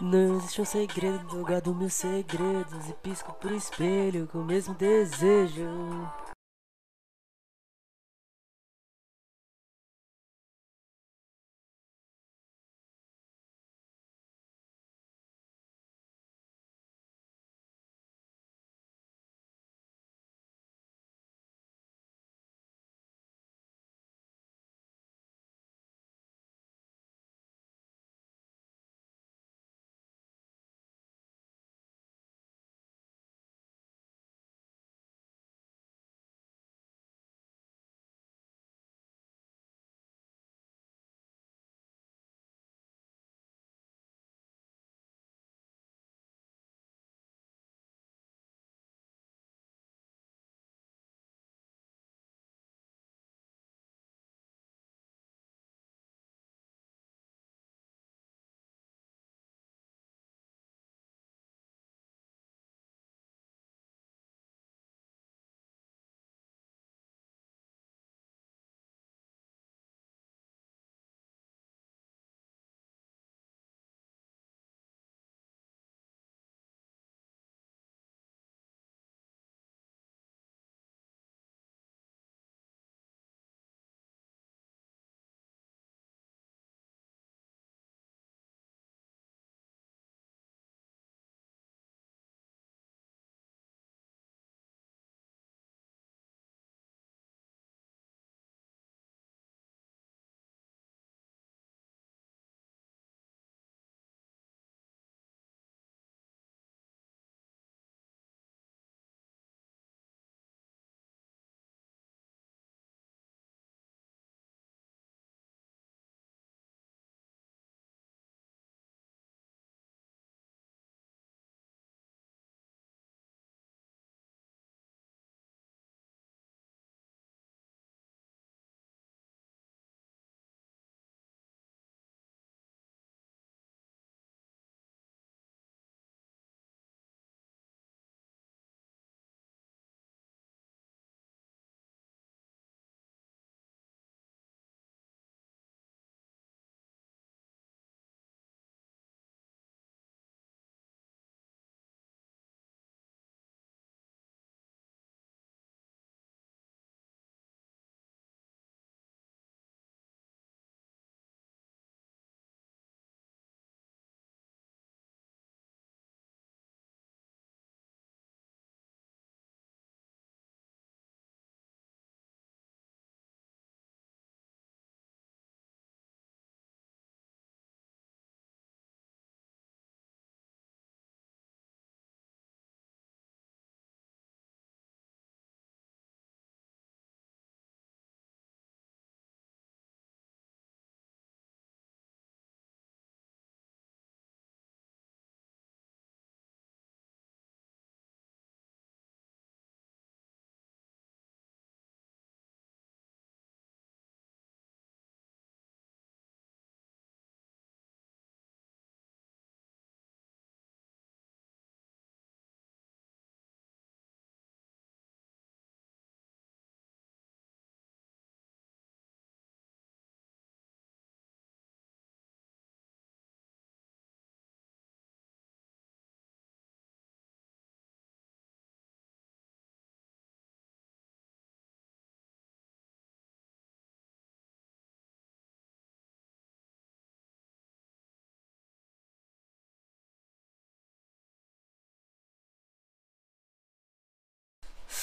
Não 0.00 0.36
existe 0.36 0.60
um 0.60 0.64
segredo, 0.64 1.36
eu 1.36 1.44
guardo 1.44 1.74
meus 1.74 1.94
segredos 1.94 2.88
e 2.88 2.92
pisco 2.94 3.32
pro 3.34 3.54
espelho 3.54 4.26
com 4.26 4.38
o 4.38 4.44
mesmo 4.44 4.74
desejo. 4.74 5.62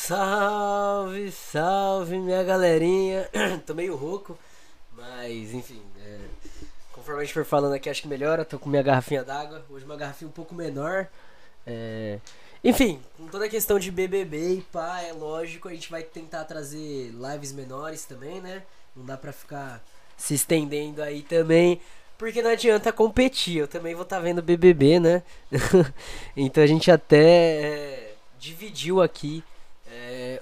Salve, 0.10 1.32
salve 1.32 2.18
minha 2.18 2.44
galerinha. 2.44 3.30
tô 3.64 3.76
meio 3.76 3.96
rouco, 3.96 4.36
mas 4.98 5.54
enfim, 5.54 5.80
é, 6.04 6.18
conforme 6.92 7.22
a 7.22 7.24
gente 7.24 7.34
for 7.36 7.46
falando 7.46 7.74
aqui, 7.74 7.92
acho 7.92 8.02
que 8.02 8.08
melhora. 8.08 8.44
Tô 8.44 8.58
com 8.58 8.72
minha 8.72 8.82
garrafinha 8.82 9.24
d'água, 9.24 9.64
hoje 9.70 9.86
uma 9.86 9.96
garrafinha 9.96 10.28
um 10.28 10.32
pouco 10.32 10.56
menor. 10.56 11.08
É, 11.64 12.18
enfim, 12.64 13.00
com 13.16 13.28
toda 13.28 13.46
a 13.46 13.50
questão 13.50 13.78
de 13.78 13.92
BBB 13.92 14.54
e 14.56 14.62
pá, 14.62 15.00
é 15.04 15.14
lógico, 15.14 15.68
a 15.68 15.74
gente 15.74 15.92
vai 15.92 16.02
tentar 16.02 16.44
trazer 16.46 17.12
lives 17.12 17.52
menores 17.52 18.04
também, 18.04 18.42
né? 18.42 18.64
Não 18.96 19.06
dá 19.06 19.16
pra 19.16 19.32
ficar 19.32 19.80
se 20.18 20.34
estendendo 20.34 21.04
aí 21.04 21.22
também. 21.22 21.80
Porque 22.18 22.42
não 22.42 22.50
adianta 22.50 22.92
competir, 22.92 23.58
eu 23.58 23.68
também 23.68 23.94
vou 23.94 24.02
estar 24.02 24.16
tá 24.16 24.24
vendo 24.24 24.42
BBB, 24.42 25.00
né? 25.00 25.22
então 26.36 26.64
a 26.64 26.68
gente 26.68 26.90
até 26.90 27.62
é, 27.62 28.16
dividiu 28.40 29.04
aqui 29.04 29.44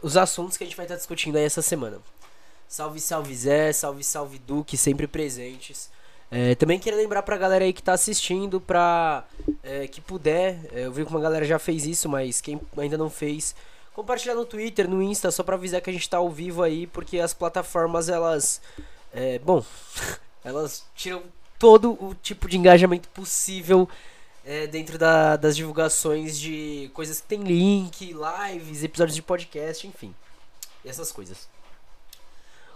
os 0.02 0.18
assuntos 0.18 0.58
que 0.58 0.64
a 0.64 0.68
gente 0.68 0.76
vai 0.76 0.86
estar 0.86 0.96
discutindo 0.96 1.38
aí 1.38 1.44
essa 1.44 1.62
semana. 1.62 2.00
Salve, 2.68 3.00
salve 3.00 3.36
Zé, 3.36 3.72
salve, 3.72 4.04
salve 4.04 4.40
Duque, 4.40 4.78
sempre 4.78 5.08
presentes. 5.08 5.90
É, 6.30 6.56
também 6.56 6.78
queria 6.78 7.00
lembrar 7.00 7.24
pra 7.24 7.38
galera 7.38 7.64
aí 7.64 7.72
que 7.72 7.82
tá 7.82 7.94
assistindo, 7.94 8.60
pra 8.60 9.26
é, 9.64 9.88
que 9.88 10.02
puder, 10.02 10.60
é, 10.74 10.86
eu 10.86 10.92
vi 10.92 11.06
que 11.06 11.12
uma 11.12 11.22
galera 11.22 11.46
já 11.46 11.58
fez 11.58 11.86
isso, 11.86 12.10
mas 12.10 12.42
quem 12.42 12.60
ainda 12.78 12.98
não 12.98 13.10
fez, 13.10 13.56
compartilhar 13.94 14.36
no 14.36 14.46
Twitter, 14.46 14.90
no 14.90 15.02
Insta, 15.02 15.32
só 15.32 15.42
pra 15.42 15.56
avisar 15.56 15.80
que 15.80 15.90
a 15.90 15.94
gente 15.94 16.10
tá 16.10 16.18
ao 16.18 16.30
vivo 16.30 16.64
aí, 16.64 16.86
porque 16.86 17.20
as 17.20 17.34
plataformas, 17.34 18.10
elas, 18.10 18.62
é, 19.14 19.40
bom, 19.40 19.64
elas 20.44 20.86
tiram 20.94 21.24
todo 21.58 21.94
o 21.94 22.14
tipo 22.16 22.50
de 22.50 22.58
engajamento 22.58 23.08
possível 23.10 23.88
é, 24.48 24.66
dentro 24.66 24.98
da, 24.98 25.36
das 25.36 25.58
divulgações 25.58 26.40
de 26.40 26.90
coisas 26.94 27.20
que 27.20 27.28
tem 27.28 27.44
link, 27.44 28.14
lives, 28.14 28.82
episódios 28.82 29.14
de 29.14 29.22
podcast, 29.22 29.86
enfim. 29.86 30.16
Essas 30.86 31.12
coisas. 31.12 31.50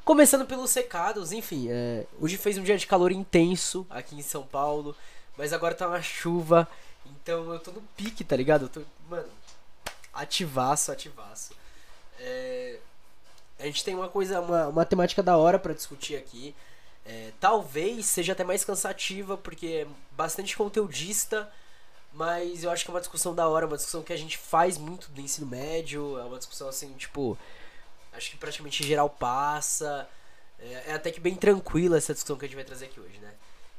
Começando 0.04 0.46
pelos 0.46 0.70
secados, 0.70 1.32
enfim. 1.32 1.68
É, 1.70 2.06
hoje 2.20 2.36
fez 2.36 2.58
um 2.58 2.64
dia 2.64 2.78
de 2.78 2.86
calor 2.86 3.10
intenso 3.10 3.88
aqui 3.90 4.16
em 4.16 4.22
São 4.22 4.44
Paulo, 4.44 4.94
mas 5.38 5.54
agora 5.54 5.74
tá 5.74 5.88
uma 5.88 6.02
chuva, 6.02 6.68
então 7.06 7.54
eu 7.54 7.60
tô 7.60 7.72
no 7.72 7.82
pique, 7.96 8.26
tá 8.26 8.36
ligado? 8.36 8.66
Eu 8.66 8.70
tô, 8.70 8.82
mano, 9.10 9.30
ativaço, 10.14 10.92
ativaço. 10.92 11.54
É, 12.20 12.80
a 13.58 13.64
gente 13.64 13.86
tem 13.86 13.96
uma 13.96 14.10
coisa, 14.10 14.42
uma, 14.42 14.68
uma 14.68 14.86
temática 14.86 15.24
da 15.24 15.38
hora 15.38 15.58
para 15.58 15.74
discutir 15.74 16.18
aqui. 16.18 16.54
É, 17.06 17.32
talvez 17.40 18.08
seja 18.08 18.34
até 18.34 18.44
mais 18.44 18.66
cansativa, 18.66 19.38
porque 19.38 19.68
é 19.68 19.88
bastante 20.12 20.58
conteudista, 20.58 21.50
mas 22.14 22.64
eu 22.64 22.72
acho 22.72 22.84
que 22.84 22.92
é 22.92 22.94
uma 22.94 23.00
discussão 23.00 23.34
da 23.34 23.48
hora, 23.48 23.66
uma 23.66 23.78
discussão 23.78 24.02
que 24.02 24.14
a 24.14 24.18
gente 24.18 24.38
faz 24.38 24.78
muito 24.78 25.10
do 25.12 25.22
ensino 25.22 25.48
médio, 25.48 26.20
é 26.20 26.24
uma 26.24 26.38
discussão 26.38 26.68
assim, 26.68 26.92
tipo, 26.94 27.38
acho 28.14 28.32
que 28.32 28.38
praticamente 28.38 28.84
geral 28.86 29.10
passa. 29.10 30.08
É, 30.60 30.84
é, 30.88 30.94
até 30.94 31.10
que 31.12 31.20
bem 31.20 31.36
tranquila 31.36 31.98
essa 31.98 32.14
discussão 32.14 32.38
que 32.38 32.46
a 32.46 32.48
gente 32.48 32.56
vai 32.56 32.66
trazer 32.66 32.86
aqui 32.86 33.00
hoje, 33.00 33.18
né? 33.20 33.32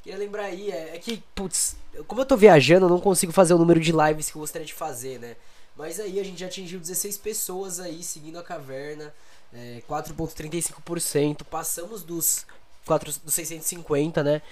Queria 0.03 0.19
lembrar 0.19 0.45
aí, 0.45 0.71
é, 0.71 0.97
é 0.97 0.99
que, 0.99 1.23
putz, 1.35 1.77
como 2.09 2.21
eu 2.21 2.27
tô 2.27 2.37
viajando, 2.37 2.87
eu 2.87 2.91
não 2.91 3.01
consigo 3.01 3.33
fazer 3.33 3.55
o 3.55 3.59
número 3.59 3.79
de 3.79 3.93
lives 3.93 4.31
que 4.31 4.37
eu 4.37 4.41
gostaria 4.41 4.67
de 4.67 4.75
fazer, 4.75 5.21
né? 5.21 5.37
Mas 5.77 6.01
aí 6.01 6.19
a 6.19 6.25
gente 6.25 6.41
já 6.41 6.47
atingiu 6.47 6.81
16 6.81 7.19
pessoas 7.19 7.79
aí 7.79 8.03
seguindo 8.03 8.39
a 8.39 8.43
caverna 8.43 9.15
é, 9.53 9.83
4,35%. 9.89 11.45
Passamos 11.45 12.03
dos, 12.03 12.45
4, 12.85 13.13
dos 13.25 13.35
650, 13.35 14.23
né? 14.23 14.43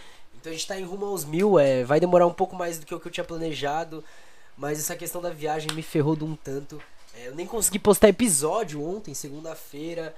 Então 0.40 0.50
a 0.50 0.54
gente 0.54 0.66
tá 0.66 0.78
em 0.78 0.84
rumo 0.84 1.06
aos 1.06 1.24
mil. 1.24 1.58
É, 1.58 1.84
vai 1.84 2.00
demorar 2.00 2.26
um 2.26 2.32
pouco 2.32 2.56
mais 2.56 2.78
do 2.78 2.86
que 2.86 2.94
o 2.94 3.00
que 3.00 3.06
eu 3.06 3.12
tinha 3.12 3.24
planejado. 3.24 4.02
Mas 4.56 4.78
essa 4.78 4.96
questão 4.96 5.20
da 5.20 5.30
viagem 5.30 5.72
me 5.72 5.82
ferrou 5.82 6.16
de 6.16 6.24
um 6.24 6.34
tanto. 6.34 6.82
É, 7.14 7.28
eu 7.28 7.34
nem 7.34 7.46
consegui 7.46 7.78
postar 7.78 8.08
episódio 8.08 8.82
ontem, 8.82 9.14
segunda-feira. 9.14 10.14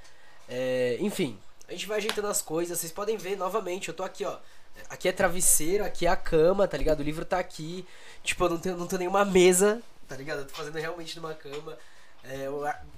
É, 0.48 0.96
enfim, 1.00 1.38
a 1.68 1.72
gente 1.72 1.86
vai 1.86 1.98
ajeitando 1.98 2.28
as 2.28 2.40
coisas. 2.40 2.78
Vocês 2.78 2.92
podem 2.92 3.16
ver 3.16 3.36
novamente, 3.36 3.88
eu 3.88 3.94
tô 3.94 4.02
aqui, 4.02 4.24
ó. 4.24 4.38
Aqui 4.88 5.08
é 5.08 5.12
travesseiro, 5.12 5.84
aqui 5.84 6.06
é 6.06 6.10
a 6.10 6.16
cama, 6.16 6.66
tá 6.66 6.76
ligado? 6.76 7.00
O 7.00 7.02
livro 7.02 7.24
tá 7.24 7.38
aqui. 7.38 7.86
Tipo, 8.22 8.44
eu 8.44 8.50
não 8.50 8.58
tenho, 8.58 8.76
não 8.76 8.86
tenho 8.86 9.00
nenhuma 9.00 9.24
mesa, 9.24 9.82
tá 10.08 10.16
ligado? 10.16 10.40
Eu 10.40 10.46
tô 10.46 10.54
fazendo 10.54 10.76
realmente 10.76 11.16
numa 11.16 11.34
cama. 11.34 11.76
É, 12.24 12.48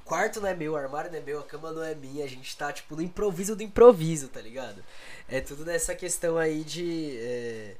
quarto 0.05 0.41
não 0.41 0.49
é 0.49 0.55
meu, 0.55 0.73
o 0.73 0.77
armário 0.77 1.11
não 1.11 1.19
é 1.19 1.23
meu, 1.23 1.41
a 1.41 1.43
cama 1.43 1.73
não 1.73 1.83
é 1.83 1.95
minha, 1.95 2.25
a 2.25 2.29
gente 2.29 2.57
tá, 2.57 2.73
tipo, 2.73 2.95
no 2.95 3.03
improviso 3.03 3.57
do 3.57 3.63
improviso, 3.63 4.29
tá 4.29 4.41
ligado? 4.41 4.85
É 5.29 5.41
tudo 5.41 5.65
nessa 5.65 5.95
questão 5.95 6.37
aí 6.37 6.63
de 6.63 7.17
é, 7.19 7.77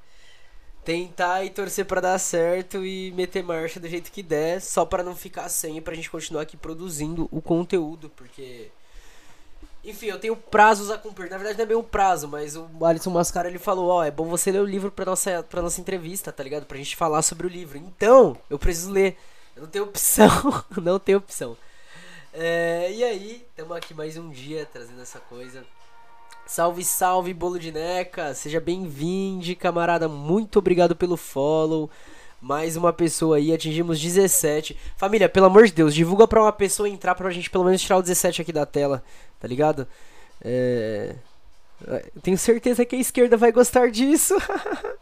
tentar 0.85 1.45
e 1.45 1.51
torcer 1.51 1.85
para 1.85 2.01
dar 2.01 2.19
certo 2.19 2.85
e 2.85 3.11
meter 3.13 3.43
marcha 3.43 3.81
do 3.81 3.89
jeito 3.89 4.13
que 4.13 4.23
der, 4.23 4.61
só 4.61 4.85
para 4.85 5.03
não 5.03 5.17
ficar 5.17 5.49
sem 5.49 5.79
e 5.79 5.81
pra 5.81 5.95
gente 5.95 6.11
continuar 6.11 6.43
aqui 6.43 6.57
produzindo 6.57 7.29
o 7.31 7.41
conteúdo, 7.41 8.11
porque. 8.11 8.71
Enfim, 9.83 10.07
eu 10.07 10.19
tenho 10.19 10.35
prazos 10.35 10.91
a 10.91 10.97
cumprir. 10.97 11.29
Na 11.29 11.37
verdade, 11.37 11.59
não 11.59 11.65
é 11.65 11.69
bem 11.69 11.77
um 11.77 11.83
prazo, 11.83 12.27
mas 12.27 12.57
o 12.57 12.69
Alisson 12.83 13.11
Mascara 13.11 13.49
ele 13.49 13.59
falou: 13.59 13.91
Ó, 13.91 13.99
oh, 13.99 14.03
é 14.03 14.11
bom 14.11 14.25
você 14.27 14.51
ler 14.51 14.61
o 14.61 14.65
livro 14.65 14.91
pra 14.91 15.05
nossa, 15.05 15.43
pra 15.43 15.61
nossa 15.61 15.79
entrevista, 15.79 16.33
tá 16.33 16.43
ligado? 16.43 16.65
Pra 16.65 16.79
gente 16.79 16.97
falar 16.97 17.21
sobre 17.21 17.47
o 17.47 17.51
livro. 17.51 17.77
Então, 17.77 18.35
eu 18.49 18.59
preciso 18.59 18.91
ler. 18.91 19.19
Eu 19.55 19.63
não 19.63 19.69
tenho 19.69 19.85
opção. 19.85 20.31
não 20.83 20.99
tenho 20.99 21.19
opção. 21.19 21.55
É, 22.37 22.91
e 22.93 23.05
aí, 23.05 23.47
estamos 23.49 23.77
aqui 23.77 23.95
mais 23.95 24.17
um 24.17 24.29
dia 24.29 24.67
trazendo 24.73 25.01
essa 25.01 25.21
coisa. 25.21 25.65
Salve, 26.45 26.85
salve, 26.85 27.33
bolo 27.33 27.61
de 27.61 27.71
neca! 27.71 28.35
Seja 28.35 28.61
bem-vindo, 28.61 29.55
camarada. 29.55 30.09
Muito 30.09 30.59
obrigado 30.59 30.97
pelo 30.97 31.17
follow. 31.17 31.89
Mais 32.43 32.77
uma 32.77 32.93
pessoa 32.93 33.37
aí, 33.37 33.55
atingimos 33.55 34.01
17. 34.01 34.77
Família, 34.97 35.29
pelo 35.29 35.47
amor 35.47 35.67
de 35.67 35.73
Deus, 35.73 35.95
divulga 35.95 36.27
pra 36.27 36.43
uma 36.43 36.53
pessoa 36.53 36.89
entrar 36.89 37.15
pra 37.15 37.31
gente 37.31 37.49
pelo 37.49 37.65
menos 37.65 37.81
tirar 37.81 37.99
o 37.99 38.03
17 38.03 38.43
aqui 38.43 38.53
da 38.53 38.67
tela, 38.67 39.05
tá 39.39 39.47
ligado? 39.47 39.87
É. 40.45 41.15
Tenho 42.21 42.37
certeza 42.37 42.85
que 42.85 42.97
a 42.97 43.01
esquerda 43.01 43.37
vai 43.37 43.53
gostar 43.53 43.93
disso. 43.93 44.35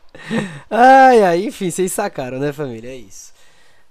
ai, 0.69 1.23
ai, 1.23 1.47
enfim, 1.47 1.71
vocês 1.71 1.93
sacaram, 1.93 2.39
né, 2.39 2.53
família? 2.53 2.91
É 2.91 2.97
isso. 2.97 3.33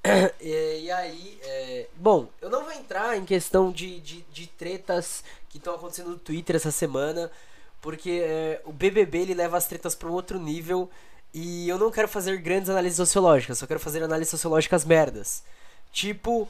e, 0.42 0.86
e, 0.86 0.92
aí, 0.92 1.40
é, 1.44 1.88
bom, 1.96 2.28
eu 2.42 2.50
não 2.50 2.64
vou 2.64 2.74
entrar 2.74 3.18
em 3.18 3.26
questão 3.26 3.72
de, 3.72 4.00
de, 4.00 4.22
de 4.32 4.48
tretas 4.48 5.24
que 5.50 5.58
estão 5.58 5.76
acontecendo 5.76 6.10
no 6.10 6.18
Twitter 6.18 6.56
essa 6.56 6.72
semana, 6.72 7.32
porque 7.82 8.22
é, 8.24 8.62
o 8.66 8.72
BBB 8.72 9.20
ele 9.20 9.34
leva 9.34 9.58
as 9.58 9.68
tretas 9.68 9.94
para 9.94 10.10
um 10.10 10.14
outro 10.14 10.40
nível 10.40 10.90
e 11.34 11.70
eu 11.70 11.78
não 11.78 11.92
quero 11.92 12.08
fazer 12.08 12.38
grandes 12.38 12.70
análises 12.70 12.98
sociológicas, 12.98 13.60
só 13.60 13.68
quero 13.68 13.80
fazer 13.80 14.02
análises 14.04 14.32
sociológicas 14.32 14.86
merdas. 14.86 15.44
Tipo, 15.92 16.50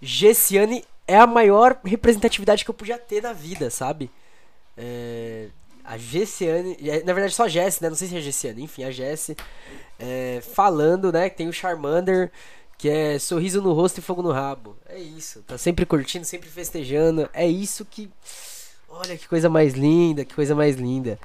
Gessiane 0.00 0.84
é 1.06 1.16
a 1.16 1.26
maior 1.26 1.80
representatividade 1.84 2.64
que 2.64 2.70
eu 2.70 2.74
podia 2.74 2.98
ter 2.98 3.22
na 3.22 3.32
vida, 3.32 3.70
sabe? 3.70 4.10
É, 4.76 5.48
a 5.84 5.98
Gessiane, 5.98 6.76
é, 6.80 7.02
na 7.02 7.12
verdade 7.12 7.34
só 7.34 7.44
a 7.44 7.48
Jessie, 7.48 7.82
né? 7.82 7.88
Não 7.88 7.96
sei 7.96 8.08
se 8.08 8.14
é 8.14 8.18
a 8.18 8.20
Gessiane, 8.20 8.62
enfim, 8.62 8.84
a 8.84 8.90
Jessie 8.90 9.36
é, 9.98 10.40
falando, 10.54 11.10
né? 11.10 11.28
Que 11.28 11.36
tem 11.36 11.48
o 11.48 11.52
Charmander 11.52 12.30
que 12.78 12.88
é 12.88 13.18
sorriso 13.18 13.60
no 13.60 13.72
rosto 13.72 13.98
e 13.98 14.02
fogo 14.02 14.22
no 14.22 14.30
rabo. 14.30 14.76
É 14.88 14.98
isso. 14.98 15.42
Tá 15.42 15.58
sempre 15.58 15.84
curtindo, 15.84 16.24
sempre 16.24 16.48
festejando. 16.48 17.28
É 17.34 17.46
isso 17.46 17.84
que. 17.84 18.08
Olha 18.88 19.18
que 19.18 19.28
coisa 19.28 19.50
mais 19.50 19.74
linda, 19.74 20.24
que 20.24 20.34
coisa 20.34 20.54
mais 20.54 20.76
linda. 20.76 21.18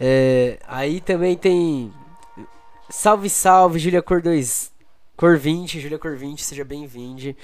É, 0.00 0.58
aí 0.66 1.00
também 1.00 1.36
tem. 1.36 1.92
Salve, 2.90 3.30
salve, 3.30 3.78
Júlia 3.78 4.02
Cor 4.02 4.20
2. 4.20 4.72
Cor 5.16 5.38
20, 5.38 5.80
Júlia 5.80 5.98
Cor 5.98 6.16
20, 6.16 6.42
seja 6.42 6.64
bem-vinde. 6.64 7.36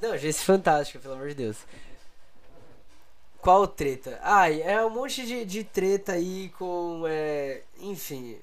Não, 0.00 0.12
achei 0.12 0.30
isso 0.30 0.44
fantástico, 0.44 0.98
pelo 0.98 1.14
amor 1.14 1.28
de 1.28 1.34
Deus. 1.34 1.58
Qual 3.40 3.68
treta? 3.68 4.18
Ai, 4.22 4.62
é 4.62 4.84
um 4.84 4.90
monte 4.90 5.26
de, 5.26 5.44
de 5.44 5.62
treta 5.62 6.12
aí 6.12 6.50
com. 6.58 7.04
É, 7.06 7.62
enfim, 7.80 8.38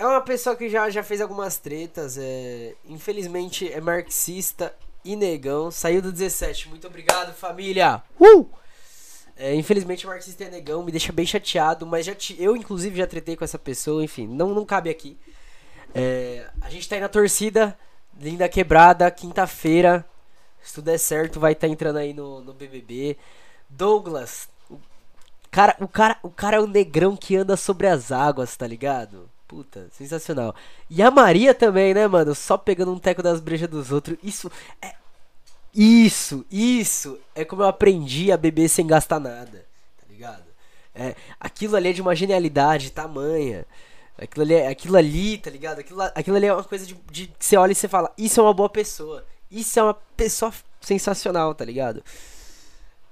é 0.00 0.06
uma 0.06 0.22
pessoa 0.22 0.56
que 0.56 0.66
já, 0.70 0.88
já 0.88 1.02
fez 1.02 1.20
algumas 1.20 1.58
tretas. 1.58 2.16
É, 2.16 2.74
infelizmente 2.86 3.70
é 3.70 3.82
marxista 3.82 4.74
e 5.04 5.14
negão. 5.14 5.70
Saiu 5.70 6.00
do 6.00 6.10
17. 6.10 6.70
Muito 6.70 6.86
obrigado, 6.86 7.34
família. 7.34 8.02
Uh! 8.18 8.48
É, 9.36 9.54
infelizmente 9.54 10.06
é 10.06 10.08
marxista 10.08 10.44
e 10.44 10.50
negão. 10.50 10.82
Me 10.82 10.90
deixa 10.90 11.12
bem 11.12 11.26
chateado. 11.26 11.84
Mas 11.84 12.06
já 12.06 12.14
te, 12.14 12.34
eu, 12.42 12.56
inclusive, 12.56 12.96
já 12.96 13.06
tretei 13.06 13.36
com 13.36 13.44
essa 13.44 13.58
pessoa. 13.58 14.02
Enfim, 14.02 14.26
não, 14.26 14.54
não 14.54 14.64
cabe 14.64 14.88
aqui. 14.88 15.18
É, 15.94 16.46
a 16.62 16.70
gente 16.70 16.88
tá 16.88 16.94
aí 16.94 17.00
na 17.02 17.08
torcida. 17.08 17.78
Linda 18.18 18.48
quebrada. 18.48 19.10
Quinta-feira. 19.10 20.02
Se 20.62 20.76
tudo 20.76 20.86
der 20.86 20.98
certo, 20.98 21.38
vai 21.38 21.52
estar 21.52 21.66
tá 21.66 21.72
entrando 21.72 21.98
aí 21.98 22.14
no, 22.14 22.40
no 22.40 22.54
BBB. 22.54 23.18
Douglas. 23.68 24.48
O 24.70 24.78
cara, 25.50 25.76
o, 25.78 25.86
cara, 25.86 26.18
o 26.22 26.30
cara 26.30 26.56
é 26.56 26.60
o 26.60 26.66
negrão 26.66 27.14
que 27.14 27.36
anda 27.36 27.54
sobre 27.54 27.86
as 27.86 28.10
águas, 28.10 28.56
tá 28.56 28.66
ligado? 28.66 29.28
Puta, 29.50 29.88
sensacional. 29.90 30.54
E 30.88 31.02
a 31.02 31.10
Maria 31.10 31.52
também, 31.52 31.92
né, 31.92 32.06
mano? 32.06 32.36
Só 32.36 32.56
pegando 32.56 32.92
um 32.92 33.00
teco 33.00 33.20
das 33.20 33.40
brejas 33.40 33.68
dos 33.68 33.90
outros. 33.90 34.16
Isso 34.22 34.48
é. 34.80 34.94
Isso, 35.74 36.46
isso 36.48 37.18
é 37.34 37.44
como 37.44 37.62
eu 37.62 37.66
aprendi 37.66 38.30
a 38.30 38.36
beber 38.36 38.68
sem 38.68 38.86
gastar 38.86 39.18
nada, 39.18 39.66
tá 39.98 40.04
ligado? 40.08 40.44
É, 40.94 41.16
aquilo 41.40 41.74
ali 41.74 41.88
é 41.88 41.92
de 41.92 42.00
uma 42.00 42.14
genialidade 42.14 42.92
tamanha. 42.92 43.66
Aquilo 44.16 44.44
ali, 44.44 44.54
é, 44.54 44.68
aquilo 44.68 44.96
ali 44.96 45.38
tá 45.38 45.50
ligado? 45.50 45.80
Aquilo, 45.80 46.00
aquilo 46.00 46.36
ali 46.36 46.46
é 46.46 46.54
uma 46.54 46.62
coisa 46.62 46.86
de, 46.86 46.94
de 47.10 47.26
que 47.26 47.44
você 47.44 47.56
olha 47.56 47.72
e 47.72 47.74
você 47.74 47.88
fala: 47.88 48.12
Isso 48.16 48.38
é 48.38 48.42
uma 48.44 48.54
boa 48.54 48.68
pessoa. 48.68 49.26
Isso 49.50 49.80
é 49.80 49.82
uma 49.82 49.94
pessoa 50.16 50.52
sensacional, 50.80 51.56
tá 51.56 51.64
ligado? 51.64 52.04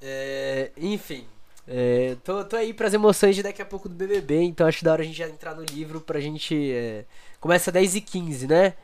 É, 0.00 0.70
enfim, 0.76 1.26
é, 1.70 2.16
tô, 2.24 2.42
tô 2.44 2.56
aí 2.56 2.72
pras 2.72 2.94
emoções 2.94 3.36
de 3.36 3.42
daqui 3.42 3.60
a 3.60 3.66
pouco 3.66 3.88
do 3.90 3.94
BBB, 3.94 4.40
então 4.40 4.66
acho 4.66 4.82
da 4.82 4.92
hora 4.92 5.02
a 5.02 5.04
gente 5.04 5.18
já 5.18 5.28
entrar 5.28 5.54
no 5.54 5.62
livro 5.64 6.00
pra 6.00 6.18
gente. 6.18 6.72
É, 6.72 7.04
começa 7.38 7.70
10 7.70 7.96
e 7.96 8.00
15 8.00 8.46
né? 8.46 8.74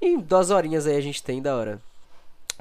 Em 0.00 0.20
duas 0.20 0.50
horinhas 0.50 0.86
aí 0.86 0.96
a 0.96 1.00
gente 1.00 1.22
tem, 1.22 1.40
da 1.40 1.56
hora. 1.56 1.80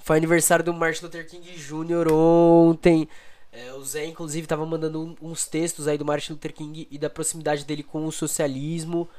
Foi 0.02 0.16
aniversário 0.18 0.64
do 0.64 0.74
Martin 0.74 1.04
Luther 1.04 1.28
King 1.28 1.52
Jr. 1.52 2.12
ontem. 2.12 3.10
É, 3.52 3.74
o 3.74 3.84
Zé, 3.84 4.06
inclusive, 4.06 4.48
tava 4.48 4.66
mandando 4.66 5.16
uns 5.22 5.46
textos 5.46 5.88
aí 5.88 5.98
do 5.98 6.06
Martin 6.06 6.34
Luther 6.34 6.54
King 6.54 6.88
e 6.90 6.98
da 6.98 7.10
proximidade 7.10 7.66
dele 7.66 7.84
com 7.84 8.06
o 8.06 8.12
socialismo. 8.12 9.10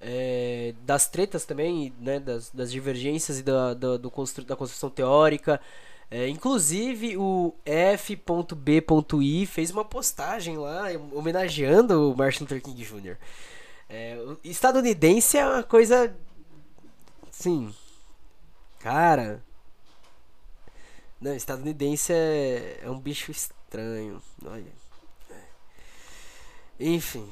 É, 0.00 0.74
das 0.84 1.08
tretas 1.08 1.46
também, 1.46 1.94
né? 1.98 2.20
Das, 2.20 2.50
das 2.50 2.70
divergências 2.70 3.38
e 3.38 3.42
da, 3.42 3.72
da, 3.72 3.96
do 3.96 4.10
constru, 4.10 4.44
da 4.44 4.54
construção 4.54 4.90
teórica. 4.90 5.60
É, 6.10 6.28
inclusive 6.28 7.16
o 7.16 7.54
F.B.I 7.64 9.46
fez 9.46 9.70
uma 9.70 9.84
postagem 9.84 10.56
lá 10.56 10.84
homenageando 11.12 12.12
o 12.12 12.16
Martin 12.16 12.42
Luther 12.42 12.62
King 12.62 12.84
Jr. 12.84 13.16
É, 13.88 14.16
estadunidense 14.44 15.38
é 15.38 15.46
uma 15.46 15.62
coisa. 15.62 16.14
Sim. 17.30 17.74
Cara. 18.78 19.42
Não, 21.20 21.34
estadunidense 21.34 22.12
é, 22.12 22.80
é 22.82 22.90
um 22.90 22.98
bicho 22.98 23.30
estranho. 23.30 24.22
Olha. 24.44 24.84
Enfim, 26.78 27.28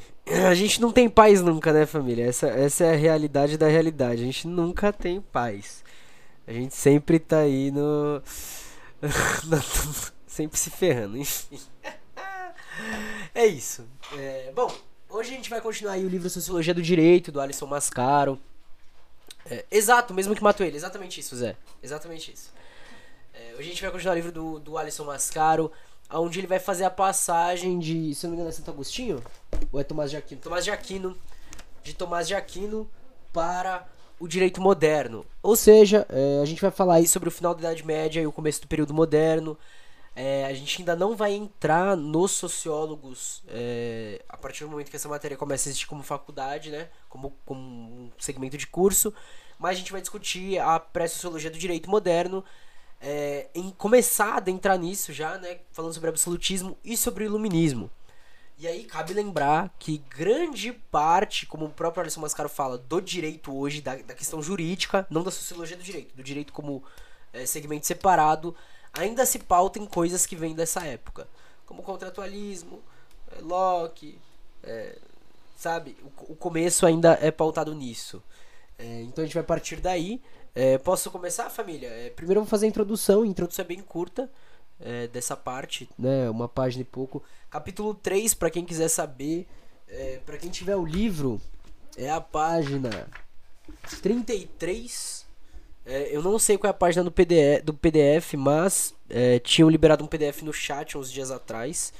a 0.48 0.54
gente 0.54 0.80
não 0.80 0.92
tem 0.92 1.08
paz 1.08 1.42
nunca, 1.42 1.72
né, 1.72 1.84
família? 1.84 2.26
Essa, 2.26 2.46
essa 2.48 2.84
é 2.84 2.92
a 2.92 2.96
realidade 2.96 3.58
da 3.58 3.66
realidade. 3.66 4.22
A 4.22 4.24
gente 4.24 4.46
nunca 4.46 4.92
tem 4.92 5.20
paz. 5.20 5.81
A 6.52 6.54
gente 6.54 6.74
sempre 6.74 7.18
tá 7.18 7.38
aí 7.38 7.70
no. 7.70 8.22
sempre 10.26 10.58
se 10.58 10.68
ferrando, 10.68 11.16
enfim. 11.16 11.58
é 13.34 13.46
isso. 13.46 13.88
É, 14.18 14.52
bom, 14.54 14.70
hoje 15.08 15.32
a 15.32 15.34
gente 15.34 15.48
vai 15.48 15.62
continuar 15.62 15.94
aí 15.94 16.04
o 16.04 16.08
livro 16.10 16.28
Sociologia 16.28 16.74
do 16.74 16.82
Direito, 16.82 17.32
do 17.32 17.40
Alisson 17.40 17.64
Mascaro. 17.64 18.38
É, 19.46 19.64
exato, 19.70 20.12
mesmo 20.12 20.36
que 20.36 20.42
matou 20.42 20.66
ele. 20.66 20.76
Exatamente 20.76 21.20
isso, 21.20 21.34
Zé. 21.36 21.56
Exatamente 21.82 22.30
isso. 22.30 22.52
É, 23.32 23.54
hoje 23.54 23.60
a 23.60 23.72
gente 23.72 23.80
vai 23.80 23.90
continuar 23.90 24.12
o 24.12 24.16
livro 24.16 24.32
do, 24.32 24.60
do 24.60 24.76
Alisson 24.76 25.04
Mascaro, 25.04 25.72
onde 26.10 26.38
ele 26.38 26.46
vai 26.46 26.58
fazer 26.58 26.84
a 26.84 26.90
passagem 26.90 27.78
de, 27.78 28.14
se 28.14 28.24
não 28.24 28.32
me 28.32 28.36
engano, 28.36 28.50
é 28.50 28.52
Santo 28.52 28.70
Agostinho? 28.70 29.24
Ou 29.72 29.80
é 29.80 29.84
Tomás 29.84 30.10
de 30.10 30.18
Aquino? 30.18 30.42
Tomás 30.42 30.66
de 30.66 30.70
Aquino, 30.70 31.18
de 31.82 31.94
Tomás 31.94 32.28
de 32.28 32.34
Aquino 32.34 32.90
para 33.32 33.88
o 34.22 34.28
direito 34.28 34.60
moderno. 34.60 35.26
Ou 35.42 35.56
seja, 35.56 36.06
é, 36.08 36.40
a 36.40 36.44
gente 36.44 36.62
vai 36.62 36.70
falar 36.70 36.94
aí 36.94 37.08
sobre 37.08 37.28
o 37.28 37.32
final 37.32 37.52
da 37.54 37.60
Idade 37.60 37.84
Média 37.84 38.20
e 38.20 38.26
o 38.26 38.30
começo 38.30 38.60
do 38.60 38.68
período 38.68 38.94
moderno. 38.94 39.58
É, 40.14 40.46
a 40.46 40.54
gente 40.54 40.80
ainda 40.80 40.94
não 40.94 41.16
vai 41.16 41.32
entrar 41.32 41.96
nos 41.96 42.30
sociólogos 42.30 43.42
é, 43.48 44.22
a 44.28 44.36
partir 44.36 44.62
do 44.62 44.70
momento 44.70 44.90
que 44.90 44.94
essa 44.94 45.08
matéria 45.08 45.36
começa 45.36 45.68
a 45.68 45.70
existir 45.70 45.88
como 45.88 46.04
faculdade, 46.04 46.70
né? 46.70 46.88
Como, 47.08 47.36
como 47.44 47.60
um 47.60 48.12
segmento 48.16 48.56
de 48.56 48.68
curso. 48.68 49.12
Mas 49.58 49.72
a 49.72 49.78
gente 49.80 49.90
vai 49.90 50.00
discutir 50.00 50.56
a 50.60 50.78
pré-sociologia 50.78 51.50
do 51.50 51.58
direito 51.58 51.90
moderno 51.90 52.44
é, 53.00 53.48
em 53.52 53.70
começar 53.70 54.34
a 54.34 54.36
adentrar 54.36 54.78
nisso 54.78 55.12
já, 55.12 55.36
né, 55.38 55.58
falando 55.72 55.94
sobre 55.94 56.10
absolutismo 56.10 56.78
e 56.84 56.96
sobre 56.96 57.24
iluminismo. 57.24 57.90
E 58.58 58.66
aí 58.66 58.84
cabe 58.84 59.12
lembrar 59.12 59.74
que 59.78 59.98
grande 59.98 60.72
parte, 60.72 61.46
como 61.46 61.64
o 61.64 61.70
próprio 61.70 62.02
Alisson 62.02 62.20
Mascaro 62.20 62.48
fala, 62.48 62.78
do 62.78 63.00
direito 63.00 63.56
hoje, 63.56 63.80
da, 63.80 63.96
da 63.96 64.14
questão 64.14 64.42
jurídica, 64.42 65.06
não 65.10 65.22
da 65.22 65.30
sociologia 65.30 65.76
do 65.76 65.82
direito, 65.82 66.14
do 66.14 66.22
direito 66.22 66.52
como 66.52 66.84
é, 67.32 67.44
segmento 67.46 67.86
separado, 67.86 68.54
ainda 68.92 69.26
se 69.26 69.38
pauta 69.38 69.78
em 69.78 69.86
coisas 69.86 70.26
que 70.26 70.36
vêm 70.36 70.54
dessa 70.54 70.84
época, 70.84 71.26
como 71.66 71.82
contratualismo, 71.82 72.82
é, 73.32 73.40
Locke, 73.40 74.18
é, 74.62 74.98
sabe? 75.56 75.96
O, 76.02 76.32
o, 76.32 76.36
começo 76.36 76.86
ainda 76.86 77.18
é 77.20 77.30
pautado 77.30 77.74
nisso. 77.74 78.22
É, 78.78 79.02
então 79.02 79.22
a 79.22 79.26
gente 79.26 79.34
vai 79.34 79.42
partir 79.42 79.76
daí. 79.80 80.20
É, 80.54 80.76
posso 80.78 81.10
começar, 81.10 81.48
família? 81.50 81.88
É, 81.88 82.10
primeiro 82.10 82.40
eu 82.40 82.44
vou 82.44 82.50
fazer 82.50 82.66
a 82.66 82.68
introdução. 82.68 83.22
A 83.22 83.26
introdução 83.26 83.64
é 83.64 83.68
bem 83.68 83.80
curta 83.80 84.30
é, 84.82 85.06
dessa 85.06 85.36
parte, 85.36 85.88
né? 85.98 86.28
Uma 86.28 86.48
página 86.48 86.82
e 86.82 86.84
pouco. 86.84 87.22
Capítulo 87.50 87.94
3, 87.94 88.34
para 88.34 88.50
quem 88.50 88.64
quiser 88.64 88.88
saber. 88.88 89.46
É, 89.88 90.20
para 90.24 90.38
quem 90.38 90.50
tiver 90.50 90.76
o 90.76 90.84
livro, 90.84 91.40
é 91.96 92.10
a 92.10 92.20
página 92.20 93.08
33. 94.00 95.26
É, 95.84 96.16
eu 96.16 96.22
não 96.22 96.38
sei 96.38 96.56
qual 96.56 96.68
é 96.68 96.70
a 96.70 96.74
página 96.74 97.04
do 97.04 97.10
PDF, 97.10 97.62
do 97.64 97.74
PDF 97.74 98.34
mas 98.34 98.94
é, 99.10 99.38
tinham 99.40 99.68
liberado 99.68 100.04
um 100.04 100.06
PDF 100.06 100.42
no 100.42 100.52
chat 100.52 100.96
uns 100.96 101.10
dias 101.10 101.30
atrás. 101.30 101.92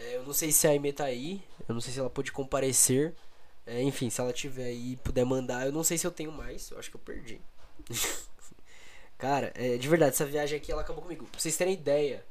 É, 0.00 0.16
eu 0.16 0.22
não 0.24 0.32
sei 0.32 0.52
se 0.52 0.66
a 0.66 0.70
Aime 0.70 0.92
tá 0.92 1.04
aí. 1.04 1.42
Eu 1.68 1.74
não 1.74 1.80
sei 1.80 1.92
se 1.92 2.00
ela 2.00 2.08
pode 2.08 2.32
comparecer. 2.32 3.14
É, 3.66 3.82
enfim, 3.82 4.08
se 4.08 4.20
ela 4.20 4.32
tiver 4.32 4.64
aí 4.64 4.92
e 4.92 4.96
puder 4.96 5.26
mandar, 5.26 5.66
eu 5.66 5.72
não 5.72 5.84
sei 5.84 5.98
se 5.98 6.06
eu 6.06 6.10
tenho 6.10 6.32
mais, 6.32 6.70
eu 6.70 6.78
acho 6.78 6.90
que 6.90 6.96
eu 6.96 7.00
perdi. 7.00 7.38
Cara, 9.18 9.52
é, 9.56 9.76
de 9.76 9.88
verdade, 9.88 10.12
essa 10.12 10.24
viagem 10.24 10.56
aqui 10.56 10.70
ela 10.70 10.82
acabou 10.82 11.02
comigo. 11.02 11.26
Pra 11.26 11.40
vocês 11.40 11.56
terem 11.56 11.74
ideia, 11.74 12.24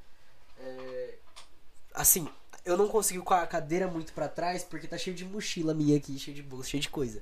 é, 0.59 1.15
assim, 1.93 2.27
eu 2.63 2.77
não 2.77 2.87
consegui 2.87 3.19
com 3.19 3.33
a 3.33 3.45
cadeira 3.45 3.87
muito 3.87 4.13
para 4.13 4.29
trás 4.29 4.63
porque 4.63 4.87
tá 4.87 4.97
cheio 4.97 5.15
de 5.15 5.25
mochila 5.25 5.73
minha 5.73 5.97
aqui, 5.97 6.17
cheio 6.17 6.35
de 6.35 6.41
bolsa, 6.41 6.69
cheio 6.69 6.81
de 6.81 6.89
coisa. 6.89 7.21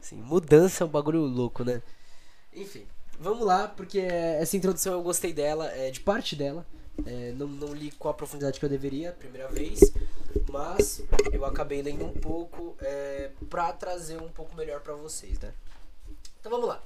Assim, 0.00 0.16
mudança 0.16 0.84
é 0.84 0.86
um 0.86 0.90
bagulho 0.90 1.22
louco, 1.22 1.64
né? 1.64 1.82
Enfim, 2.52 2.86
vamos 3.18 3.46
lá, 3.46 3.66
porque 3.66 4.00
essa 4.00 4.56
introdução 4.56 4.92
eu 4.92 5.02
gostei 5.02 5.32
dela, 5.32 5.70
é, 5.72 5.90
de 5.90 6.00
parte 6.00 6.36
dela. 6.36 6.66
É, 7.04 7.32
não, 7.32 7.46
não 7.46 7.74
li 7.74 7.90
com 7.92 8.08
a 8.08 8.14
profundidade 8.14 8.58
que 8.58 8.64
eu 8.64 8.70
deveria, 8.70 9.12
primeira 9.12 9.48
vez, 9.48 9.80
mas 10.48 11.02
eu 11.30 11.44
acabei 11.44 11.82
lendo 11.82 12.06
um 12.06 12.12
pouco 12.12 12.74
é, 12.80 13.30
pra 13.50 13.72
trazer 13.72 14.20
um 14.20 14.30
pouco 14.30 14.56
melhor 14.56 14.80
para 14.80 14.94
vocês, 14.94 15.38
né? 15.38 15.52
Então 16.40 16.50
vamos 16.50 16.68
lá. 16.68 16.82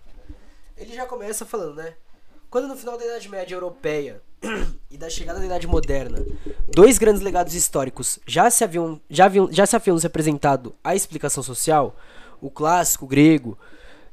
Ele 0.76 0.94
já 0.94 1.06
começa 1.06 1.44
falando, 1.46 1.76
né? 1.76 1.94
Quando 2.50 2.66
no 2.66 2.76
final 2.76 2.98
da 2.98 3.04
Idade 3.04 3.28
Média 3.28 3.54
Europeia 3.54 4.20
e 4.90 4.98
da 4.98 5.08
chegada 5.08 5.38
da 5.38 5.46
Idade 5.46 5.68
Moderna, 5.68 6.18
dois 6.66 6.98
grandes 6.98 7.22
legados 7.22 7.54
históricos 7.54 8.18
já 8.26 8.50
se 8.50 8.64
haviam, 8.64 9.00
já 9.08 9.26
haviam, 9.26 9.48
já 9.52 9.64
se 9.64 9.76
haviam 9.76 9.96
se 9.96 10.06
apresentado 10.08 10.74
à 10.82 10.96
explicação 10.96 11.44
social, 11.44 11.94
o 12.40 12.50
clássico 12.50 13.06
grego, 13.06 13.56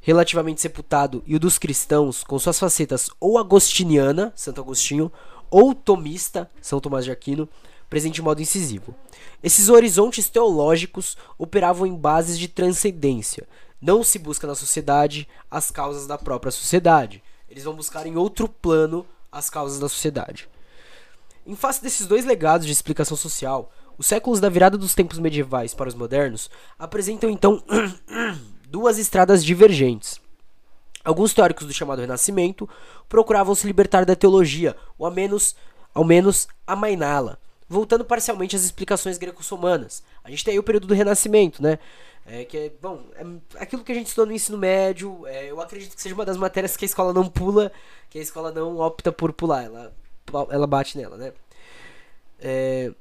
relativamente 0.00 0.60
sepultado, 0.60 1.20
e 1.26 1.34
o 1.34 1.40
dos 1.40 1.58
cristãos, 1.58 2.22
com 2.22 2.38
suas 2.38 2.56
facetas 2.60 3.10
ou 3.18 3.38
agostiniana, 3.38 4.32
Santo 4.36 4.60
Agostinho, 4.60 5.10
ou 5.50 5.74
tomista, 5.74 6.48
São 6.62 6.78
Tomás 6.78 7.04
de 7.04 7.10
Aquino, 7.10 7.48
presente 7.90 8.14
de 8.14 8.22
modo 8.22 8.40
incisivo. 8.40 8.94
Esses 9.42 9.68
horizontes 9.68 10.28
teológicos 10.28 11.16
operavam 11.36 11.88
em 11.88 11.96
bases 11.96 12.38
de 12.38 12.46
transcendência. 12.46 13.48
Não 13.82 14.04
se 14.04 14.16
busca 14.16 14.46
na 14.46 14.54
sociedade 14.54 15.26
as 15.50 15.72
causas 15.72 16.06
da 16.06 16.16
própria 16.16 16.52
sociedade. 16.52 17.20
Eles 17.48 17.64
vão 17.64 17.74
buscar 17.74 18.06
em 18.06 18.16
outro 18.16 18.48
plano 18.48 19.06
as 19.30 19.48
causas 19.48 19.78
da 19.78 19.88
sociedade. 19.88 20.48
Em 21.46 21.56
face 21.56 21.82
desses 21.82 22.06
dois 22.06 22.24
legados 22.24 22.66
de 22.66 22.72
explicação 22.72 23.16
social, 23.16 23.72
os 23.96 24.06
séculos 24.06 24.38
da 24.38 24.48
virada 24.48 24.76
dos 24.76 24.94
tempos 24.94 25.18
medievais 25.18 25.74
para 25.74 25.88
os 25.88 25.94
modernos 25.94 26.50
apresentam 26.78 27.30
então 27.30 27.62
duas 28.68 28.98
estradas 28.98 29.44
divergentes. 29.44 30.20
Alguns 31.02 31.32
teóricos 31.32 31.66
do 31.66 31.72
chamado 31.72 32.00
Renascimento 32.00 32.68
procuravam 33.08 33.54
se 33.54 33.66
libertar 33.66 34.04
da 34.04 34.14
teologia, 34.14 34.76
ou 34.98 35.06
ao 35.06 35.12
menos, 35.12 35.56
ao 35.94 36.04
menos 36.04 36.46
amainá-la, 36.66 37.38
voltando 37.66 38.04
parcialmente 38.04 38.54
às 38.54 38.62
explicações 38.62 39.16
greco-romanas. 39.16 40.02
A 40.22 40.30
gente 40.30 40.44
tem 40.44 40.52
aí 40.52 40.58
o 40.58 40.62
período 40.62 40.86
do 40.86 40.94
Renascimento, 40.94 41.62
né? 41.62 41.78
É, 42.30 42.44
que 42.44 42.56
é, 42.58 42.72
bom, 42.80 43.04
é 43.14 43.62
aquilo 43.62 43.82
que 43.82 43.90
a 43.90 43.94
gente 43.94 44.08
estudou 44.08 44.26
no 44.26 44.32
ensino 44.32 44.58
médio, 44.58 45.26
é, 45.26 45.50
eu 45.50 45.60
acredito 45.60 45.96
que 45.96 46.02
seja 46.02 46.14
uma 46.14 46.26
das 46.26 46.36
matérias 46.36 46.76
que 46.76 46.84
a 46.84 46.86
escola 46.86 47.12
não 47.12 47.26
pula, 47.26 47.72
que 48.10 48.18
a 48.18 48.22
escola 48.22 48.52
não 48.52 48.78
opta 48.78 49.10
por 49.10 49.32
pular, 49.32 49.64
ela, 49.64 49.94
ela 50.50 50.66
bate 50.66 50.98
nela, 50.98 51.16
né? 51.16 51.32
É, 52.38 52.92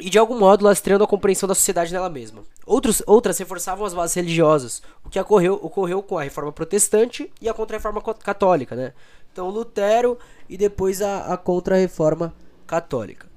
e 0.00 0.10
de 0.10 0.18
algum 0.18 0.38
modo 0.38 0.64
lastreando 0.64 1.04
a 1.04 1.06
compreensão 1.06 1.48
da 1.48 1.54
sociedade 1.54 1.92
nela 1.92 2.10
mesma. 2.10 2.42
Outros, 2.66 3.00
outras 3.06 3.38
reforçavam 3.38 3.86
as 3.86 3.94
bases 3.94 4.14
religiosas, 4.14 4.82
o 5.04 5.08
que 5.08 5.20
ocorreu, 5.20 5.54
ocorreu 5.54 6.02
com 6.02 6.18
a 6.18 6.22
reforma 6.24 6.52
protestante 6.52 7.32
e 7.40 7.48
a 7.48 7.54
contra-reforma 7.54 8.02
católica, 8.02 8.74
né? 8.74 8.92
Então 9.32 9.48
Lutero 9.50 10.18
e 10.48 10.56
depois 10.56 11.00
a, 11.00 11.32
a 11.32 11.36
contra-reforma 11.36 12.34
católica. 12.66 13.28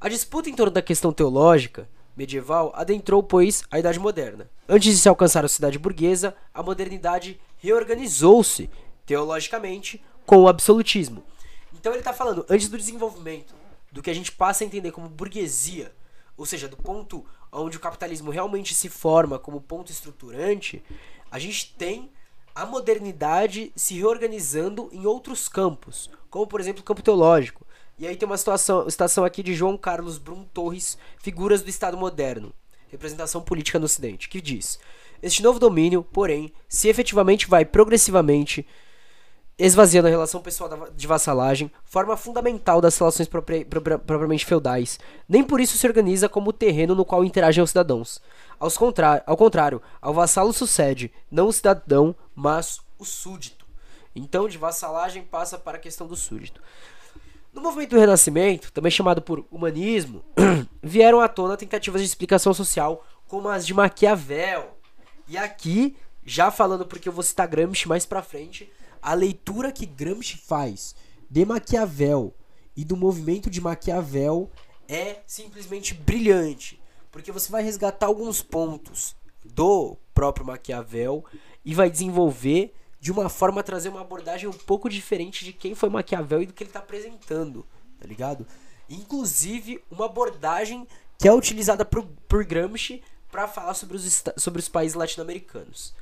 A 0.00 0.08
disputa 0.08 0.48
em 0.48 0.54
torno 0.54 0.72
da 0.72 0.82
questão 0.82 1.12
teológica 1.12 1.88
medieval 2.16 2.72
adentrou, 2.74 3.22
pois, 3.22 3.62
a 3.70 3.78
Idade 3.78 3.98
Moderna. 3.98 4.50
Antes 4.68 4.94
de 4.94 5.00
se 5.00 5.08
alcançar 5.08 5.44
a 5.44 5.48
sociedade 5.48 5.78
burguesa, 5.78 6.34
a 6.52 6.62
modernidade 6.62 7.40
reorganizou-se 7.58 8.68
teologicamente 9.06 10.02
com 10.26 10.38
o 10.38 10.48
absolutismo. 10.48 11.22
Então 11.74 11.92
ele 11.92 12.00
está 12.00 12.12
falando, 12.12 12.46
antes 12.48 12.68
do 12.68 12.78
desenvolvimento 12.78 13.54
do 13.90 14.02
que 14.02 14.10
a 14.10 14.14
gente 14.14 14.32
passa 14.32 14.64
a 14.64 14.66
entender 14.66 14.92
como 14.92 15.08
burguesia, 15.08 15.92
ou 16.36 16.46
seja, 16.46 16.68
do 16.68 16.76
ponto 16.76 17.24
onde 17.50 17.76
o 17.76 17.80
capitalismo 17.80 18.30
realmente 18.30 18.74
se 18.74 18.88
forma 18.88 19.38
como 19.38 19.60
ponto 19.60 19.92
estruturante, 19.92 20.82
a 21.30 21.38
gente 21.38 21.74
tem 21.76 22.10
a 22.54 22.64
modernidade 22.64 23.72
se 23.74 23.94
reorganizando 23.98 24.88
em 24.92 25.06
outros 25.06 25.48
campos, 25.48 26.10
como 26.30 26.46
por 26.46 26.60
exemplo 26.60 26.82
o 26.82 26.84
campo 26.84 27.02
teológico. 27.02 27.66
E 28.02 28.06
aí 28.08 28.16
tem 28.16 28.26
uma 28.26 28.36
situação, 28.36 28.90
citação 28.90 29.24
aqui 29.24 29.44
de 29.44 29.54
João 29.54 29.76
Carlos 29.76 30.18
Brum 30.18 30.42
Torres, 30.42 30.98
Figuras 31.18 31.62
do 31.62 31.70
Estado 31.70 31.96
Moderno, 31.96 32.52
representação 32.88 33.40
política 33.40 33.78
no 33.78 33.84
Ocidente, 33.84 34.28
que 34.28 34.40
diz: 34.40 34.80
Este 35.22 35.40
novo 35.40 35.60
domínio, 35.60 36.02
porém, 36.02 36.52
se 36.68 36.88
efetivamente 36.88 37.46
vai 37.46 37.64
progressivamente 37.64 38.66
esvaziando 39.56 40.08
a 40.08 40.10
relação 40.10 40.42
pessoal 40.42 40.90
de 40.90 41.06
vassalagem, 41.06 41.70
forma 41.84 42.16
fundamental 42.16 42.80
das 42.80 42.98
relações 42.98 43.28
propriamente 43.28 44.44
feudais. 44.44 44.98
Nem 45.28 45.44
por 45.44 45.60
isso 45.60 45.78
se 45.78 45.86
organiza 45.86 46.28
como 46.28 46.50
o 46.50 46.52
terreno 46.52 46.96
no 46.96 47.04
qual 47.04 47.24
interagem 47.24 47.62
os 47.62 47.70
cidadãos. 47.70 48.20
Contra 48.76 49.22
ao 49.24 49.36
contrário, 49.36 49.80
ao 50.00 50.12
vassalo 50.12 50.52
sucede 50.52 51.12
não 51.30 51.46
o 51.46 51.52
cidadão, 51.52 52.16
mas 52.34 52.80
o 52.98 53.04
súdito. 53.04 53.64
Então, 54.12 54.48
de 54.48 54.58
vassalagem 54.58 55.22
passa 55.22 55.56
para 55.56 55.78
a 55.78 55.80
questão 55.80 56.08
do 56.08 56.16
súdito. 56.16 56.60
No 57.52 57.60
movimento 57.60 57.90
do 57.90 57.98
Renascimento, 57.98 58.72
também 58.72 58.90
chamado 58.90 59.20
por 59.20 59.44
humanismo, 59.50 60.24
vieram 60.82 61.20
à 61.20 61.28
tona 61.28 61.54
tentativas 61.54 62.00
de 62.00 62.06
explicação 62.06 62.54
social 62.54 63.04
como 63.28 63.48
as 63.48 63.66
de 63.66 63.74
Maquiavel. 63.74 64.78
E 65.28 65.36
aqui, 65.36 65.94
já 66.24 66.50
falando 66.50 66.86
porque 66.86 67.08
eu 67.08 67.12
vou 67.12 67.22
citar 67.22 67.46
Gramsci 67.46 67.86
mais 67.86 68.06
pra 68.06 68.22
frente, 68.22 68.72
a 69.02 69.12
leitura 69.12 69.70
que 69.70 69.84
Gramsci 69.84 70.38
faz 70.38 70.94
de 71.28 71.44
Maquiavel 71.44 72.34
e 72.74 72.86
do 72.86 72.96
movimento 72.96 73.50
de 73.50 73.60
Maquiavel 73.60 74.50
é 74.88 75.20
simplesmente 75.26 75.92
brilhante. 75.92 76.80
Porque 77.10 77.30
você 77.30 77.52
vai 77.52 77.62
resgatar 77.62 78.06
alguns 78.06 78.40
pontos 78.40 79.14
do 79.44 79.98
próprio 80.14 80.46
Maquiavel 80.46 81.22
e 81.62 81.74
vai 81.74 81.90
desenvolver 81.90 82.74
de 83.02 83.10
uma 83.10 83.28
forma 83.28 83.64
trazer 83.64 83.88
uma 83.88 84.00
abordagem 84.00 84.48
um 84.48 84.52
pouco 84.52 84.88
diferente 84.88 85.44
de 85.44 85.52
quem 85.52 85.74
foi 85.74 85.90
Maquiavel 85.90 86.40
e 86.40 86.46
do 86.46 86.52
que 86.52 86.62
ele 86.62 86.70
está 86.70 86.78
apresentando, 86.78 87.66
tá 87.98 88.06
ligado? 88.06 88.46
Inclusive 88.88 89.82
uma 89.90 90.06
abordagem 90.06 90.86
que 91.18 91.26
é 91.26 91.32
utilizada 91.32 91.84
por, 91.84 92.06
por 92.28 92.44
Gramsci 92.44 93.02
para 93.28 93.48
falar 93.48 93.74
sobre 93.74 93.96
os, 93.96 94.22
sobre 94.36 94.60
os 94.60 94.68
países 94.68 94.94
latino-americanos. 94.94 95.92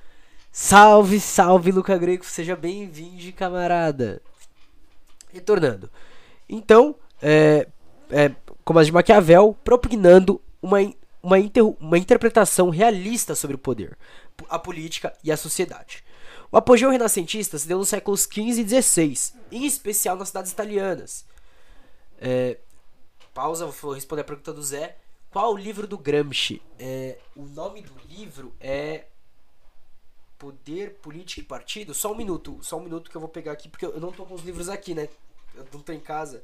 Salve, 0.53 1.19
salve, 1.19 1.73
Luca 1.73 1.97
Greco, 1.97 2.27
seja 2.27 2.55
bem-vindo, 2.55 3.33
camarada. 3.33 4.21
Retornando. 5.33 5.91
Então, 6.47 6.95
é, 7.23 7.67
é, 8.11 8.31
como 8.63 8.79
as 8.79 8.89
de 8.89 8.93
Maquiavel, 8.93 9.57
propugnando 9.65 10.39
uma, 10.61 10.77
uma, 11.23 11.39
inter, 11.39 11.65
uma 11.81 11.97
interpretação 11.97 12.69
realista 12.69 13.35
sobre 13.35 13.57
o 13.57 13.59
poder, 13.59 13.97
a 14.51 14.59
política 14.59 15.15
e 15.25 15.33
a 15.33 15.37
sociedade. 15.39 16.05
O 16.53 16.57
apogeu 16.57 16.91
renascentista 16.91 17.59
se 17.59 17.69
deu 17.69 17.79
nos 17.79 17.89
séculos 17.89 18.23
XV 18.23 18.63
e 18.63 18.83
XVI, 18.83 19.35
em 19.53 19.65
especial 19.65 20.17
nas 20.17 20.29
cidades 20.29 20.51
italianas. 20.51 21.25
É, 22.19 22.59
pausa, 23.33 23.67
vou 23.67 23.93
responder 23.93 24.23
a 24.23 24.25
pergunta 24.25 24.53
do 24.53 24.63
Zé. 24.63 24.97
Qual 25.31 25.55
o 25.55 25.57
livro 25.57 25.87
do 25.87 25.97
Gramsci? 25.97 26.61
É, 26.77 27.19
o 27.37 27.45
nome 27.45 27.83
do 27.83 27.95
livro 28.09 28.53
é 28.59 29.07
Poder, 30.37 30.95
Política 30.95 31.41
e 31.41 31.45
Partido? 31.45 31.95
Só 31.95 32.11
um 32.13 32.17
minuto, 32.17 32.59
só 32.63 32.79
um 32.79 32.83
minuto 32.83 33.11
que 33.11 33.17
eu 33.17 33.21
vou 33.21 33.31
pegar 33.31 33.53
aqui, 33.53 33.69
porque 33.69 33.87
eu 33.87 34.01
não 34.01 34.11
tô 34.11 34.27
com 34.27 34.35
os 34.35 34.43
livros 34.43 34.69
aqui, 34.69 34.93
né? 34.93 35.09
Eu 35.55 35.65
não 35.73 35.81
tô 35.81 35.93
em 35.93 36.01
casa. 36.01 36.43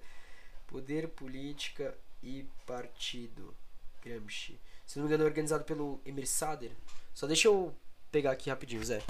Poder, 0.69 1.09
Política 1.09 1.99
e 2.23 2.47
Partido. 2.64 3.53
Gramsci. 4.05 4.61
Se 4.87 4.99
não 4.99 5.05
me 5.05 5.09
engano, 5.09 5.25
é 5.25 5.27
organizado 5.27 5.64
pelo 5.64 6.01
Emir 6.07 6.29
Sader. 6.29 6.71
Só 7.12 7.27
deixa 7.27 7.49
eu 7.49 7.75
pegar 8.12 8.31
aqui 8.31 8.49
rapidinho, 8.51 8.85
Zé. 8.85 9.03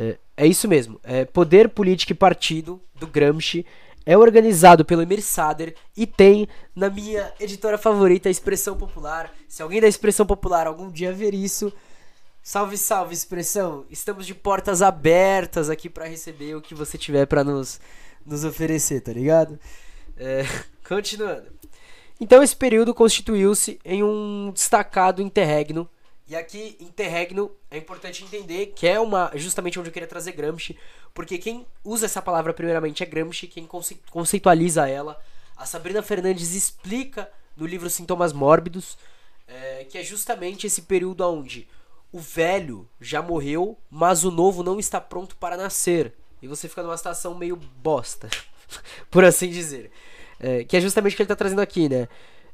É, 0.00 0.16
é 0.34 0.46
isso 0.46 0.66
mesmo. 0.66 0.98
É 1.04 1.26
Poder, 1.26 1.68
Política 1.68 2.12
e 2.12 2.16
Partido, 2.16 2.80
do 2.94 3.06
Gramsci. 3.06 3.66
É 4.06 4.16
organizado 4.16 4.82
pelo 4.82 5.02
Emir 5.02 5.20
Sader 5.20 5.76
e 5.94 6.06
tem 6.06 6.48
na 6.74 6.88
minha 6.88 7.30
editora 7.38 7.76
favorita 7.76 8.30
a 8.30 8.32
Expressão 8.32 8.74
Popular. 8.74 9.30
Se 9.46 9.62
alguém 9.62 9.78
da 9.78 9.86
Expressão 9.86 10.24
Popular 10.24 10.66
algum 10.66 10.90
dia 10.90 11.12
ver 11.12 11.34
isso, 11.34 11.70
salve, 12.42 12.78
salve, 12.78 13.12
Expressão. 13.12 13.84
Estamos 13.90 14.26
de 14.26 14.34
portas 14.34 14.80
abertas 14.80 15.68
aqui 15.68 15.90
para 15.90 16.06
receber 16.06 16.54
o 16.54 16.62
que 16.62 16.74
você 16.74 16.96
tiver 16.96 17.26
para 17.26 17.44
nos, 17.44 17.78
nos 18.24 18.42
oferecer, 18.42 19.02
tá 19.02 19.12
ligado? 19.12 19.60
É, 20.16 20.44
continuando. 20.88 21.46
Então 22.18 22.42
esse 22.42 22.56
período 22.56 22.94
constituiu-se 22.94 23.78
em 23.84 24.02
um 24.02 24.50
destacado 24.50 25.20
interregno. 25.20 25.86
E 26.30 26.36
aqui, 26.36 26.76
interregno, 26.78 27.50
é 27.68 27.76
importante 27.76 28.22
entender 28.22 28.66
que 28.66 28.86
é 28.86 29.00
uma 29.00 29.32
justamente 29.34 29.80
onde 29.80 29.88
eu 29.88 29.92
queria 29.92 30.06
trazer 30.06 30.30
Gramsci, 30.30 30.78
porque 31.12 31.36
quem 31.36 31.66
usa 31.82 32.06
essa 32.06 32.22
palavra 32.22 32.54
primeiramente 32.54 33.02
é 33.02 33.06
Gramsci, 33.06 33.48
quem 33.48 33.68
conceitualiza 34.08 34.88
ela. 34.88 35.20
A 35.56 35.66
Sabrina 35.66 36.04
Fernandes 36.04 36.54
explica 36.54 37.28
no 37.56 37.66
livro 37.66 37.90
Sintomas 37.90 38.32
Mórbidos, 38.32 38.96
é, 39.48 39.84
que 39.90 39.98
é 39.98 40.04
justamente 40.04 40.68
esse 40.68 40.82
período 40.82 41.28
onde 41.28 41.66
o 42.12 42.20
velho 42.20 42.88
já 43.00 43.20
morreu, 43.20 43.76
mas 43.90 44.22
o 44.22 44.30
novo 44.30 44.62
não 44.62 44.78
está 44.78 45.00
pronto 45.00 45.34
para 45.34 45.56
nascer. 45.56 46.14
E 46.40 46.46
você 46.46 46.68
fica 46.68 46.84
numa 46.84 46.96
situação 46.96 47.34
meio 47.34 47.56
bosta, 47.56 48.30
por 49.10 49.24
assim 49.24 49.50
dizer. 49.50 49.90
É, 50.38 50.62
que 50.62 50.76
é 50.76 50.80
justamente 50.80 51.14
o 51.14 51.16
que 51.16 51.22
ele 51.22 51.24
está 51.24 51.34
trazendo 51.34 51.60
aqui, 51.60 51.88
né? 51.88 52.08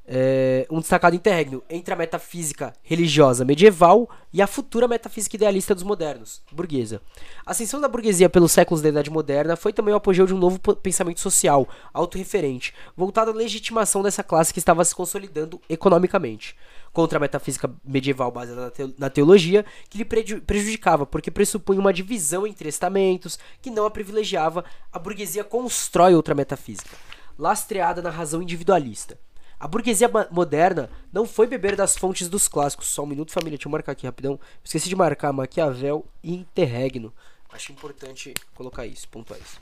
É, 0.09 0.69
um 0.71 0.79
destacado 0.79 1.17
interregno 1.17 1.65
entre 1.69 1.93
a 1.93 1.97
metafísica 1.97 2.73
religiosa 2.81 3.45
medieval 3.45 4.09
e 4.33 4.41
a 4.41 4.47
futura 4.47 4.87
metafísica 4.87 5.35
idealista 5.35 5.75
dos 5.75 5.83
modernos, 5.83 6.43
burguesa. 6.53 7.03
A 7.45 7.51
ascensão 7.51 7.81
da 7.81 7.89
burguesia 7.89 8.29
pelos 8.29 8.53
séculos 8.53 8.81
da 8.81 8.89
Idade 8.89 9.11
Moderna 9.11 9.57
foi 9.57 9.73
também 9.73 9.93
o 9.93 9.97
apogeu 9.97 10.25
de 10.25 10.33
um 10.33 10.39
novo 10.39 10.61
pensamento 10.77 11.19
social, 11.19 11.69
autorreferente, 11.93 12.73
voltado 12.97 13.33
à 13.33 13.35
legitimação 13.35 14.01
dessa 14.01 14.23
classe 14.23 14.53
que 14.53 14.61
estava 14.61 14.85
se 14.85 14.95
consolidando 14.95 15.61
economicamente. 15.69 16.55
Contra 16.93 17.19
a 17.19 17.21
metafísica 17.21 17.69
medieval 17.85 18.31
baseada 18.31 18.73
na 18.97 19.11
teologia, 19.11 19.67
que 19.91 19.99
lhe 19.99 20.05
prejudicava, 20.05 21.05
porque 21.05 21.33
pressupunha 21.33 21.81
uma 21.81 21.93
divisão 21.93 22.47
entre 22.47 22.69
estamentos 22.69 23.39
que 23.61 23.71
não 23.71 23.85
a 23.85 23.91
privilegiava, 23.91 24.65
a 24.93 24.99
burguesia 25.01 25.43
constrói 25.43 26.15
outra 26.15 26.35
metafísica 26.35 26.97
lastreada 27.39 28.01
na 28.01 28.11
razão 28.11 28.41
individualista. 28.41 29.19
A 29.59 29.67
burguesia 29.67 30.11
moderna 30.31 30.91
não 31.11 31.27
foi 31.27 31.47
beber 31.47 31.77
das 31.77 31.97
fontes 31.97 32.29
dos 32.29 32.47
clássicos. 32.47 32.89
Só 32.89 33.05
um 33.05 33.07
minuto, 33.07 33.33
família, 33.33 33.57
deixa 33.57 33.67
eu 33.69 33.73
marcar 33.73 33.93
aqui 33.93 34.07
rapidão. 34.07 34.39
Esqueci 34.63 34.89
de 34.89 34.95
marcar 34.95 35.33
Maquiavel 35.33 36.05
e 36.23 36.35
Interregno. 36.35 37.13
Acho 37.51 37.73
importante 37.73 38.35
colocar 38.55 38.85
isso, 38.87 39.09
pontuar 39.09 39.41
isso. 39.41 39.59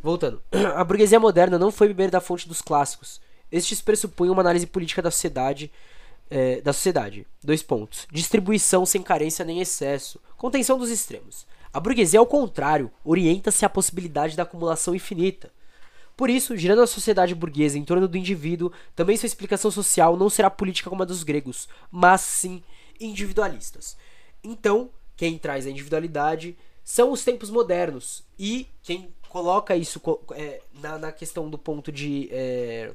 Voltando. 0.00 0.42
A 0.74 0.82
burguesia 0.82 1.20
moderna 1.20 1.58
não 1.58 1.70
foi 1.70 1.88
beber 1.88 2.10
da 2.10 2.20
fonte 2.20 2.48
dos 2.48 2.62
clássicos. 2.62 3.20
Estes 3.52 3.82
pressupunham 3.82 4.32
uma 4.32 4.42
análise 4.42 4.66
política 4.66 5.02
da 5.02 5.10
sociedade. 5.10 5.70
É, 6.30 6.60
da 6.62 6.72
sociedade. 6.72 7.26
Dois 7.42 7.62
pontos. 7.62 8.06
Distribuição 8.10 8.86
sem 8.86 9.02
carência 9.02 9.44
nem 9.44 9.60
excesso. 9.60 10.18
Contenção 10.38 10.78
dos 10.78 10.88
extremos. 10.88 11.46
A 11.72 11.78
burguesia, 11.78 12.18
ao 12.20 12.26
contrário, 12.26 12.90
orienta-se 13.04 13.66
à 13.66 13.68
possibilidade 13.68 14.36
da 14.36 14.44
acumulação 14.44 14.94
infinita. 14.94 15.52
Por 16.20 16.28
isso, 16.28 16.54
girando 16.54 16.82
a 16.82 16.86
sociedade 16.86 17.34
burguesa 17.34 17.78
em 17.78 17.82
torno 17.82 18.06
do 18.06 18.18
indivíduo, 18.18 18.70
também 18.94 19.16
sua 19.16 19.26
explicação 19.26 19.70
social 19.70 20.18
não 20.18 20.28
será 20.28 20.50
política 20.50 20.90
como 20.90 21.02
a 21.02 21.06
dos 21.06 21.22
gregos, 21.22 21.66
mas 21.90 22.20
sim 22.20 22.62
individualistas. 23.00 23.96
Então, 24.44 24.90
quem 25.16 25.38
traz 25.38 25.66
a 25.66 25.70
individualidade 25.70 26.58
são 26.84 27.10
os 27.10 27.24
tempos 27.24 27.48
modernos. 27.48 28.22
E 28.38 28.68
quem 28.82 29.14
coloca 29.30 29.74
isso 29.74 29.98
é, 30.32 30.60
na, 30.74 30.98
na, 30.98 31.10
questão 31.10 31.48
do 31.48 31.56
ponto 31.56 31.90
de 31.90 32.28
é, 32.30 32.92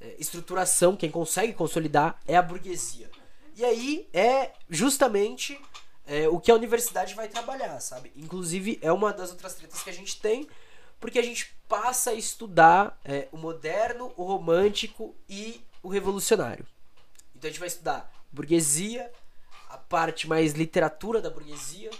é, 0.00 0.16
estruturação, 0.18 0.96
quem 0.96 1.08
consegue 1.08 1.52
consolidar 1.52 2.18
é 2.26 2.36
a 2.36 2.42
burguesia. 2.42 3.08
E 3.56 3.64
aí 3.64 4.08
é 4.12 4.50
justamente 4.68 5.56
é, 6.04 6.28
o 6.28 6.40
que 6.40 6.50
a 6.50 6.56
universidade 6.56 7.14
vai 7.14 7.28
trabalhar, 7.28 7.78
sabe? 7.78 8.10
Inclusive, 8.16 8.80
é 8.82 8.90
uma 8.90 9.12
das 9.12 9.30
outras 9.30 9.54
tretas 9.54 9.84
que 9.84 9.90
a 9.90 9.94
gente 9.94 10.20
tem 10.20 10.48
porque 11.02 11.18
a 11.18 11.22
gente 11.22 11.52
passa 11.72 12.10
a 12.10 12.14
estudar 12.14 13.00
é, 13.02 13.28
o 13.32 13.38
moderno, 13.38 14.12
o 14.14 14.24
romântico 14.24 15.16
e 15.26 15.58
o 15.82 15.88
revolucionário. 15.88 16.66
Então 17.34 17.48
a 17.48 17.50
gente 17.50 17.58
vai 17.58 17.68
estudar 17.68 18.12
burguesia, 18.30 19.10
a 19.70 19.78
parte 19.78 20.28
mais 20.28 20.52
literatura 20.52 21.22
da 21.22 21.30
burguesia 21.30 21.90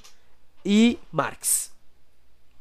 e 0.63 0.99
Marx. 1.11 1.73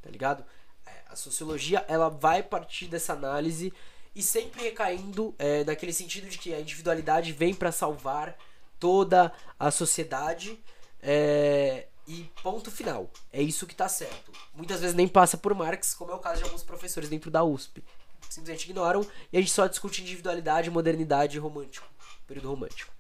Tá 0.02 0.10
ligado? 0.10 0.45
É, 0.86 0.91
a 1.10 1.17
sociologia 1.17 1.84
ela 1.89 2.08
vai 2.08 2.41
partir 2.41 2.88
dessa 2.88 3.12
análise 3.12 3.74
e 4.15 4.24
sempre 4.24 4.63
recaindo 4.63 5.36
é, 5.38 5.65
naquele 5.65 5.91
sentido 5.91 6.30
de 6.30 6.38
que 6.38 6.54
a 6.54 6.62
individualidade 6.62 7.34
vem 7.34 7.54
para 7.54 7.74
salvar 7.74 8.38
toda 8.80 9.34
a 9.60 9.69
sociedade 9.69 10.58
é, 11.02 11.88
e 12.12 12.30
ponto 12.43 12.69
final. 12.69 13.10
É 13.32 13.41
isso 13.41 13.65
que 13.65 13.74
tá 13.74 13.88
certo. 13.88 14.34
Muitas 14.54 14.82
vezes 14.82 14.93
nem 14.93 15.08
passa 15.08 15.38
por 15.38 15.54
Marx, 15.56 15.93
como 15.93 16.12
é 16.12 16.15
o 16.15 16.19
caso 16.19 16.39
de 16.39 16.43
alguns 16.43 16.62
professores 16.62 17.08
dentro 17.08 17.32
da 17.32 17.41
USP. 17.41 17.82
Simplesmente 18.30 18.65
ignoram 18.65 19.06
e 19.32 19.38
a 19.38 19.39
gente 19.39 19.52
só 19.52 19.65
discute 19.65 20.02
individualidade, 20.02 20.69
modernidade 20.69 21.38
e 21.38 21.39
romântico. 21.39 21.88
Período 22.28 22.50
romântico. 22.50 22.91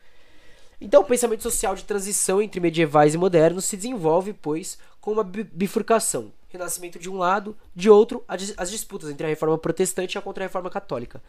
Então, 0.79 1.01
o 1.01 1.05
pensamento 1.05 1.43
social 1.43 1.75
de 1.75 1.83
transição 1.83 2.41
entre 2.41 2.61
medievais 2.61 3.13
e 3.13 3.17
modernos 3.17 3.65
se 3.65 3.75
desenvolve, 3.75 4.33
pois, 4.33 4.79
com 5.01 5.11
uma 5.11 5.23
bifurcação. 5.23 6.31
Renascimento 6.47 6.97
de 6.97 7.09
um 7.09 7.17
lado, 7.17 7.55
de 7.75 7.89
outro, 7.89 8.23
as 8.27 8.71
disputas 8.71 9.09
entre 9.09 9.25
a 9.25 9.29
reforma 9.29 9.57
protestante 9.57 10.15
e 10.15 10.17
a 10.17 10.21
contra-reforma 10.21 10.69
católica. 10.69 11.21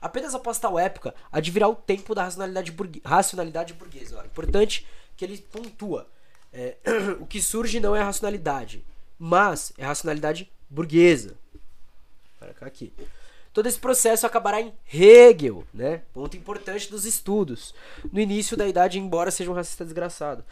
Apenas 0.00 0.34
após 0.34 0.58
tal 0.58 0.78
época, 0.78 1.14
advirá 1.32 1.68
o 1.68 1.74
tempo 1.74 2.14
da 2.14 2.24
racionalidade, 2.24 2.70
burgue 2.70 3.02
racionalidade 3.04 3.72
burguesa. 3.74 4.24
Importante 4.26 4.86
que 5.16 5.24
ele 5.24 5.38
pontua 5.38 6.06
é, 6.52 6.76
o 7.20 7.26
que 7.26 7.40
surge 7.40 7.80
não 7.80 7.94
é 7.94 8.00
a 8.00 8.04
racionalidade, 8.04 8.84
mas 9.18 9.72
é 9.78 9.84
a 9.84 9.88
racionalidade 9.88 10.50
burguesa. 10.68 11.34
Para 12.38 12.54
cá 12.54 12.66
aqui. 12.66 12.92
Todo 13.52 13.66
esse 13.66 13.78
processo 13.78 14.26
acabará 14.26 14.60
em 14.60 14.72
Hegel, 14.92 15.64
né? 15.74 16.02
Ponto 16.12 16.36
importante 16.36 16.90
dos 16.90 17.04
estudos. 17.04 17.74
No 18.12 18.20
início 18.20 18.56
da 18.56 18.68
idade, 18.68 18.98
embora 18.98 19.30
seja 19.30 19.50
um 19.50 19.54
racista 19.54 19.84
desgraçado. 19.84 20.44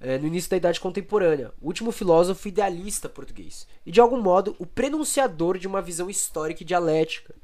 É, 0.00 0.18
no 0.18 0.26
início 0.26 0.50
da 0.50 0.56
idade 0.56 0.80
contemporânea, 0.80 1.52
o 1.60 1.66
último 1.66 1.90
filósofo 1.90 2.46
idealista 2.46 3.08
português. 3.08 3.66
E 3.84 3.90
de 3.90 4.00
algum 4.00 4.20
modo, 4.20 4.54
o 4.58 4.66
prenunciador 4.66 5.58
de 5.58 5.66
uma 5.66 5.82
visão 5.82 6.08
histórica 6.08 6.62
e 6.62 6.66
dialética 6.66 7.34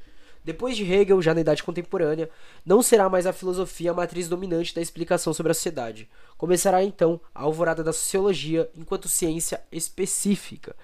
depois 0.44 0.76
de 0.76 0.90
Hegel, 0.90 1.20
já 1.20 1.34
na 1.34 1.40
Idade 1.40 1.62
Contemporânea, 1.62 2.30
não 2.64 2.82
será 2.82 3.08
mais 3.08 3.26
a 3.26 3.32
filosofia 3.32 3.90
a 3.90 3.94
matriz 3.94 4.28
dominante 4.28 4.74
da 4.74 4.80
explicação 4.80 5.34
sobre 5.34 5.52
a 5.52 5.54
sociedade. 5.54 6.08
Começará 6.36 6.82
então 6.82 7.20
a 7.34 7.42
alvorada 7.42 7.84
da 7.84 7.92
sociologia 7.92 8.70
enquanto 8.74 9.08
ciência 9.08 9.62
específica. 9.70 10.74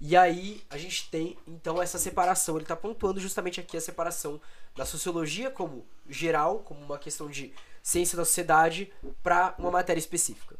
E 0.00 0.16
aí 0.16 0.62
a 0.70 0.78
gente 0.78 1.10
tem 1.10 1.36
então 1.46 1.80
essa 1.80 1.98
separação. 1.98 2.56
Ele 2.56 2.64
está 2.64 2.76
pontuando 2.76 3.20
justamente 3.20 3.60
aqui 3.60 3.76
a 3.76 3.80
separação 3.80 4.40
da 4.76 4.84
sociologia 4.84 5.50
como 5.50 5.86
geral, 6.08 6.60
como 6.60 6.80
uma 6.80 6.98
questão 6.98 7.28
de 7.28 7.52
ciência 7.82 8.16
da 8.16 8.24
sociedade 8.24 8.92
para 9.22 9.54
uma 9.58 9.70
matéria 9.70 10.00
específica. 10.00 10.56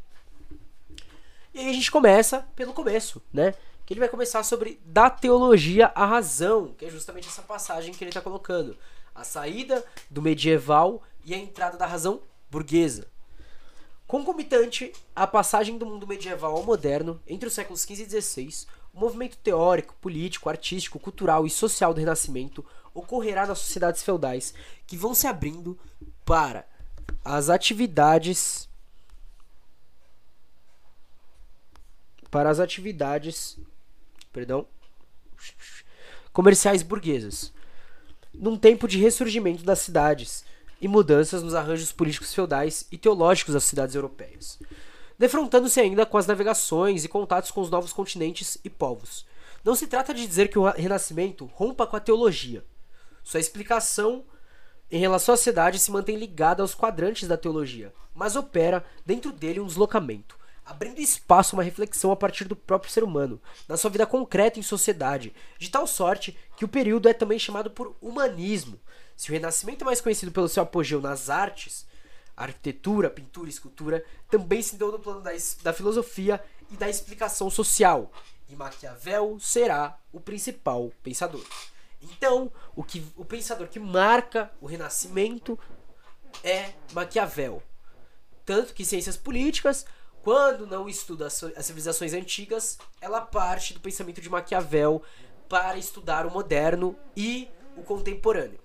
E 1.52 1.60
aí 1.60 1.70
a 1.70 1.72
gente 1.72 1.90
começa 1.90 2.46
pelo 2.54 2.72
começo, 2.72 3.22
né? 3.32 3.54
Que 3.84 3.92
ele 3.92 4.00
vai 4.00 4.08
começar 4.08 4.42
sobre 4.42 4.80
da 4.84 5.10
teologia 5.10 5.92
à 5.94 6.06
razão, 6.06 6.74
que 6.78 6.84
é 6.84 6.90
justamente 6.90 7.28
essa 7.28 7.42
passagem 7.42 7.92
que 7.92 8.02
ele 8.02 8.10
está 8.10 8.20
colocando. 8.20 8.76
A 9.14 9.24
saída 9.24 9.84
do 10.10 10.22
medieval 10.22 11.02
e 11.24 11.34
a 11.34 11.38
entrada 11.38 11.76
da 11.76 11.86
razão 11.86 12.20
burguesa. 12.50 13.06
Concomitante 14.06 14.92
à 15.14 15.26
passagem 15.26 15.78
do 15.78 15.86
mundo 15.86 16.06
medieval 16.06 16.56
ao 16.56 16.62
moderno, 16.62 17.20
entre 17.26 17.48
os 17.48 17.54
séculos 17.54 17.82
XV 17.82 18.02
e 18.02 18.20
XVI, 18.20 18.66
o 18.92 19.00
movimento 19.00 19.36
teórico, 19.38 19.94
político, 20.00 20.48
artístico, 20.48 21.00
cultural 21.00 21.46
e 21.46 21.50
social 21.50 21.92
do 21.92 22.00
Renascimento 22.00 22.64
ocorrerá 22.94 23.46
nas 23.46 23.58
sociedades 23.58 24.02
feudais, 24.02 24.54
que 24.86 24.96
vão 24.96 25.14
se 25.14 25.26
abrindo 25.26 25.78
para 26.24 26.64
as 27.24 27.48
atividades 27.50 28.68
para 32.30 32.50
as 32.50 32.58
atividades, 32.58 33.56
perdão, 34.34 34.66
comerciais 36.32 36.82
burguesas. 36.82 37.52
Num 38.34 38.58
tempo 38.58 38.88
de 38.88 38.98
ressurgimento 38.98 39.62
das 39.62 39.78
cidades 39.78 40.44
e 40.80 40.88
mudanças 40.88 41.40
nos 41.40 41.54
arranjos 41.54 41.92
políticos 41.92 42.34
feudais 42.34 42.86
e 42.90 42.98
teológicos 42.98 43.54
das 43.54 43.62
cidades 43.62 43.94
europeias, 43.94 44.58
defrontando-se 45.16 45.80
ainda 45.80 46.04
com 46.04 46.18
as 46.18 46.26
navegações 46.26 47.04
e 47.04 47.08
contatos 47.08 47.52
com 47.52 47.60
os 47.60 47.70
novos 47.70 47.92
continentes 47.92 48.58
e 48.64 48.68
povos. 48.68 49.24
Não 49.64 49.76
se 49.76 49.86
trata 49.86 50.12
de 50.12 50.26
dizer 50.26 50.48
que 50.48 50.58
o 50.58 50.68
Renascimento 50.68 51.46
rompa 51.54 51.86
com 51.86 51.96
a 51.96 52.00
teologia. 52.00 52.64
Sua 53.22 53.40
explicação 53.40 54.24
em 54.90 54.98
relação 54.98 55.34
à 55.34 55.38
cidade 55.38 55.78
se 55.78 55.92
mantém 55.92 56.16
ligada 56.16 56.60
aos 56.60 56.74
quadrantes 56.74 57.28
da 57.28 57.38
teologia, 57.38 57.94
mas 58.12 58.34
opera 58.34 58.84
dentro 59.06 59.32
dele 59.32 59.60
um 59.60 59.66
deslocamento, 59.66 60.36
abrindo 60.64 61.00
espaço 61.00 61.54
a 61.54 61.58
uma 61.58 61.62
reflexão 61.62 62.10
a 62.10 62.16
partir 62.16 62.44
do 62.44 62.56
próprio 62.56 62.90
ser 62.90 63.04
humano, 63.04 63.40
na 63.68 63.76
sua 63.76 63.90
vida 63.90 64.06
concreta 64.06 64.58
em 64.58 64.62
sociedade, 64.62 65.34
de 65.58 65.68
tal 65.68 65.86
sorte 65.86 66.36
que 66.56 66.64
o 66.64 66.68
período 66.68 67.08
é 67.08 67.12
também 67.12 67.38
chamado 67.38 67.70
por 67.70 67.94
humanismo. 68.00 68.80
Se 69.16 69.30
o 69.30 69.32
Renascimento 69.32 69.82
é 69.82 69.86
mais 69.86 70.00
conhecido 70.00 70.32
pelo 70.32 70.48
seu 70.48 70.62
apogeu 70.62 71.00
nas 71.00 71.28
artes, 71.28 71.86
arquitetura, 72.36 73.10
pintura 73.10 73.48
escultura, 73.48 74.04
também 74.28 74.62
se 74.62 74.76
deu 74.76 74.90
no 74.90 74.98
plano 74.98 75.20
da, 75.20 75.30
da 75.62 75.72
filosofia 75.72 76.42
e 76.70 76.76
da 76.76 76.88
explicação 76.88 77.50
social, 77.50 78.10
e 78.48 78.56
Maquiavel 78.56 79.38
será 79.40 79.98
o 80.12 80.20
principal 80.20 80.92
pensador. 81.02 81.44
Então, 82.02 82.52
o, 82.74 82.82
que, 82.82 83.04
o 83.16 83.24
pensador 83.24 83.68
que 83.68 83.78
marca 83.78 84.50
o 84.60 84.66
Renascimento 84.66 85.58
é 86.42 86.72
Maquiavel. 86.92 87.62
Tanto 88.44 88.74
que 88.74 88.84
ciências 88.84 89.16
políticas 89.16 89.86
quando 90.24 90.66
não 90.66 90.88
estuda 90.88 91.26
as 91.26 91.34
civilizações 91.66 92.14
antigas, 92.14 92.78
ela 92.98 93.20
parte 93.20 93.74
do 93.74 93.80
pensamento 93.80 94.22
de 94.22 94.30
Maquiavel 94.30 95.02
para 95.50 95.76
estudar 95.76 96.24
o 96.24 96.30
moderno 96.30 96.96
e 97.14 97.46
o 97.76 97.82
contemporâneo. 97.82 98.58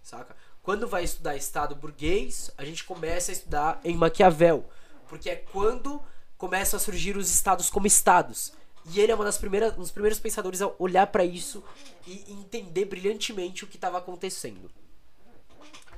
Saca? 0.00 0.36
Quando 0.62 0.86
vai 0.86 1.02
estudar 1.02 1.34
Estado 1.34 1.74
burguês, 1.74 2.52
a 2.56 2.64
gente 2.64 2.84
começa 2.84 3.32
a 3.32 3.34
estudar 3.34 3.80
em 3.82 3.96
Maquiavel, 3.96 4.64
porque 5.08 5.28
é 5.28 5.34
quando 5.34 6.00
começam 6.38 6.76
a 6.76 6.80
surgir 6.80 7.16
os 7.16 7.34
estados 7.34 7.68
como 7.68 7.88
estados. 7.88 8.52
E 8.86 9.00
ele 9.00 9.10
é 9.10 9.14
uma 9.16 9.24
das 9.24 9.38
primeiras, 9.38 9.74
um 9.74 9.80
dos 9.80 9.90
primeiros 9.90 10.20
pensadores 10.20 10.62
a 10.62 10.72
olhar 10.78 11.08
para 11.08 11.24
isso 11.24 11.64
e 12.06 12.32
entender 12.32 12.84
brilhantemente 12.84 13.64
o 13.64 13.66
que 13.66 13.76
estava 13.76 13.98
acontecendo. 13.98 14.70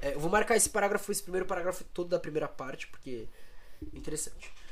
É, 0.00 0.14
eu 0.14 0.20
vou 0.20 0.30
marcar 0.30 0.56
esse 0.56 0.70
parágrafo, 0.70 1.12
esse 1.12 1.22
primeiro 1.22 1.46
parágrafo 1.46 1.84
todo 1.84 2.08
da 2.08 2.18
primeira 2.18 2.48
parte, 2.48 2.86
porque 2.86 3.28
é 3.92 3.98
interessante. 3.98 4.63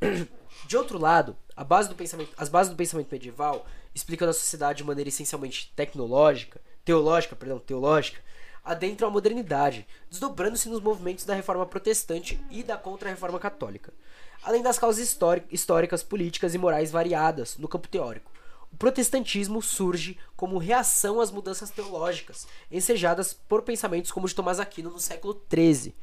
De 0.66 0.76
outro 0.76 0.98
lado, 0.98 1.36
base 1.64 1.88
do 1.88 1.94
pensamento, 1.94 2.32
as 2.36 2.48
bases 2.48 2.72
do 2.72 2.76
pensamento 2.76 3.10
medieval 3.10 3.66
explicam 3.94 4.28
a 4.28 4.32
sociedade 4.32 4.78
de 4.78 4.84
maneira 4.84 5.08
essencialmente 5.08 5.72
tecnológica, 5.74 6.60
teológica, 6.84 7.36
perdão, 7.36 7.58
teológica, 7.58 8.20
adentram 8.64 9.08
a 9.08 9.10
modernidade, 9.10 9.86
desdobrando-se 10.10 10.68
nos 10.68 10.80
movimentos 10.80 11.24
da 11.24 11.34
reforma 11.34 11.66
protestante 11.66 12.40
e 12.50 12.62
da 12.62 12.76
contra-reforma 12.76 13.38
católica, 13.38 13.92
além 14.42 14.62
das 14.62 14.78
causas 14.78 15.16
históricas, 15.50 16.02
políticas 16.02 16.54
e 16.54 16.58
morais 16.58 16.90
variadas 16.90 17.56
no 17.58 17.68
campo 17.68 17.88
teórico. 17.88 18.30
O 18.72 18.76
protestantismo 18.76 19.60
surge 19.60 20.16
como 20.36 20.58
reação 20.58 21.20
às 21.20 21.30
mudanças 21.30 21.70
teológicas, 21.70 22.46
ensejadas 22.70 23.32
por 23.32 23.62
pensamentos 23.62 24.12
como 24.12 24.28
de 24.28 24.34
Tomás 24.34 24.60
Aquino 24.60 24.90
no 24.90 25.00
século 25.00 25.40
XIII. 25.52 25.94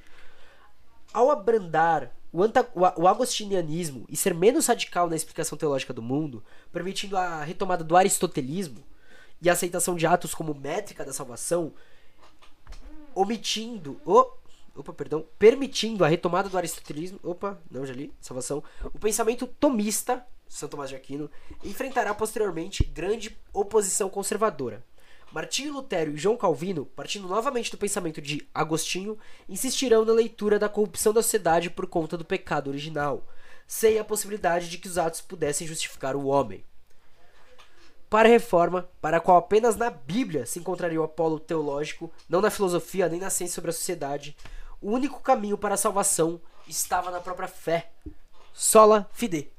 Ao 1.14 1.32
abrandar 1.32 2.12
o, 2.46 3.02
o, 3.02 3.08
agostinianismo 3.08 4.06
e 4.08 4.16
ser 4.16 4.34
menos 4.34 4.68
radical 4.68 5.10
na 5.10 5.16
explicação 5.16 5.58
teológica 5.58 5.94
do 5.94 6.02
mundo, 6.02 6.44
permitindo 6.72 7.18
a 7.18 7.44
retomada 7.44 7.84
do 7.84 7.98
aristotelismo 7.98 8.84
e 9.42 9.50
a 9.50 9.54
aceitação 9.54 9.96
de 9.96 10.06
atos 10.06 10.36
como 10.36 10.54
métrica 10.54 11.04
da 11.04 11.14
salvação, 11.14 11.74
omitindo. 13.16 14.00
Oh, 14.06 14.28
opa, 14.76 14.94
perdão. 14.94 15.26
Permitindo 15.40 16.06
a 16.06 16.08
retomada 16.08 16.48
do 16.48 16.58
aristotelismo. 16.58 17.20
Opa, 17.24 17.60
não, 17.72 17.86
já 17.86 17.94
li. 17.94 18.14
Salvação. 18.22 18.64
O 18.84 19.00
pensamento 19.00 19.48
tomista, 19.48 20.26
São 20.48 20.70
Tomás 20.70 20.90
de 20.90 20.96
Aquino, 20.96 21.32
enfrentará 21.64 22.14
posteriormente 22.14 22.84
grande 22.84 23.36
oposição 23.52 24.10
conservadora. 24.10 24.84
Martinho 25.32 25.74
Lutero 25.74 26.12
e 26.12 26.18
João 26.18 26.38
Calvino, 26.38 26.86
partindo 26.86 27.28
novamente 27.28 27.70
do 27.70 27.78
pensamento 27.78 28.22
de 28.22 28.48
Agostinho, 28.54 29.18
insistirão 29.48 30.06
na 30.06 30.14
leitura 30.14 30.58
da 30.58 30.70
corrupção 30.70 31.14
da 31.14 31.22
sociedade 31.22 31.70
por 31.70 31.86
conta 31.86 32.18
do 32.18 32.24
pecado 32.24 32.70
original, 32.70 33.28
sem 33.68 34.00
a 34.00 34.04
possibilidade 34.04 34.70
de 34.70 34.78
que 34.78 34.88
os 34.88 34.98
atos 34.98 35.20
pudessem 35.20 35.68
justificar 35.68 36.16
o 36.16 36.28
homem. 36.28 36.64
Para 38.10 38.30
a 38.30 38.32
reforma, 38.32 38.90
para 39.02 39.18
a 39.18 39.20
qual 39.20 39.36
apenas 39.36 39.76
na 39.76 39.90
Bíblia 39.90 40.46
se 40.46 40.60
encontraria 40.60 41.00
o 41.00 41.04
apolo 41.04 41.42
teológico, 41.42 42.10
não 42.30 42.40
na 42.40 42.50
filosofia 42.50 43.10
nem 43.10 43.20
na 43.20 43.30
ciência 43.30 43.56
sobre 43.56 43.70
a 43.70 43.74
sociedade, 43.74 44.36
o 44.82 44.92
único 44.92 45.20
caminho 45.20 45.58
para 45.58 45.74
a 45.74 45.78
salvação 45.78 46.40
estava 46.66 47.12
na 47.12 47.20
própria 47.20 47.50
fé. 47.50 47.92
Sola 48.54 49.10
fide. 49.12 49.52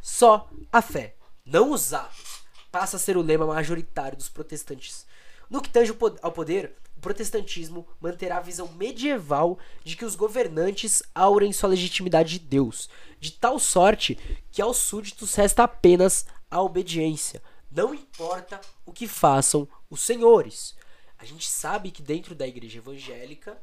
Só 0.00 0.48
a 0.72 0.80
fé, 0.80 1.16
não 1.44 1.72
os 1.72 1.92
atos, 1.92 2.44
passa 2.70 2.96
a 2.96 3.00
ser 3.00 3.16
o 3.16 3.22
lema 3.22 3.44
majoritário 3.44 4.16
dos 4.16 4.28
protestantes 4.28 5.04
no 5.50 5.60
que 5.60 5.70
tange 5.70 5.94
ao 6.22 6.32
poder, 6.32 6.74
o 6.96 7.00
protestantismo 7.00 7.86
manterá 8.00 8.38
a 8.38 8.40
visão 8.40 8.68
medieval 8.72 9.58
de 9.84 9.96
que 9.96 10.04
os 10.04 10.16
governantes 10.16 11.02
aurem 11.14 11.52
sua 11.52 11.68
legitimidade 11.68 12.38
de 12.38 12.46
Deus, 12.46 12.88
de 13.20 13.32
tal 13.32 13.58
sorte 13.58 14.18
que 14.50 14.62
aos 14.62 14.78
súditos 14.78 15.34
resta 15.34 15.64
apenas 15.64 16.26
a 16.50 16.62
obediência, 16.62 17.42
não 17.70 17.94
importa 17.94 18.60
o 18.84 18.92
que 18.92 19.06
façam 19.06 19.68
os 19.90 20.00
senhores. 20.00 20.74
A 21.18 21.24
gente 21.24 21.48
sabe 21.48 21.90
que 21.90 22.02
dentro 22.02 22.34
da 22.34 22.46
igreja 22.46 22.78
evangélica, 22.78 23.60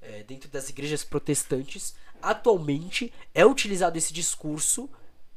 é, 0.00 0.22
dentro 0.24 0.48
das 0.48 0.68
igrejas 0.68 1.04
protestantes, 1.04 1.94
atualmente 2.20 3.12
é 3.34 3.46
utilizado 3.46 3.96
esse 3.96 4.12
discurso 4.12 4.90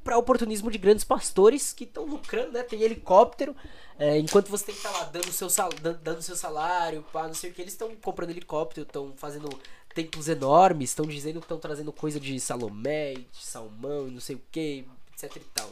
para 0.06 0.20
oportunismo 0.20 0.70
de 0.70 0.78
grandes 0.78 1.04
pastores 1.04 1.74
que 1.74 1.84
estão 1.84 2.06
lucrando, 2.06 2.52
né? 2.52 2.62
Tem 2.62 2.80
helicóptero, 2.84 3.56
é, 3.98 4.20
enquanto 4.20 4.50
você 4.50 4.66
tem 4.66 4.76
que 4.76 4.82
estar 4.82 4.94
tá 4.94 5.00
lá 5.00 5.06
dando 5.06 5.32
seu, 5.32 5.50
sal, 5.50 5.70
dando, 5.74 6.22
seu 6.22 6.36
salário, 6.36 7.04
pá, 7.12 7.24
não 7.24 7.34
sei 7.34 7.50
o 7.50 7.54
que, 7.54 7.62
eles 7.64 7.74
estão 7.74 7.94
comprando 7.96 8.30
helicóptero, 8.30 8.86
estão 8.86 9.16
fazendo 9.18 9.50
templos 9.96 10.30
enormes, 10.30 10.92
estão 10.92 11.08
dizendo 11.08 11.40
que 11.40 11.46
estão 11.46 11.58
trazendo 11.58 11.92
coisa 11.92 12.20
de 12.20 12.40
Salomé, 12.40 13.16
de 13.16 13.28
Salmão 13.44 14.06
não 14.06 14.20
sei 14.20 14.36
o 14.36 14.44
que, 14.52 14.88
etc 15.14 15.38
e 15.38 15.40
tal. 15.40 15.72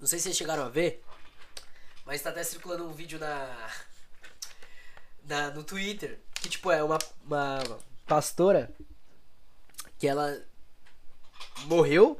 Não 0.00 0.06
sei 0.06 0.18
se 0.18 0.22
vocês 0.24 0.36
chegaram 0.38 0.62
a 0.62 0.70
ver, 0.70 1.04
mas 2.06 2.22
tá 2.22 2.30
até 2.30 2.42
circulando 2.42 2.88
um 2.88 2.92
vídeo 2.92 3.18
na, 3.18 3.70
na 5.22 5.50
no 5.50 5.62
Twitter, 5.62 6.18
que 6.40 6.48
tipo 6.48 6.72
é 6.72 6.82
uma, 6.82 6.96
uma 7.26 7.62
pastora 8.06 8.74
que 9.98 10.08
ela 10.08 10.42
morreu. 11.66 12.18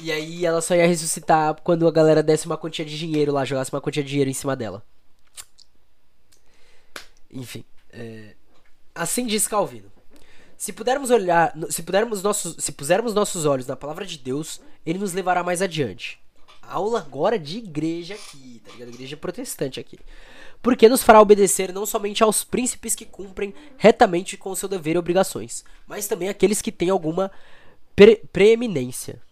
E 0.00 0.10
aí 0.10 0.44
ela 0.44 0.60
só 0.60 0.74
ia 0.74 0.86
ressuscitar 0.86 1.54
quando 1.62 1.86
a 1.86 1.92
galera 1.92 2.22
desse 2.22 2.46
uma 2.46 2.58
quantia 2.58 2.84
de 2.84 2.98
dinheiro 2.98 3.32
lá, 3.32 3.44
jogasse 3.44 3.72
uma 3.72 3.80
quantia 3.80 4.02
de 4.02 4.08
dinheiro 4.08 4.30
em 4.30 4.34
cima 4.34 4.56
dela. 4.56 4.84
Enfim. 7.30 7.64
É... 7.92 8.34
Assim 8.94 9.26
diz 9.26 9.46
Calvino. 9.46 9.92
Se 10.56 10.72
pudermos 10.72 11.10
olhar, 11.10 11.52
se 11.68 11.82
pudermos 11.82 12.22
nossos, 12.22 12.56
se 12.58 12.72
pusermos 12.72 13.12
nossos 13.12 13.44
olhos 13.44 13.66
na 13.66 13.76
palavra 13.76 14.06
de 14.06 14.18
Deus, 14.18 14.60
ele 14.86 14.98
nos 14.98 15.12
levará 15.12 15.42
mais 15.42 15.60
adiante. 15.60 16.20
Aula 16.62 17.00
agora 17.00 17.38
de 17.38 17.58
igreja 17.58 18.14
aqui, 18.14 18.62
tá 18.64 18.72
ligado? 18.72 18.88
Igreja 18.88 19.16
protestante 19.16 19.78
aqui. 19.78 19.98
Porque 20.62 20.88
nos 20.88 21.02
fará 21.02 21.20
obedecer 21.20 21.72
não 21.72 21.84
somente 21.84 22.22
aos 22.22 22.42
príncipes 22.42 22.94
que 22.94 23.04
cumprem 23.04 23.52
retamente 23.76 24.36
com 24.36 24.50
o 24.50 24.56
seu 24.56 24.68
dever 24.68 24.94
e 24.94 24.98
obrigações, 24.98 25.64
mas 25.86 26.06
também 26.06 26.28
aqueles 26.28 26.62
que 26.62 26.72
têm 26.72 26.88
alguma 26.88 27.30
pre 27.94 28.16
preeminência. 28.32 29.22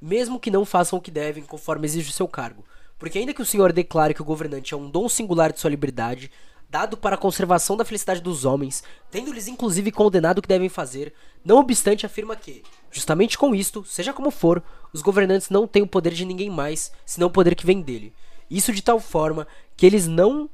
Mesmo 0.00 0.38
que 0.38 0.50
não 0.50 0.64
façam 0.64 0.98
o 0.98 1.02
que 1.02 1.10
devem, 1.10 1.42
conforme 1.42 1.86
exige 1.86 2.10
o 2.10 2.12
seu 2.12 2.28
cargo. 2.28 2.64
Porque 2.98 3.18
ainda 3.18 3.34
que 3.34 3.42
o 3.42 3.46
senhor 3.46 3.72
declare 3.72 4.14
que 4.14 4.22
o 4.22 4.24
governante 4.24 4.74
é 4.74 4.76
um 4.76 4.88
dom 4.88 5.08
singular 5.08 5.52
de 5.52 5.60
sua 5.60 5.70
liberdade, 5.70 6.30
dado 6.70 6.96
para 6.96 7.14
a 7.14 7.18
conservação 7.18 7.76
da 7.76 7.84
felicidade 7.84 8.20
dos 8.20 8.44
homens, 8.44 8.82
tendo-lhes 9.10 9.48
inclusive 9.48 9.90
condenado 9.92 10.38
o 10.38 10.42
que 10.42 10.48
devem 10.48 10.68
fazer, 10.68 11.12
não 11.44 11.58
obstante 11.58 12.06
afirma 12.06 12.36
que, 12.36 12.62
justamente 12.90 13.38
com 13.38 13.54
isto, 13.54 13.84
seja 13.84 14.12
como 14.12 14.30
for, 14.30 14.62
os 14.92 15.02
governantes 15.02 15.50
não 15.50 15.66
têm 15.66 15.82
o 15.82 15.86
poder 15.86 16.12
de 16.12 16.24
ninguém 16.24 16.50
mais, 16.50 16.92
senão 17.04 17.28
o 17.28 17.30
poder 17.30 17.54
que 17.54 17.66
vem 17.66 17.80
dele. 17.80 18.12
Isso 18.50 18.72
de 18.72 18.82
tal 18.82 19.00
forma 19.00 19.46
que 19.76 19.86
eles 19.86 20.06
não 20.06 20.48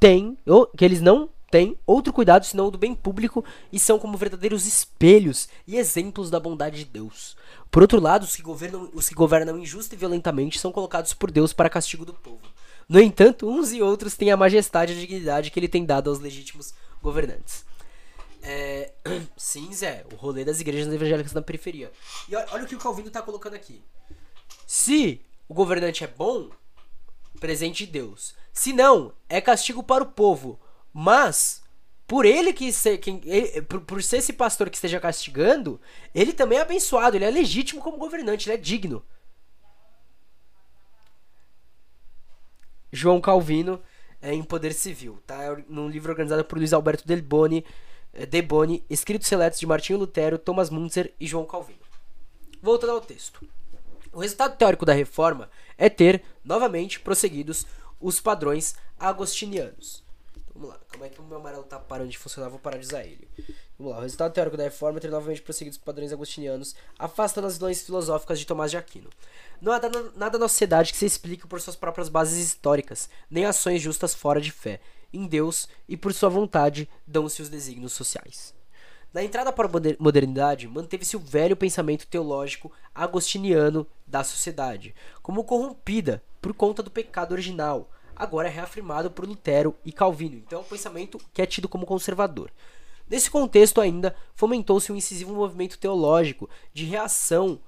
têm, 0.00 0.36
ou, 0.46 0.66
que 0.66 0.84
eles 0.84 1.00
não 1.00 1.28
têm 1.52 1.78
outro 1.86 2.14
cuidado 2.14 2.46
senão 2.46 2.68
o 2.68 2.70
do 2.70 2.78
bem 2.78 2.94
público 2.94 3.44
e 3.70 3.78
são 3.78 3.98
como 3.98 4.16
verdadeiros 4.16 4.64
espelhos 4.64 5.50
e 5.66 5.76
exemplos 5.76 6.30
da 6.30 6.40
bondade 6.40 6.78
de 6.78 6.86
Deus. 6.86 7.36
Por 7.70 7.82
outro 7.82 8.00
lado, 8.00 8.22
os 8.22 8.34
que 8.34 8.40
governam, 8.40 8.90
os 8.94 9.06
que 9.06 9.14
governam 9.14 9.58
injusta 9.58 9.94
e 9.94 9.98
violentamente 9.98 10.58
são 10.58 10.72
colocados 10.72 11.12
por 11.12 11.30
Deus 11.30 11.52
para 11.52 11.68
castigo 11.68 12.06
do 12.06 12.14
povo. 12.14 12.40
No 12.88 12.98
entanto, 12.98 13.46
uns 13.46 13.70
e 13.70 13.82
outros 13.82 14.16
têm 14.16 14.32
a 14.32 14.36
majestade 14.36 14.94
e 14.94 14.96
a 14.96 15.00
dignidade 15.00 15.50
que 15.50 15.60
ele 15.60 15.68
tem 15.68 15.84
dado 15.84 16.08
aos 16.08 16.20
legítimos 16.20 16.72
governantes. 17.02 17.66
É, 18.42 18.92
sim, 19.36 19.70
Zé, 19.74 20.06
o 20.10 20.16
rolê 20.16 20.46
das 20.46 20.58
igrejas 20.58 20.92
evangélicas 20.92 21.34
na 21.34 21.42
periferia. 21.42 21.92
E 22.30 22.34
olha 22.34 22.64
o 22.64 22.66
que 22.66 22.74
o 22.74 22.78
Calvino 22.78 23.08
está 23.08 23.20
colocando 23.20 23.54
aqui. 23.54 23.84
Se 24.66 25.20
o 25.46 25.52
governante 25.52 26.02
é 26.02 26.06
bom, 26.06 26.48
presente 27.38 27.84
de 27.84 27.92
Deus. 27.92 28.34
Se 28.54 28.72
não, 28.72 29.12
é 29.28 29.38
castigo 29.38 29.82
para 29.82 30.02
o 30.02 30.06
povo. 30.06 30.58
Mas, 30.92 31.62
por 32.06 32.24
ele 32.26 32.52
que 32.52 32.72
ser, 32.72 32.98
quem, 32.98 33.20
ele, 33.24 33.62
por, 33.62 33.80
por 33.80 34.02
ser 34.02 34.18
esse 34.18 34.32
pastor 34.32 34.68
que 34.68 34.76
esteja 34.76 35.00
castigando, 35.00 35.80
ele 36.14 36.32
também 36.32 36.58
é 36.58 36.62
abençoado, 36.62 37.16
ele 37.16 37.24
é 37.24 37.30
legítimo 37.30 37.80
como 37.80 37.96
governante, 37.96 38.48
ele 38.48 38.56
é 38.56 38.60
digno. 38.60 39.02
João 42.92 43.20
Calvino 43.20 43.82
é, 44.20 44.34
em 44.34 44.42
Poder 44.42 44.74
Civil, 44.74 45.18
tá? 45.26 45.42
É 45.42 45.64
num 45.68 45.88
livro 45.88 46.12
organizado 46.12 46.44
por 46.44 46.58
Luiz 46.58 46.72
Alberto 46.72 47.06
Del 47.06 47.22
Boni, 47.22 47.64
é, 48.12 48.26
De 48.26 48.42
Boni, 48.42 48.84
escritos 48.90 49.26
seletos 49.26 49.58
de 49.58 49.66
Martinho 49.66 49.98
Lutero, 49.98 50.38
Thomas 50.38 50.68
Munzer 50.68 51.14
e 51.18 51.26
João 51.26 51.46
Calvino. 51.46 51.80
Voltando 52.60 52.92
ao 52.92 53.00
texto. 53.00 53.44
O 54.12 54.20
resultado 54.20 54.56
teórico 54.58 54.84
da 54.84 54.92
reforma 54.92 55.50
é 55.78 55.88
ter, 55.88 56.22
novamente, 56.44 57.00
prosseguidos 57.00 57.66
os 57.98 58.20
padrões 58.20 58.76
agostinianos. 58.98 60.04
Vamos 60.54 60.68
lá, 60.68 60.80
como 60.92 61.04
é 61.04 61.08
que 61.08 61.20
o 61.20 61.24
meu 61.24 61.38
amarelo 61.38 61.64
tá 61.64 61.78
parando 61.78 62.10
de 62.10 62.18
funcionar? 62.18 62.50
Vou 62.50 62.58
parar 62.58 62.76
de 62.76 62.84
usar 62.84 63.04
ele. 63.04 63.28
Vamos 63.78 63.92
lá, 63.92 63.98
o 63.98 64.02
resultado 64.02 64.32
teórico 64.32 64.56
da 64.56 64.64
reforma 64.64 64.98
é 64.98 65.00
ter 65.00 65.10
novamente 65.10 65.40
prosseguido 65.40 65.74
os 65.74 65.82
padrões 65.82 66.12
agostinianos, 66.12 66.74
afastando 66.98 67.46
as 67.46 67.56
vilões 67.56 67.82
filosóficas 67.82 68.38
de 68.38 68.46
Tomás 68.46 68.70
de 68.70 68.76
Aquino. 68.76 69.08
Não 69.60 69.72
há 69.72 69.80
nada 70.14 70.38
na 70.38 70.48
sociedade 70.48 70.92
que 70.92 70.98
se 70.98 71.06
explique 71.06 71.46
por 71.46 71.60
suas 71.60 71.76
próprias 71.76 72.08
bases 72.08 72.44
históricas, 72.44 73.08
nem 73.30 73.46
ações 73.46 73.80
justas 73.80 74.14
fora 74.14 74.40
de 74.40 74.50
fé. 74.52 74.80
Em 75.12 75.26
Deus 75.26 75.68
e 75.88 75.96
por 75.96 76.12
sua 76.12 76.28
vontade 76.28 76.88
dão-se 77.06 77.42
os 77.42 77.48
desígnios 77.48 77.92
sociais. 77.92 78.54
Na 79.12 79.22
entrada 79.22 79.52
para 79.52 79.66
a 79.66 79.70
modernidade, 79.98 80.66
manteve-se 80.66 81.16
o 81.16 81.20
velho 81.20 81.54
pensamento 81.54 82.06
teológico 82.06 82.72
agostiniano 82.94 83.86
da 84.06 84.24
sociedade, 84.24 84.94
como 85.22 85.44
corrompida 85.44 86.22
por 86.40 86.54
conta 86.54 86.82
do 86.82 86.90
pecado 86.90 87.32
original, 87.32 87.90
agora 88.22 88.48
é 88.48 88.50
reafirmado 88.50 89.10
por 89.10 89.26
Lutero 89.26 89.74
e 89.84 89.92
Calvino. 89.92 90.36
Então 90.36 90.60
é 90.60 90.62
um 90.62 90.66
pensamento 90.66 91.18
que 91.34 91.42
é 91.42 91.46
tido 91.46 91.68
como 91.68 91.84
conservador. 91.84 92.50
Nesse 93.10 93.30
contexto 93.30 93.80
ainda, 93.80 94.14
fomentou-se 94.34 94.92
um 94.92 94.96
incisivo 94.96 95.34
movimento 95.34 95.78
teológico 95.78 96.48
de 96.72 96.84
reação 96.84 97.60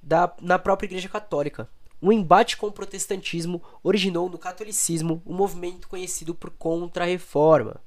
da, 0.00 0.32
na 0.40 0.58
própria 0.58 0.86
Igreja 0.86 1.08
Católica. 1.08 1.68
Um 2.00 2.12
embate 2.12 2.56
com 2.56 2.68
o 2.68 2.72
protestantismo 2.72 3.60
originou 3.82 4.30
no 4.30 4.38
catolicismo 4.38 5.20
um 5.26 5.34
movimento 5.34 5.88
conhecido 5.88 6.34
por 6.34 6.50
Contra-Reforma 6.50 7.80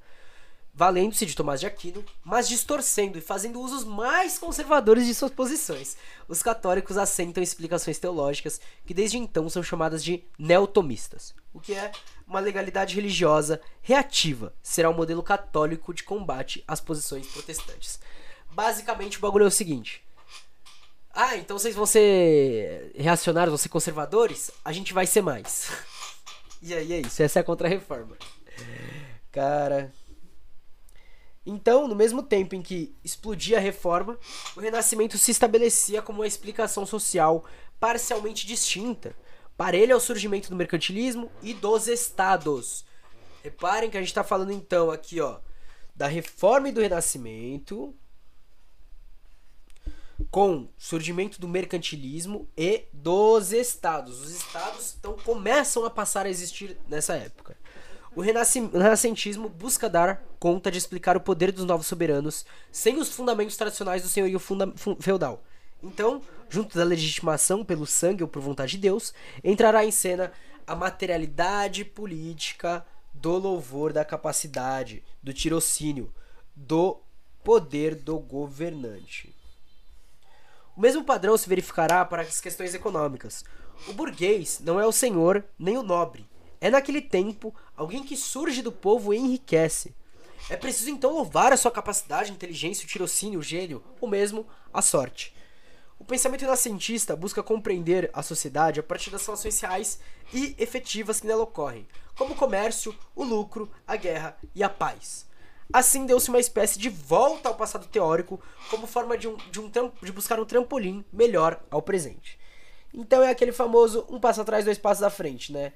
valendo-se 0.79 1.25
de 1.25 1.35
Tomás 1.35 1.59
de 1.59 1.67
Aquino, 1.67 2.05
mas 2.23 2.47
distorcendo 2.47 3.17
e 3.17 3.21
fazendo 3.21 3.59
usos 3.59 3.83
mais 3.83 4.39
conservadores 4.39 5.05
de 5.05 5.13
suas 5.13 5.29
posições. 5.29 5.97
Os 6.25 6.41
católicos 6.41 6.97
assentam 6.97 7.43
explicações 7.43 7.99
teológicas 7.99 8.61
que 8.85 8.93
desde 8.93 9.17
então 9.17 9.49
são 9.49 9.61
chamadas 9.61 10.01
de 10.01 10.23
neotomistas, 10.37 11.35
o 11.53 11.59
que 11.59 11.73
é 11.73 11.91
uma 12.25 12.39
legalidade 12.39 12.95
religiosa 12.95 13.59
reativa, 13.81 14.53
será 14.63 14.89
o 14.89 14.93
um 14.93 14.95
modelo 14.95 15.21
católico 15.21 15.93
de 15.93 16.01
combate 16.01 16.63
às 16.65 16.79
posições 16.79 17.27
protestantes. 17.27 17.99
Basicamente 18.49 19.17
o 19.17 19.21
bagulho 19.21 19.43
é 19.43 19.47
o 19.49 19.51
seguinte: 19.51 20.01
ah, 21.11 21.35
então 21.35 21.59
vocês 21.59 21.75
vão 21.75 21.85
ser 21.85 22.93
reacionários, 22.95 23.51
vão 23.51 23.57
ser 23.57 23.67
conservadores? 23.67 24.49
A 24.63 24.71
gente 24.71 24.93
vai 24.93 25.05
ser 25.05 25.23
mais. 25.23 25.69
e 26.63 26.73
aí 26.73 26.93
é 26.93 27.01
isso, 27.01 27.21
essa 27.21 27.39
é 27.39 27.41
a 27.41 27.43
contra-reforma. 27.43 28.15
Cara, 29.29 29.91
então, 31.49 31.87
no 31.87 31.95
mesmo 31.95 32.21
tempo 32.21 32.53
em 32.53 32.61
que 32.61 32.95
explodia 33.03 33.57
a 33.57 33.61
reforma, 33.61 34.17
o 34.55 34.59
Renascimento 34.59 35.17
se 35.17 35.31
estabelecia 35.31 35.99
como 35.99 36.19
uma 36.19 36.27
explicação 36.27 36.85
social 36.85 37.43
parcialmente 37.79 38.45
distinta, 38.45 39.15
parelha 39.57 39.95
ao 39.95 39.99
surgimento 39.99 40.49
do 40.49 40.55
mercantilismo 40.55 41.31
e 41.41 41.55
dos 41.55 41.87
estados. 41.87 42.85
Reparem 43.43 43.89
que 43.89 43.97
a 43.97 43.99
gente 43.99 44.09
está 44.09 44.23
falando 44.23 44.51
então 44.51 44.91
aqui, 44.91 45.19
ó, 45.19 45.39
da 45.95 46.07
reforma 46.07 46.69
e 46.69 46.71
do 46.71 46.81
Renascimento, 46.81 47.95
com 50.29 50.69
surgimento 50.77 51.41
do 51.41 51.47
mercantilismo 51.47 52.47
e 52.55 52.85
dos 52.93 53.51
estados. 53.51 54.21
Os 54.21 54.31
estados 54.31 54.95
então 54.99 55.17
começam 55.25 55.83
a 55.83 55.89
passar 55.89 56.27
a 56.27 56.29
existir 56.29 56.77
nessa 56.87 57.15
época. 57.15 57.57
O 58.19 58.21
renascentismo 58.21 59.47
busca 59.47 59.89
dar 59.89 60.21
conta 60.37 60.69
de 60.69 60.77
explicar 60.77 61.15
o 61.15 61.21
poder 61.21 61.53
dos 61.53 61.63
novos 61.63 61.87
soberanos 61.87 62.45
sem 62.69 62.97
os 62.97 63.07
fundamentos 63.07 63.55
tradicionais 63.55 64.01
do 64.01 64.09
senhorio 64.09 64.37
feudal. 64.99 65.41
Então, 65.81 66.21
junto 66.49 66.77
da 66.77 66.83
legitimação 66.83 67.63
pelo 67.63 67.85
sangue 67.85 68.21
ou 68.21 68.27
por 68.27 68.41
vontade 68.41 68.73
de 68.73 68.79
Deus, 68.79 69.13
entrará 69.41 69.85
em 69.85 69.91
cena 69.91 70.33
a 70.67 70.75
materialidade 70.75 71.85
política 71.85 72.85
do 73.13 73.37
louvor 73.37 73.93
da 73.93 74.03
capacidade, 74.03 75.01
do 75.23 75.33
tirocínio, 75.33 76.13
do 76.53 76.99
poder 77.41 77.95
do 77.95 78.19
governante. 78.19 79.33
O 80.75 80.81
mesmo 80.81 81.05
padrão 81.05 81.37
se 81.37 81.47
verificará 81.47 82.03
para 82.03 82.23
as 82.23 82.41
questões 82.41 82.73
econômicas. 82.73 83.45
O 83.87 83.93
burguês 83.93 84.59
não 84.59 84.77
é 84.77 84.85
o 84.85 84.91
senhor 84.91 85.41
nem 85.57 85.77
o 85.77 85.83
nobre, 85.83 86.27
é 86.61 86.69
naquele 86.69 87.01
tempo 87.01 87.55
alguém 87.79 88.03
que 88.03 88.17
surge 88.17 88.61
do 88.61 88.73
povo 88.73 89.13
enriquece. 89.13 89.95
É 90.49 90.57
preciso 90.57 90.89
então 90.89 91.13
louvar 91.13 91.53
a 91.53 91.57
sua 91.57 91.71
capacidade, 91.71 92.29
inteligência, 92.29 92.83
o 92.83 92.87
tirocínio, 92.87 93.39
o 93.39 93.43
gênio, 93.43 93.81
ou 94.01 94.09
mesmo 94.09 94.45
a 94.73 94.81
sorte. 94.81 95.33
O 95.97 96.03
pensamento 96.03 96.41
renascentista 96.41 97.15
busca 97.15 97.41
compreender 97.41 98.09
a 98.11 98.21
sociedade 98.21 98.81
a 98.81 98.83
partir 98.83 99.09
das 99.11 99.25
relações 99.25 99.57
reais 99.61 99.99
e 100.33 100.55
efetivas 100.57 101.21
que 101.21 101.27
nela 101.27 101.43
ocorrem, 101.43 101.87
como 102.17 102.33
o 102.33 102.37
comércio, 102.37 102.93
o 103.15 103.23
lucro, 103.23 103.71
a 103.87 103.95
guerra 103.95 104.37
e 104.53 104.61
a 104.61 104.69
paz. 104.69 105.25
Assim 105.71 106.05
deu-se 106.05 106.29
uma 106.29 106.39
espécie 106.39 106.77
de 106.77 106.89
volta 106.89 107.47
ao 107.47 107.55
passado 107.55 107.87
teórico 107.87 108.41
como 108.69 108.87
forma 108.87 109.17
de, 109.17 109.29
um, 109.29 109.37
de, 109.37 109.59
um, 109.61 109.91
de 110.01 110.11
buscar 110.11 110.37
um 110.37 110.45
trampolim 110.45 111.05
melhor 111.13 111.61
ao 111.71 111.81
presente. 111.81 112.37
Então 112.93 113.23
é 113.23 113.29
aquele 113.29 113.53
famoso 113.53 114.05
um 114.09 114.19
passo 114.19 114.41
atrás, 114.41 114.65
dois 114.65 114.77
passos 114.77 115.03
à 115.03 115.09
frente, 115.09 115.53
né? 115.53 115.71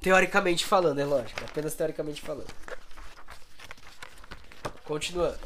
Teoricamente 0.00 0.64
falando, 0.64 1.00
é 1.00 1.04
lógico. 1.04 1.44
Apenas 1.44 1.74
teoricamente 1.74 2.20
falando. 2.20 2.52
Continuando. 4.84 5.38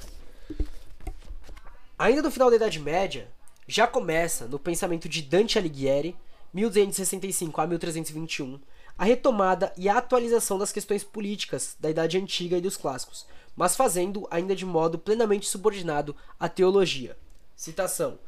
Ainda 1.99 2.23
no 2.23 2.31
final 2.31 2.51
da 2.51 2.57
Idade 2.57 2.79
Média, 2.81 3.29
já 3.67 3.87
começa, 3.87 4.47
no 4.47 4.59
pensamento 4.59 5.09
de 5.09 5.23
Dante 5.23 5.59
Alighieri, 5.59 6.17
1265 6.53 7.61
a 7.61 7.67
1321, 7.67 8.61
a 8.99 9.05
retomada 9.05 9.73
e 9.77 9.89
a 9.89 9.97
atualização 9.97 10.59
das 10.59 10.73
questões 10.73 11.03
políticas 11.03 11.77
da 11.81 11.91
Idade 11.91 12.19
Antiga 12.19 12.59
e 12.59 12.61
dos 12.61 12.77
clássicos, 12.77 13.27
mas 13.57 13.77
fazendo 13.77 14.27
ainda 14.31 14.55
de 14.55 14.67
modo 14.67 14.99
plenamente 14.99 15.49
subordinado 15.49 16.15
à 16.39 16.49
teologia. 16.49 17.17
Citação. 17.57 18.19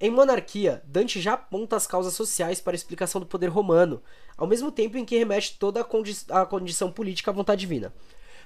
Em 0.00 0.10
Monarquia, 0.10 0.82
Dante 0.86 1.20
já 1.20 1.32
aponta 1.34 1.76
as 1.76 1.86
causas 1.86 2.14
sociais 2.14 2.60
para 2.60 2.74
a 2.74 2.76
explicação 2.76 3.20
do 3.20 3.26
poder 3.26 3.48
romano, 3.48 4.02
ao 4.36 4.46
mesmo 4.46 4.70
tempo 4.70 4.96
em 4.96 5.04
que 5.04 5.18
remete 5.18 5.58
toda 5.58 5.80
a, 5.80 5.84
condi 5.84 6.16
a 6.30 6.44
condição 6.46 6.90
política 6.90 7.30
à 7.30 7.34
vontade 7.34 7.60
divina. 7.60 7.92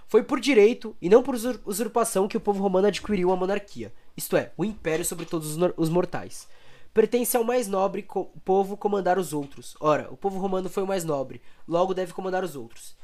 Foi 0.07 0.23
por 0.23 0.41
direito 0.41 0.97
e 1.03 1.09
não 1.09 1.23
por 1.23 1.35
usurpação 1.67 2.27
que 2.27 2.37
o 2.37 2.41
povo 2.41 2.63
romano 2.63 2.89
adquiriu 2.89 3.31
a 3.31 3.37
monarquia, 3.37 3.93
isto 4.17 4.37
é, 4.37 4.53
o 4.57 4.65
império 4.65 5.05
sobre 5.05 5.27
todos 5.27 5.57
os, 5.57 5.73
os 5.77 5.89
mortais. 5.91 6.49
Pertence 6.95 7.37
ao 7.37 7.45
mais 7.45 7.69
nobre 7.69 8.03
co 8.03 8.25
povo 8.45 8.77
comandar 8.77 9.19
os 9.19 9.33
outros. 9.33 9.77
Ora, 9.79 10.09
o 10.11 10.17
povo 10.17 10.39
romano 10.39 10.69
foi 10.69 10.83
o 10.83 10.87
mais 10.87 11.05
nobre, 11.05 11.41
logo 11.67 11.95
deve 11.95 12.13
comandar 12.13 12.43
os 12.43 12.57
outros. 12.57 12.97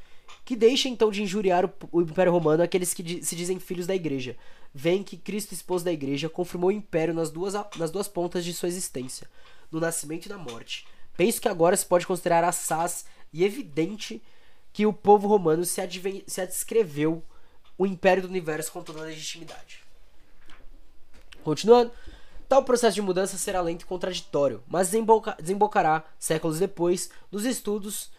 Que 0.45 0.57
deixa 0.57 0.89
então 0.89 1.11
de 1.11 1.23
injuriar 1.23 1.65
o, 1.65 1.73
o 1.93 2.03
Império 2.03 2.33
Romano 2.33 2.63
aqueles 2.63 2.93
que 2.93 3.03
di 3.03 3.23
se 3.23 3.37
dizem 3.37 3.61
filhos 3.61 3.87
da 3.87 3.95
Igreja. 3.95 4.37
Vem 4.73 5.03
que 5.03 5.17
Cristo, 5.17 5.53
esposo 5.53 5.85
da 5.85 5.93
Igreja, 5.93 6.29
confirmou 6.29 6.71
o 6.71 6.73
Império 6.73 7.15
nas 7.15 7.31
duas, 7.31 7.55
nas 7.77 7.91
duas 7.91 8.09
pontas 8.09 8.45
de 8.45 8.53
sua 8.53 8.69
existência, 8.69 9.29
no 9.71 9.79
nascimento 9.79 10.27
e 10.27 10.29
na 10.29 10.39
morte. 10.39 10.87
Penso 11.17 11.41
que 11.41 11.49
agora 11.49 11.77
se 11.77 11.87
pode 11.87 12.07
considerar 12.07 12.45
assaz 12.45 13.05
e 13.33 13.45
evidente 13.45 14.23
que 14.73 14.87
o 14.87 14.93
povo 14.93 15.29
romano 15.29 15.65
se, 15.65 15.81
se 16.27 16.41
adscreveu 16.41 17.23
o 17.79 17.87
império 17.87 18.23
do 18.23 18.29
universo 18.29 18.73
com 18.73 18.83
toda 18.83 19.01
a 19.01 19.05
legitimidade. 19.05 19.83
Continuando, 21.43 21.93
tal 22.49 22.65
processo 22.65 22.95
de 22.95 23.03
mudança 23.03 23.37
será 23.37 23.61
lento 23.61 23.83
e 23.83 23.87
contraditório, 23.87 24.63
mas 24.67 24.89
desemboca 24.89 25.37
desembocará, 25.39 26.05
séculos 26.19 26.59
depois, 26.59 27.11
nos 27.31 27.45
estudos 27.45 28.11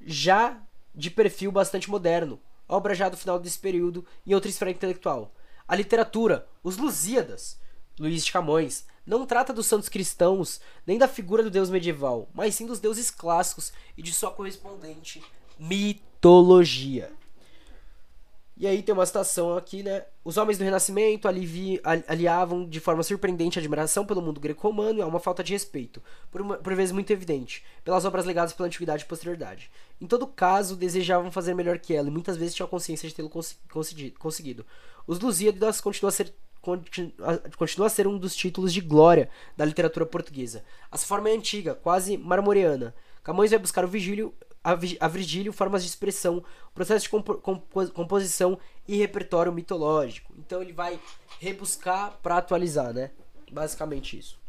já 0.00 0.60
de 0.94 1.10
perfil 1.10 1.52
bastante 1.52 1.90
moderno, 1.90 2.40
obra 2.68 2.94
já 2.94 3.08
do 3.08 3.16
final 3.16 3.38
desse 3.38 3.58
período 3.58 4.04
em 4.26 4.34
outra 4.34 4.50
esfera 4.50 4.70
intelectual. 4.70 5.32
A 5.66 5.76
literatura, 5.76 6.46
os 6.62 6.76
Lusíadas, 6.76 7.58
Luís 7.98 8.24
de 8.24 8.32
Camões, 8.32 8.86
não 9.06 9.26
trata 9.26 9.52
dos 9.52 9.66
santos 9.66 9.88
cristãos 9.88 10.60
nem 10.86 10.98
da 10.98 11.08
figura 11.08 11.42
do 11.42 11.50
deus 11.50 11.70
medieval, 11.70 12.28
mas 12.32 12.54
sim 12.54 12.66
dos 12.66 12.80
deuses 12.80 13.10
clássicos 13.10 13.72
e 13.96 14.02
de 14.02 14.12
sua 14.12 14.30
correspondente 14.30 15.22
mitologia. 15.58 17.12
E 18.62 18.66
aí 18.66 18.80
tem 18.80 18.94
uma 18.94 19.04
citação 19.04 19.56
aqui, 19.56 19.82
né? 19.82 20.04
Os 20.22 20.36
homens 20.36 20.56
do 20.56 20.62
Renascimento 20.62 21.26
alivi, 21.26 21.80
aliavam 22.06 22.68
de 22.68 22.78
forma 22.78 23.02
surpreendente 23.02 23.58
a 23.58 23.60
admiração 23.60 24.06
pelo 24.06 24.22
mundo 24.22 24.38
greco-romano 24.38 25.00
e 25.00 25.02
a 25.02 25.06
uma 25.06 25.18
falta 25.18 25.42
de 25.42 25.52
respeito, 25.52 26.00
por, 26.30 26.40
uma, 26.40 26.56
por 26.58 26.72
vezes 26.74 26.92
muito 26.92 27.10
evidente, 27.12 27.64
pelas 27.82 28.04
obras 28.04 28.24
legadas 28.24 28.52
pela 28.52 28.68
antiguidade 28.68 29.02
e 29.02 29.06
posterioridade. 29.06 29.68
Em 30.00 30.06
todo 30.06 30.28
caso, 30.28 30.76
desejavam 30.76 31.32
fazer 31.32 31.54
melhor 31.54 31.78
que 31.78 31.92
ela 31.92 32.06
e 32.06 32.10
muitas 32.12 32.36
vezes 32.36 32.54
tinham 32.54 32.68
consciência 32.68 33.08
de 33.08 33.14
tê-lo 33.16 33.30
conseguido. 34.16 34.64
Os 35.08 35.18
Lusíadas 35.18 35.80
continuam 35.80 36.10
a 36.10 36.12
ser 36.12 36.32
continua 36.62 37.86
a 37.86 37.90
ser 37.90 38.06
um 38.06 38.16
dos 38.16 38.36
títulos 38.36 38.72
de 38.72 38.80
glória 38.80 39.28
da 39.56 39.64
literatura 39.64 40.06
portuguesa. 40.06 40.64
A 40.90 40.96
sua 40.96 41.08
forma 41.08 41.28
é 41.28 41.34
antiga, 41.34 41.74
quase 41.74 42.16
marmoreana. 42.16 42.94
Camões 43.22 43.50
vai 43.50 43.58
buscar 43.58 43.84
o 43.84 43.88
Vigílio, 43.88 44.32
a, 44.62 45.08
Virgílio 45.08 45.52
formas 45.52 45.82
de 45.82 45.88
expressão, 45.88 46.42
processo 46.72 47.04
de 47.04 47.10
compo, 47.10 47.34
compo, 47.34 47.90
composição 47.90 48.58
e 48.86 48.96
repertório 48.96 49.52
mitológico. 49.52 50.32
Então 50.38 50.62
ele 50.62 50.72
vai 50.72 50.98
rebuscar 51.40 52.18
para 52.22 52.38
atualizar, 52.38 52.92
né? 52.92 53.10
Basicamente 53.50 54.16
isso. 54.16 54.40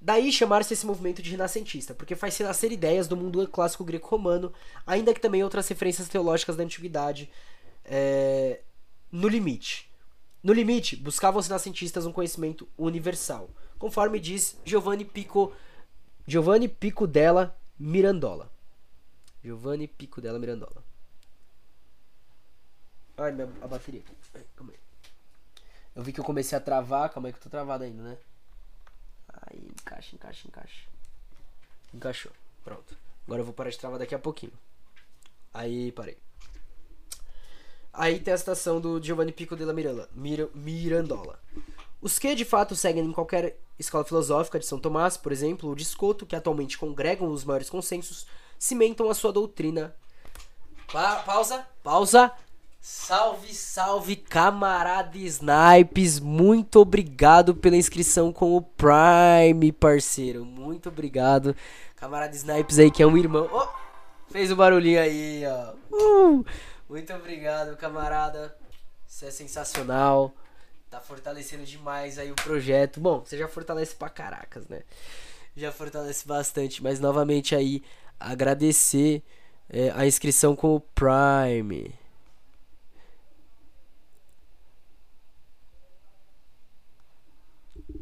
Daí 0.00 0.32
chamar-se 0.32 0.74
esse 0.74 0.84
movimento 0.84 1.22
de 1.22 1.30
renascentista, 1.30 1.94
porque 1.94 2.16
faz 2.16 2.36
renascer 2.36 2.72
ideias 2.72 3.06
do 3.06 3.16
mundo 3.16 3.46
clássico 3.48 3.84
greco-romano, 3.84 4.52
ainda 4.86 5.14
que 5.14 5.20
também 5.20 5.44
outras 5.44 5.68
referências 5.68 6.08
teológicas 6.08 6.56
da 6.56 6.64
antiguidade 6.64 7.30
é, 7.84 8.60
no 9.10 9.28
limite. 9.28 9.91
No 10.42 10.52
limite, 10.52 10.96
buscavam 10.96 11.38
os 11.38 11.46
renascentistas 11.46 12.04
um 12.04 12.12
conhecimento 12.12 12.68
universal, 12.76 13.48
conforme 13.78 14.18
diz 14.18 14.58
Giovanni 14.64 15.04
Pico, 15.04 15.54
Giovanni 16.26 16.68
Pico 16.68 17.06
della 17.06 17.56
Mirandola. 17.78 18.50
Giovanni 19.42 19.86
Pico 19.86 20.20
della 20.20 20.38
Mirandola. 20.38 20.82
Ai, 23.16 23.32
minha, 23.32 23.48
a 23.60 23.68
bateria 23.68 24.00
aqui. 24.00 24.44
calma 24.56 24.72
aí. 24.72 24.78
Eu 25.94 26.02
vi 26.02 26.12
que 26.12 26.18
eu 26.18 26.24
comecei 26.24 26.56
a 26.56 26.60
travar, 26.60 27.10
calma 27.10 27.28
aí 27.28 27.32
que 27.32 27.38
eu 27.38 27.42
tô 27.42 27.50
travado 27.50 27.84
ainda, 27.84 28.02
né? 28.02 28.18
Aí, 29.28 29.68
encaixa, 29.80 30.16
encaixa, 30.16 30.48
encaixa. 30.48 30.88
Encaixou. 31.94 32.32
Pronto. 32.64 32.96
Agora 33.26 33.42
eu 33.42 33.44
vou 33.44 33.54
parar 33.54 33.70
de 33.70 33.78
travar 33.78 33.98
daqui 33.98 34.14
a 34.14 34.18
pouquinho. 34.18 34.52
Aí, 35.52 35.92
parei. 35.92 36.18
Aí 37.92 38.18
tem 38.18 38.32
a 38.32 38.38
citação 38.38 38.80
do 38.80 39.02
Giovanni 39.02 39.32
Pico 39.32 39.54
della 39.54 39.72
Miranda, 39.72 40.08
Mir 40.14 40.48
Mirandola. 40.54 41.38
Os 42.00 42.18
que 42.18 42.34
de 42.34 42.44
fato 42.44 42.74
seguem 42.74 43.04
em 43.04 43.12
qualquer 43.12 43.58
escola 43.78 44.04
filosófica 44.04 44.58
de 44.58 44.66
São 44.66 44.78
Tomás, 44.78 45.16
por 45.16 45.30
exemplo, 45.30 45.70
o 45.70 45.76
de 45.76 45.82
Escoto, 45.82 46.24
que 46.24 46.34
atualmente 46.34 46.78
congregam 46.78 47.30
os 47.30 47.44
maiores 47.44 47.68
consensos, 47.68 48.26
cimentam 48.58 49.10
a 49.10 49.14
sua 49.14 49.32
doutrina. 49.32 49.94
Pa 50.90 51.16
pausa, 51.16 51.66
pausa. 51.82 52.32
Salve, 52.80 53.54
salve, 53.54 54.16
camarada 54.16 55.16
Snipes. 55.16 56.18
Muito 56.18 56.80
obrigado 56.80 57.54
pela 57.54 57.76
inscrição 57.76 58.32
com 58.32 58.56
o 58.56 58.62
Prime, 58.62 59.70
parceiro. 59.70 60.44
Muito 60.44 60.88
obrigado. 60.88 61.54
Camarada 61.94 62.34
Snipes 62.34 62.80
aí, 62.80 62.90
que 62.90 63.02
é 63.02 63.06
um 63.06 63.16
irmão. 63.16 63.48
Oh, 63.52 64.32
fez 64.32 64.50
o 64.50 64.54
um 64.54 64.56
barulhinho 64.56 65.00
aí, 65.00 65.44
ó. 65.46 65.74
Uh. 65.94 66.44
Muito 66.92 67.10
obrigado, 67.14 67.74
camarada. 67.78 68.54
Você 69.06 69.24
é 69.24 69.30
sensacional. 69.30 70.30
Tá 70.90 71.00
fortalecendo 71.00 71.64
demais 71.64 72.18
aí 72.18 72.30
o 72.30 72.34
projeto. 72.34 73.00
Bom, 73.00 73.20
você 73.20 73.38
já 73.38 73.48
fortalece 73.48 73.94
pra 73.94 74.10
caracas, 74.10 74.68
né? 74.68 74.82
Já 75.56 75.72
fortalece 75.72 76.28
bastante. 76.28 76.82
Mas 76.82 77.00
novamente 77.00 77.54
aí, 77.54 77.82
agradecer 78.20 79.22
é, 79.70 79.90
a 79.96 80.04
inscrição 80.04 80.54
com 80.54 80.76
o 80.76 80.80
Prime. 80.80 81.94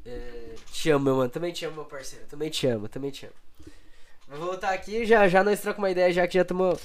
É, 0.05 0.55
te 0.72 0.91
amo, 0.91 1.05
meu 1.05 1.14
mano. 1.14 1.30
Também 1.30 1.53
te 1.53 1.64
amo, 1.64 1.76
meu 1.76 1.84
parceiro. 1.84 2.26
Também 2.26 2.51
te 2.51 2.66
amo, 2.66 2.88
também 2.88 3.12
te 3.12 3.24
amo. 3.24 3.34
Vou 4.26 4.49
voltar 4.49 4.72
aqui 4.72 5.05
já 5.07 5.28
já 5.28 5.45
nós 5.45 5.61
trocamos 5.61 5.84
uma 5.84 5.91
ideia, 5.93 6.12
já 6.12 6.26
que 6.26 6.34
já 6.34 6.43
estamos 6.43 6.80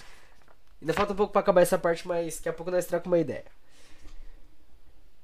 Ainda 0.85 0.93
falta 0.93 1.13
um 1.13 1.15
pouco 1.15 1.33
para 1.33 1.39
acabar 1.41 1.61
essa 1.61 1.79
parte, 1.79 2.07
mas 2.07 2.35
daqui 2.35 2.47
a 2.47 2.53
pouco 2.53 2.69
nós 2.69 2.85
trocamos 2.85 3.17
uma 3.17 3.19
ideia. 3.19 3.45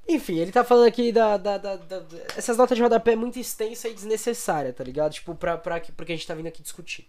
Enfim, 0.07 0.39
ele 0.39 0.51
tá 0.51 0.63
falando 0.63 0.87
aqui 0.87 1.11
da, 1.11 1.37
da, 1.37 1.59
da, 1.59 1.75
da, 1.75 2.03
Essas 2.35 2.57
notas 2.57 2.75
de 2.75 2.81
rodapé 2.81 3.11
é 3.11 3.15
muito 3.15 3.37
extensa 3.37 3.87
e 3.87 3.93
desnecessária, 3.93 4.73
tá 4.73 4.83
ligado? 4.83 5.13
Tipo, 5.13 5.35
pra, 5.35 5.59
pra, 5.59 5.79
porque 5.95 6.13
a 6.13 6.15
gente 6.15 6.25
tá 6.25 6.33
vindo 6.33 6.47
aqui 6.47 6.63
discutir. 6.63 7.07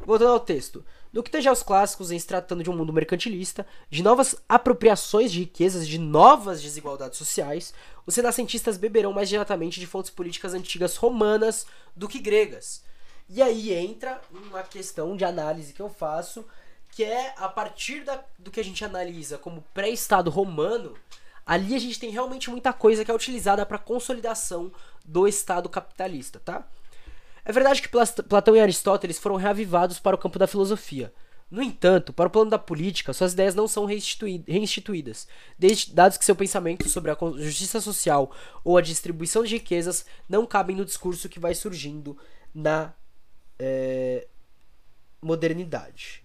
Voltando 0.00 0.32
ao 0.32 0.40
texto. 0.40 0.84
No 1.12 1.22
que 1.22 1.30
tange 1.30 1.48
aos 1.48 1.62
clássicos, 1.62 2.10
em 2.10 2.18
se 2.18 2.26
tratando 2.26 2.64
de 2.64 2.70
um 2.70 2.76
mundo 2.76 2.92
mercantilista, 2.92 3.64
de 3.88 4.02
novas 4.02 4.34
apropriações 4.48 5.30
de 5.30 5.38
riquezas, 5.38 5.86
de 5.86 5.96
novas 5.96 6.60
desigualdades 6.60 7.18
sociais, 7.18 7.72
os 8.04 8.16
renascentistas 8.16 8.76
beberão 8.76 9.12
mais 9.12 9.28
diretamente 9.28 9.78
de 9.78 9.86
fontes 9.86 10.10
políticas 10.10 10.54
antigas 10.54 10.96
romanas 10.96 11.66
do 11.94 12.08
que 12.08 12.18
gregas. 12.18 12.82
E 13.28 13.40
aí 13.40 13.72
entra 13.72 14.20
uma 14.32 14.64
questão 14.64 15.16
de 15.16 15.24
análise 15.24 15.72
que 15.72 15.80
eu 15.80 15.88
faço 15.88 16.44
que 16.92 17.04
é 17.04 17.34
a 17.36 17.48
partir 17.48 18.04
da, 18.04 18.22
do 18.38 18.50
que 18.50 18.60
a 18.60 18.64
gente 18.64 18.84
analisa 18.84 19.38
como 19.38 19.64
pré-estado 19.74 20.30
romano, 20.30 20.94
ali 21.46 21.74
a 21.74 21.78
gente 21.78 21.98
tem 21.98 22.10
realmente 22.10 22.50
muita 22.50 22.72
coisa 22.72 23.04
que 23.04 23.10
é 23.10 23.14
utilizada 23.14 23.64
para 23.64 23.78
consolidação 23.78 24.72
do 25.04 25.26
estado 25.26 25.68
capitalista, 25.68 26.40
tá? 26.40 26.66
É 27.44 27.52
verdade 27.52 27.82
que 27.82 27.88
Platão 27.88 28.54
e 28.54 28.60
Aristóteles 28.60 29.18
foram 29.18 29.36
reavivados 29.36 29.98
para 29.98 30.14
o 30.14 30.18
campo 30.18 30.38
da 30.38 30.46
filosofia. 30.46 31.12
No 31.50 31.60
entanto, 31.60 32.12
para 32.12 32.28
o 32.28 32.30
plano 32.30 32.48
da 32.48 32.58
política, 32.58 33.12
suas 33.12 33.32
ideias 33.32 33.56
não 33.56 33.66
são 33.66 33.84
reinstituídas, 33.84 35.26
desde, 35.58 35.92
dados 35.92 36.16
que 36.16 36.24
seu 36.24 36.36
pensamento 36.36 36.88
sobre 36.88 37.10
a 37.10 37.16
justiça 37.38 37.80
social 37.80 38.30
ou 38.62 38.78
a 38.78 38.82
distribuição 38.82 39.42
de 39.42 39.56
riquezas 39.56 40.06
não 40.28 40.46
cabem 40.46 40.76
no 40.76 40.84
discurso 40.84 41.28
que 41.28 41.40
vai 41.40 41.52
surgindo 41.54 42.16
na 42.54 42.92
é, 43.58 44.28
modernidade. 45.20 46.19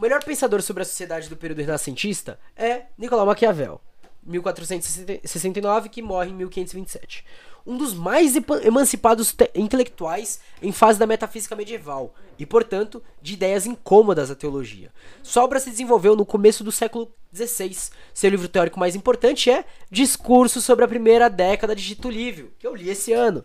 O 0.00 0.02
melhor 0.02 0.24
pensador 0.24 0.62
sobre 0.62 0.82
a 0.82 0.86
sociedade 0.86 1.28
do 1.28 1.36
período 1.36 1.58
renascentista 1.58 2.40
é 2.56 2.84
Nicolau 2.96 3.26
Maquiavel, 3.26 3.82
1469, 4.22 5.90
que 5.90 6.00
morre 6.00 6.30
em 6.30 6.32
1527. 6.32 7.22
Um 7.66 7.76
dos 7.76 7.92
mais 7.92 8.34
emancipados 8.64 9.36
intelectuais 9.54 10.40
em 10.62 10.72
fase 10.72 10.98
da 10.98 11.06
metafísica 11.06 11.54
medieval 11.54 12.14
e, 12.38 12.46
portanto, 12.46 13.02
de 13.20 13.34
ideias 13.34 13.66
incômodas 13.66 14.30
à 14.30 14.34
teologia. 14.34 14.90
Sua 15.22 15.44
obra 15.44 15.60
se 15.60 15.68
desenvolveu 15.68 16.16
no 16.16 16.24
começo 16.24 16.64
do 16.64 16.72
século 16.72 17.14
XVI. 17.30 17.90
Seu 18.14 18.30
livro 18.30 18.48
teórico 18.48 18.80
mais 18.80 18.96
importante 18.96 19.50
é 19.50 19.66
Discurso 19.90 20.62
sobre 20.62 20.82
a 20.82 20.88
Primeira 20.88 21.28
Década 21.28 21.76
de 21.76 21.84
Tito 21.84 22.08
Livio, 22.08 22.54
que 22.58 22.66
eu 22.66 22.74
li 22.74 22.88
esse 22.88 23.12
ano, 23.12 23.44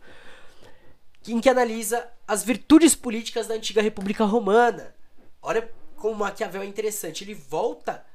em 1.27 1.41
que 1.41 1.49
analisa 1.49 2.07
as 2.25 2.45
virtudes 2.45 2.95
políticas 2.95 3.45
da 3.45 3.55
antiga 3.55 3.81
República 3.81 4.23
Romana. 4.23 4.95
Olha 5.41 5.69
como 6.05 6.19
Maquiavel 6.19 6.61
é 6.61 6.65
interessante. 6.67 7.23
Ele 7.23 7.33
volta 7.33 8.05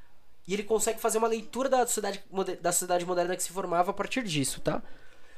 e 0.47 0.53
ele 0.53 0.63
consegue 0.63 0.97
fazer 0.97 1.17
uma 1.17 1.27
leitura 1.27 1.67
da 1.67 1.85
sociedade, 1.85 2.23
da 2.61 2.71
sociedade 2.71 3.05
moderna 3.05 3.35
que 3.35 3.43
se 3.43 3.51
formava 3.51 3.91
a 3.91 3.93
partir 3.93 4.23
disso, 4.23 4.61
tá? 4.61 4.81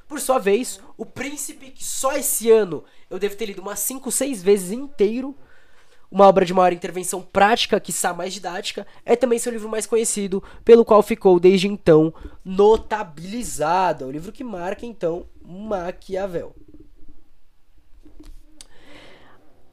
Por 0.07 0.19
sua 0.19 0.37
vez, 0.37 0.79
O 0.95 1.03
Príncipe, 1.03 1.71
que 1.71 1.83
só 1.83 2.15
esse 2.15 2.51
ano 2.51 2.83
eu 3.09 3.17
devo 3.17 3.35
ter 3.35 3.47
lido 3.47 3.59
umas 3.59 3.79
5, 3.79 4.11
6 4.11 4.43
vezes 4.43 4.71
inteiro, 4.71 5.35
uma 6.11 6.27
obra 6.27 6.45
de 6.45 6.53
maior 6.53 6.71
intervenção 6.71 7.23
prática, 7.23 7.79
que 7.79 7.89
está 7.89 8.13
mais 8.13 8.31
didática, 8.31 8.85
é 9.03 9.15
também 9.15 9.39
seu 9.39 9.51
livro 9.51 9.67
mais 9.67 9.87
conhecido, 9.87 10.43
pelo 10.63 10.85
qual 10.85 11.01
ficou 11.01 11.39
desde 11.39 11.67
então 11.67 12.13
notabilizado. 12.45 14.03
É 14.03 14.07
o 14.07 14.11
livro 14.11 14.31
que 14.31 14.43
marca 14.43 14.85
então 14.85 15.25
Maquiavel. 15.43 16.55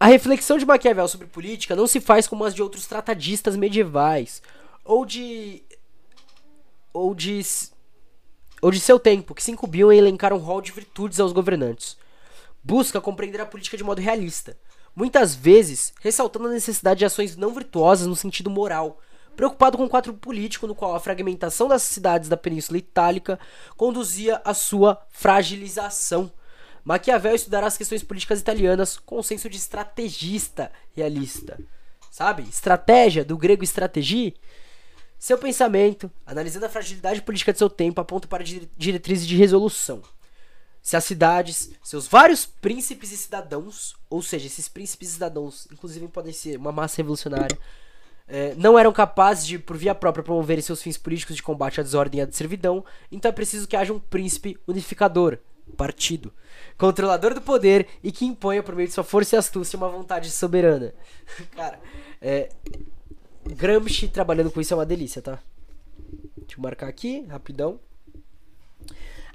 A 0.02 0.06
reflexão 0.06 0.56
de 0.56 0.64
Maquiavel 0.64 1.06
sobre 1.06 1.26
política 1.26 1.76
não 1.76 1.86
se 1.86 2.00
faz 2.00 2.26
como 2.26 2.42
as 2.46 2.54
de 2.54 2.62
outros 2.62 2.86
tratadistas 2.86 3.54
medievais 3.54 4.40
ou 4.82 5.04
de 5.04 5.62
ou 6.90 7.14
de 7.14 7.42
ou 8.62 8.70
de 8.70 8.80
seu 8.80 8.98
tempo, 8.98 9.34
que 9.34 9.42
se 9.42 9.50
incumbiam 9.50 9.92
em 9.92 9.98
elencar 9.98 10.32
um 10.32 10.38
rol 10.38 10.62
de 10.62 10.72
virtudes 10.72 11.20
aos 11.20 11.32
governantes. 11.32 11.98
Busca 12.64 12.98
compreender 12.98 13.42
a 13.42 13.46
política 13.46 13.76
de 13.76 13.84
modo 13.84 14.00
realista, 14.00 14.56
muitas 14.96 15.34
vezes 15.34 15.92
ressaltando 16.00 16.48
a 16.48 16.52
necessidade 16.52 17.00
de 17.00 17.04
ações 17.04 17.36
não 17.36 17.52
virtuosas 17.52 18.06
no 18.06 18.16
sentido 18.16 18.48
moral, 18.48 19.00
preocupado 19.36 19.76
com 19.76 19.84
o 19.84 19.88
quadro 19.88 20.14
político 20.14 20.66
no 20.66 20.74
qual 20.74 20.94
a 20.94 21.00
fragmentação 21.00 21.68
das 21.68 21.82
cidades 21.82 22.26
da 22.26 22.38
Península 22.38 22.78
Itálica 22.78 23.38
conduzia 23.76 24.40
à 24.46 24.54
sua 24.54 24.98
fragilização. 25.10 26.32
Maquiavel 26.84 27.34
estudará 27.34 27.66
as 27.66 27.76
questões 27.76 28.02
políticas 28.02 28.40
italianas 28.40 28.98
com 28.98 29.18
um 29.18 29.22
senso 29.22 29.48
de 29.48 29.56
estrategista 29.56 30.72
realista. 30.94 31.58
Sabe? 32.10 32.42
Estratégia, 32.42 33.24
do 33.24 33.36
grego 33.36 33.62
estratégia. 33.62 34.34
Seu 35.18 35.36
pensamento, 35.36 36.10
analisando 36.26 36.66
a 36.66 36.70
fragilidade 36.70 37.22
política 37.22 37.52
de 37.52 37.58
seu 37.58 37.68
tempo, 37.68 38.00
aponta 38.00 38.26
para 38.26 38.42
diretrizes 38.76 39.26
de 39.26 39.36
resolução. 39.36 40.02
Se 40.82 40.96
as 40.96 41.04
cidades, 41.04 41.70
seus 41.82 42.08
vários 42.08 42.46
príncipes 42.46 43.12
e 43.12 43.16
cidadãos, 43.16 43.94
ou 44.08 44.22
seja, 44.22 44.46
esses 44.46 44.66
príncipes 44.66 45.10
e 45.10 45.12
cidadãos, 45.12 45.68
inclusive 45.70 46.08
podem 46.08 46.32
ser 46.32 46.56
uma 46.56 46.72
massa 46.72 46.96
revolucionária, 46.96 47.58
é, 48.26 48.54
não 48.54 48.78
eram 48.78 48.92
capazes 48.92 49.46
de, 49.46 49.58
por 49.58 49.76
via 49.76 49.94
própria, 49.94 50.22
promover 50.24 50.62
seus 50.62 50.82
fins 50.82 50.96
políticos 50.96 51.36
de 51.36 51.42
combate 51.42 51.80
à 51.80 51.82
desordem 51.82 52.20
e 52.20 52.22
à 52.22 52.32
servidão, 52.32 52.84
então 53.12 53.28
é 53.28 53.32
preciso 53.32 53.68
que 53.68 53.76
haja 53.76 53.92
um 53.92 53.98
príncipe 53.98 54.56
unificador, 54.66 55.38
partido, 55.76 56.32
controlador 56.76 57.34
do 57.34 57.40
poder 57.40 57.86
e 58.02 58.10
que 58.10 58.24
imponha, 58.24 58.62
por 58.62 58.74
meio 58.74 58.88
de 58.88 58.94
sua 58.94 59.04
força 59.04 59.36
e 59.36 59.38
astúcia, 59.38 59.76
uma 59.76 59.88
vontade 59.88 60.30
soberana. 60.30 60.94
Cara, 61.54 61.80
é, 62.20 62.48
Gramsci 63.44 64.08
trabalhando 64.08 64.50
com 64.50 64.60
isso 64.60 64.74
é 64.74 64.76
uma 64.76 64.86
delícia, 64.86 65.22
tá? 65.22 65.38
Deixa 66.36 66.58
eu 66.58 66.62
marcar 66.62 66.88
aqui, 66.88 67.24
rapidão. 67.26 67.80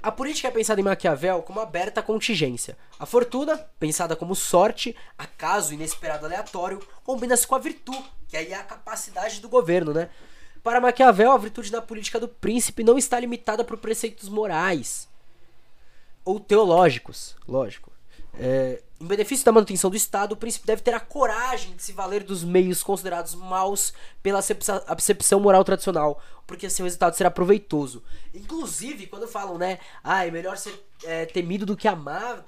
A 0.02 0.12
política 0.12 0.48
é 0.48 0.50
pensada 0.50 0.80
em 0.80 0.84
Maquiavel 0.84 1.42
como 1.42 1.58
aberta 1.58 2.02
contingência. 2.02 2.76
A 2.98 3.06
fortuna, 3.06 3.56
pensada 3.80 4.14
como 4.14 4.36
sorte, 4.36 4.94
acaso 5.18 5.74
inesperado 5.74 6.26
aleatório, 6.26 6.78
combina-se 7.02 7.46
com 7.46 7.54
a 7.54 7.58
virtude, 7.58 8.04
que 8.28 8.36
aí 8.36 8.52
é 8.52 8.54
a 8.54 8.62
capacidade 8.62 9.40
do 9.40 9.48
governo, 9.48 9.92
né? 9.92 10.08
Para 10.62 10.80
Maquiavel, 10.80 11.32
a 11.32 11.38
virtude 11.38 11.72
na 11.72 11.82
política 11.82 12.20
do 12.20 12.28
príncipe 12.28 12.84
não 12.84 12.98
está 12.98 13.18
limitada 13.18 13.64
por 13.64 13.78
preceitos 13.78 14.28
morais 14.28 15.08
ou 16.26 16.40
teológicos, 16.40 17.36
lógico. 17.46 17.92
É, 18.34 18.82
em 19.00 19.06
benefício 19.06 19.46
da 19.46 19.52
manutenção 19.52 19.88
do 19.88 19.96
Estado, 19.96 20.32
o 20.32 20.36
príncipe 20.36 20.66
deve 20.66 20.82
ter 20.82 20.92
a 20.92 21.00
coragem 21.00 21.74
de 21.76 21.82
se 21.82 21.92
valer 21.92 22.24
dos 22.24 22.42
meios 22.42 22.82
considerados 22.82 23.34
maus 23.34 23.94
pela 24.22 24.40
acepção 24.40 25.40
moral 25.40 25.62
tradicional, 25.64 26.20
porque 26.46 26.68
seu 26.68 26.84
resultado 26.84 27.14
será 27.14 27.30
proveitoso. 27.30 28.02
Inclusive, 28.34 29.06
quando 29.06 29.28
falam, 29.28 29.56
né, 29.56 29.78
ah, 30.02 30.26
é 30.26 30.30
melhor 30.30 30.58
ser 30.58 30.84
é, 31.04 31.24
temido 31.26 31.64
do 31.64 31.76
que, 31.76 31.88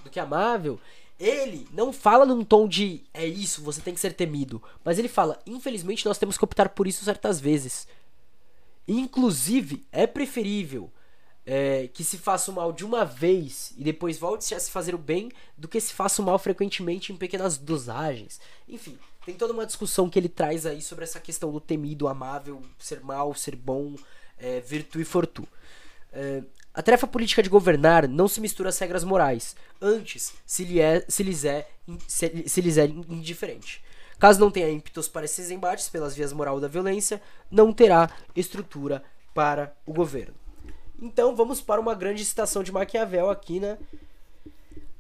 do 0.02 0.10
que 0.10 0.18
amável, 0.18 0.80
ele 1.18 1.68
não 1.72 1.92
fala 1.92 2.26
num 2.26 2.44
tom 2.44 2.66
de 2.66 3.04
é 3.14 3.26
isso, 3.26 3.62
você 3.62 3.80
tem 3.80 3.94
que 3.94 4.00
ser 4.00 4.12
temido, 4.12 4.62
mas 4.84 4.98
ele 4.98 5.08
fala, 5.08 5.38
infelizmente 5.46 6.04
nós 6.04 6.18
temos 6.18 6.36
que 6.36 6.44
optar 6.44 6.68
por 6.70 6.86
isso 6.86 7.04
certas 7.04 7.38
vezes. 7.38 7.86
Inclusive, 8.86 9.86
é 9.92 10.06
preferível 10.06 10.90
é, 11.50 11.88
que 11.88 12.04
se 12.04 12.18
faça 12.18 12.50
o 12.50 12.54
mal 12.54 12.70
de 12.74 12.84
uma 12.84 13.06
vez 13.06 13.72
e 13.78 13.82
depois 13.82 14.18
volte 14.18 14.54
a 14.54 14.60
se 14.60 14.70
fazer 14.70 14.94
o 14.94 14.98
bem 14.98 15.32
do 15.56 15.66
que 15.66 15.80
se 15.80 15.94
faça 15.94 16.20
o 16.20 16.24
mal 16.24 16.38
frequentemente 16.38 17.10
em 17.10 17.16
pequenas 17.16 17.56
dosagens. 17.56 18.38
Enfim, 18.68 18.98
tem 19.24 19.34
toda 19.34 19.54
uma 19.54 19.64
discussão 19.64 20.10
que 20.10 20.18
ele 20.18 20.28
traz 20.28 20.66
aí 20.66 20.82
sobre 20.82 21.04
essa 21.04 21.18
questão 21.18 21.50
do 21.50 21.58
temido, 21.58 22.06
amável, 22.06 22.60
ser 22.78 23.00
mal, 23.00 23.34
ser 23.34 23.56
bom, 23.56 23.94
é, 24.36 24.60
virtu 24.60 25.00
e 25.00 25.06
fortu. 25.06 25.48
É, 26.12 26.42
a 26.74 26.82
tarefa 26.82 27.06
política 27.06 27.42
de 27.42 27.48
governar 27.48 28.06
não 28.06 28.28
se 28.28 28.42
mistura 28.42 28.68
às 28.68 28.78
regras 28.78 29.02
morais. 29.02 29.56
Antes, 29.80 30.34
se, 30.44 30.64
lhe 30.66 30.80
é, 30.80 31.02
se, 31.08 31.22
lhes, 31.22 31.46
é, 31.46 31.66
se, 32.06 32.60
lhes 32.60 32.76
é 32.76 32.84
indiferente. 32.84 33.82
Caso 34.18 34.38
não 34.38 34.50
tenha 34.50 34.68
ímpetos 34.68 35.08
para 35.08 35.24
esses 35.24 35.50
embates 35.50 35.88
pelas 35.88 36.14
vias 36.14 36.30
moral 36.30 36.60
da 36.60 36.68
violência, 36.68 37.22
não 37.50 37.72
terá 37.72 38.10
estrutura 38.36 39.02
para 39.32 39.74
o 39.86 39.94
governo. 39.94 40.34
Então 41.00 41.34
vamos 41.34 41.60
para 41.60 41.80
uma 41.80 41.94
grande 41.94 42.24
citação 42.24 42.62
de 42.62 42.72
Maquiavel 42.72 43.30
aqui, 43.30 43.60
né? 43.60 43.78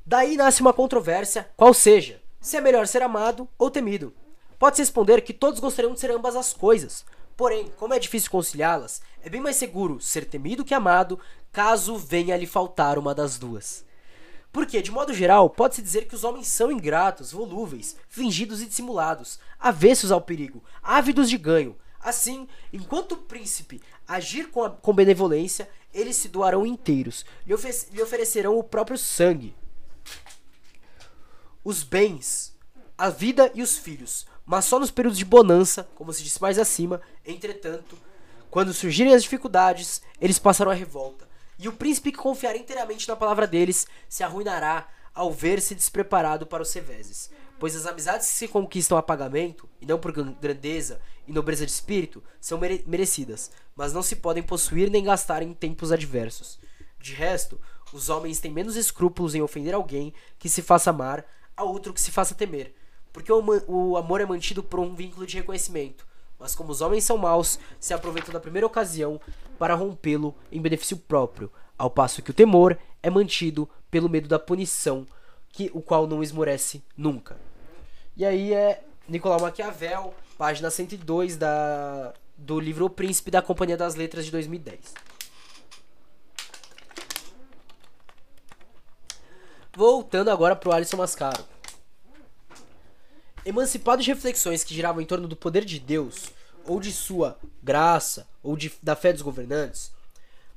Daí 0.06 0.36
nasce 0.36 0.60
uma 0.60 0.72
controvérsia, 0.72 1.50
qual 1.56 1.74
seja, 1.74 2.20
se 2.40 2.56
é 2.56 2.60
melhor 2.60 2.86
ser 2.86 3.02
amado 3.02 3.48
ou 3.58 3.70
temido. 3.70 4.14
Pode-se 4.58 4.82
responder 4.82 5.20
que 5.22 5.34
todos 5.34 5.60
gostariam 5.60 5.92
de 5.92 6.00
ser 6.00 6.10
ambas 6.10 6.36
as 6.36 6.52
coisas. 6.52 7.04
Porém, 7.36 7.70
como 7.76 7.94
é 7.94 7.98
difícil 7.98 8.30
conciliá-las, 8.30 9.02
é 9.22 9.28
bem 9.28 9.40
mais 9.40 9.56
seguro 9.56 10.00
ser 10.00 10.24
temido 10.24 10.64
que 10.64 10.74
amado, 10.74 11.18
caso 11.52 11.96
venha 11.96 12.34
a 12.34 12.38
lhe 12.38 12.46
faltar 12.46 12.98
uma 12.98 13.14
das 13.14 13.38
duas. 13.38 13.84
Porque, 14.52 14.80
de 14.80 14.90
modo 14.90 15.12
geral, 15.12 15.50
pode-se 15.50 15.82
dizer 15.82 16.08
que 16.08 16.14
os 16.14 16.24
homens 16.24 16.48
são 16.48 16.72
ingratos, 16.72 17.32
volúveis, 17.32 17.96
fingidos 18.08 18.62
e 18.62 18.66
dissimulados, 18.66 19.38
avessos 19.58 20.10
ao 20.10 20.20
perigo, 20.20 20.64
ávidos 20.82 21.28
de 21.28 21.36
ganho, 21.36 21.76
Assim, 22.00 22.46
enquanto 22.72 23.12
o 23.12 23.16
príncipe 23.16 23.82
agir 24.08 24.50
com, 24.50 24.64
a, 24.64 24.70
com 24.70 24.94
benevolência, 24.94 25.68
eles 25.92 26.16
se 26.16 26.28
doarão 26.28 26.66
inteiros, 26.66 27.26
lhe, 27.46 27.54
lhe 27.92 28.02
oferecerão 28.02 28.58
o 28.58 28.64
próprio 28.64 28.96
sangue, 28.96 29.54
os 31.62 31.82
bens, 31.82 32.56
a 32.96 33.10
vida 33.10 33.52
e 33.54 33.62
os 33.62 33.76
filhos, 33.76 34.26
mas 34.46 34.64
só 34.64 34.78
nos 34.78 34.90
períodos 34.90 35.18
de 35.18 35.24
bonança, 35.24 35.86
como 35.94 36.12
se 36.12 36.24
disse 36.24 36.40
mais 36.40 36.58
acima. 36.58 37.02
Entretanto, 37.24 37.98
quando 38.50 38.72
surgirem 38.72 39.14
as 39.14 39.22
dificuldades, 39.22 40.00
eles 40.18 40.38
passarão 40.38 40.72
a 40.72 40.74
revolta, 40.74 41.28
e 41.58 41.68
o 41.68 41.72
príncipe 41.72 42.10
que 42.10 42.18
confiar 42.18 42.56
inteiramente 42.56 43.06
na 43.06 43.14
palavra 43.14 43.46
deles 43.46 43.86
se 44.08 44.24
arruinará 44.24 44.88
ao 45.18 45.32
ver-se 45.32 45.74
despreparado 45.74 46.46
para 46.46 46.62
os 46.62 46.72
reveses 46.72 47.30
pois 47.58 47.74
as 47.74 47.86
amizades 47.86 48.28
que 48.28 48.34
se 48.34 48.48
conquistam 48.48 48.96
a 48.96 49.02
pagamento, 49.02 49.68
e 49.80 49.86
não 49.86 49.98
por 49.98 50.12
grandeza 50.12 51.00
e 51.26 51.32
nobreza 51.32 51.66
de 51.66 51.72
espírito, 51.72 52.22
são 52.40 52.58
mere 52.58 52.84
merecidas, 52.86 53.50
mas 53.74 53.92
não 53.92 54.02
se 54.02 54.16
podem 54.16 54.42
possuir 54.42 54.90
nem 54.90 55.04
gastar 55.04 55.42
em 55.42 55.52
tempos 55.52 55.90
adversos. 55.90 56.58
De 57.00 57.12
resto, 57.12 57.60
os 57.92 58.08
homens 58.08 58.38
têm 58.38 58.52
menos 58.52 58.76
escrúpulos 58.76 59.34
em 59.34 59.42
ofender 59.42 59.74
alguém 59.74 60.12
que 60.38 60.48
se 60.48 60.62
faça 60.62 60.90
amar 60.90 61.24
a 61.56 61.64
outro 61.64 61.92
que 61.92 62.00
se 62.00 62.12
faça 62.12 62.34
temer, 62.34 62.74
porque 63.12 63.32
o, 63.32 63.42
o 63.66 63.96
amor 63.96 64.20
é 64.20 64.26
mantido 64.26 64.62
por 64.62 64.78
um 64.78 64.94
vínculo 64.94 65.26
de 65.26 65.36
reconhecimento, 65.36 66.06
mas 66.38 66.54
como 66.54 66.70
os 66.70 66.80
homens 66.80 67.02
são 67.02 67.18
maus, 67.18 67.58
se 67.80 67.92
aproveitam 67.92 68.32
da 68.32 68.40
primeira 68.40 68.66
ocasião 68.66 69.20
para 69.58 69.74
rompê-lo 69.74 70.36
em 70.52 70.60
benefício 70.60 70.96
próprio, 70.96 71.50
ao 71.76 71.90
passo 71.90 72.22
que 72.22 72.30
o 72.30 72.34
temor 72.34 72.78
é 73.02 73.10
mantido 73.10 73.68
pelo 73.90 74.08
medo 74.08 74.28
da 74.28 74.38
punição, 74.38 75.06
que 75.50 75.70
o 75.72 75.80
qual 75.80 76.06
não 76.06 76.22
esmorece 76.22 76.82
nunca. 76.96 77.36
E 78.16 78.24
aí 78.24 78.52
é 78.52 78.82
Nicolau 79.08 79.40
Maquiavel, 79.40 80.14
página 80.36 80.70
102 80.70 81.36
da, 81.36 82.12
do 82.36 82.60
livro 82.60 82.84
O 82.84 82.90
Príncipe 82.90 83.30
da 83.30 83.40
Companhia 83.40 83.76
das 83.76 83.94
Letras 83.94 84.24
de 84.24 84.30
2010. 84.30 84.94
Voltando 89.74 90.30
agora 90.30 90.56
para 90.56 90.68
o 90.68 90.72
Alisson 90.72 90.96
Mascaro. 90.96 91.44
Emancipado 93.44 94.02
de 94.02 94.10
reflexões 94.12 94.64
que 94.64 94.74
giravam 94.74 95.00
em 95.00 95.06
torno 95.06 95.28
do 95.28 95.36
poder 95.36 95.64
de 95.64 95.78
Deus, 95.78 96.32
ou 96.66 96.80
de 96.80 96.92
sua 96.92 97.38
graça, 97.62 98.26
ou 98.42 98.56
de, 98.56 98.72
da 98.82 98.94
fé 98.94 99.12
dos 99.12 99.22
governantes, 99.22 99.92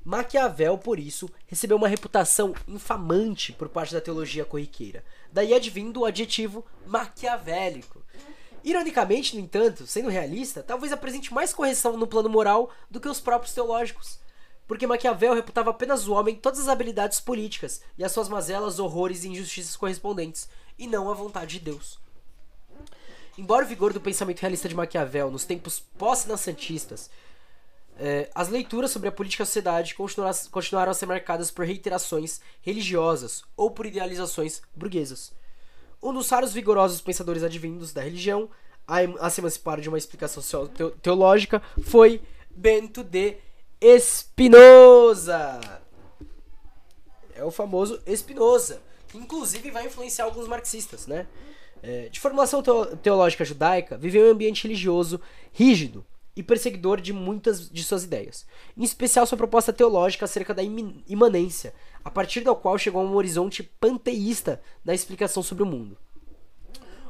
Maquiavel, 0.03 0.77
por 0.77 0.99
isso, 0.99 1.29
recebeu 1.45 1.77
uma 1.77 1.87
reputação 1.87 2.55
infamante 2.67 3.53
por 3.53 3.69
parte 3.69 3.93
da 3.93 4.01
teologia 4.01 4.43
corriqueira. 4.43 5.03
Daí 5.31 5.53
advindo 5.53 6.01
o 6.01 6.05
adjetivo 6.05 6.65
maquiavélico. 6.87 8.01
Ironicamente, 8.63 9.35
no 9.35 9.41
entanto, 9.41 9.85
sendo 9.85 10.09
realista, 10.09 10.63
talvez 10.63 10.91
apresente 10.91 11.33
mais 11.33 11.53
correção 11.53 11.97
no 11.97 12.07
plano 12.07 12.29
moral 12.29 12.71
do 12.89 12.99
que 12.99 13.09
os 13.09 13.19
próprios 13.19 13.53
teológicos. 13.53 14.19
Porque 14.67 14.87
Maquiavel 14.87 15.33
reputava 15.33 15.69
apenas 15.69 16.07
o 16.07 16.13
homem 16.13 16.35
todas 16.35 16.61
as 16.61 16.67
habilidades 16.67 17.19
políticas 17.19 17.81
e 17.97 18.03
as 18.03 18.11
suas 18.11 18.29
mazelas, 18.29 18.79
horrores 18.79 19.23
e 19.23 19.29
injustiças 19.29 19.75
correspondentes, 19.75 20.47
e 20.77 20.87
não 20.87 21.09
a 21.09 21.13
vontade 21.13 21.59
de 21.59 21.65
Deus. 21.65 21.99
Embora 23.37 23.65
o 23.65 23.67
vigor 23.67 23.93
do 23.93 24.01
pensamento 24.01 24.39
realista 24.39 24.69
de 24.69 24.75
Maquiavel 24.75 25.31
nos 25.31 25.45
tempos 25.45 25.79
pós-nascentistas 25.97 27.09
as 28.33 28.49
leituras 28.49 28.91
sobre 28.91 29.09
a 29.09 29.11
política 29.11 29.43
da 29.43 29.45
sociedade 29.45 29.95
continuaram, 29.95 30.91
a 30.91 30.93
ser 30.93 31.05
marcadas 31.05 31.51
por 31.51 31.65
reiterações 31.65 32.41
religiosas 32.61 33.43
ou 33.55 33.69
por 33.69 33.85
idealizações 33.85 34.61
burguesas. 34.75 35.31
Um 36.01 36.13
dos 36.13 36.29
raros 36.29 36.51
vigorosos 36.51 36.99
pensadores 36.99 37.43
advindos 37.43 37.93
da 37.93 38.01
religião 38.01 38.49
a, 38.87 39.29
se 39.29 39.39
emancipar 39.39 39.79
de 39.79 39.87
uma 39.87 39.97
explicação 39.97 40.67
teológica 41.01 41.61
foi 41.83 42.21
Bento 42.49 43.03
de 43.03 43.37
Spinoza. 43.99 45.59
É 47.35 47.43
o 47.43 47.51
famoso 47.51 48.01
Spinoza, 48.15 48.81
que 49.07 49.17
inclusive 49.17 49.71
vai 49.71 49.85
influenciar 49.85 50.25
alguns 50.25 50.47
marxistas, 50.47 51.07
né? 51.07 51.27
É, 51.83 52.09
de 52.09 52.19
formulação 52.19 52.61
teológica 53.01 53.43
judaica, 53.43 53.97
viveu 53.97 54.25
em 54.25 54.29
um 54.29 54.33
ambiente 54.33 54.63
religioso 54.63 55.19
rígido, 55.51 56.05
e 56.35 56.41
perseguidor 56.41 57.01
de 57.01 57.11
muitas 57.11 57.69
de 57.69 57.83
suas 57.83 58.03
ideias, 58.03 58.45
em 58.77 58.83
especial 58.83 59.25
sua 59.25 59.37
proposta 59.37 59.73
teológica 59.73 60.25
acerca 60.25 60.53
da 60.53 60.63
imanência, 60.63 61.73
a 62.03 62.09
partir 62.09 62.41
da 62.41 62.55
qual 62.55 62.77
chegou 62.77 63.01
a 63.01 63.05
um 63.05 63.15
horizonte 63.15 63.63
panteísta 63.63 64.61
na 64.83 64.93
explicação 64.93 65.43
sobre 65.43 65.63
o 65.63 65.67
mundo. 65.67 65.97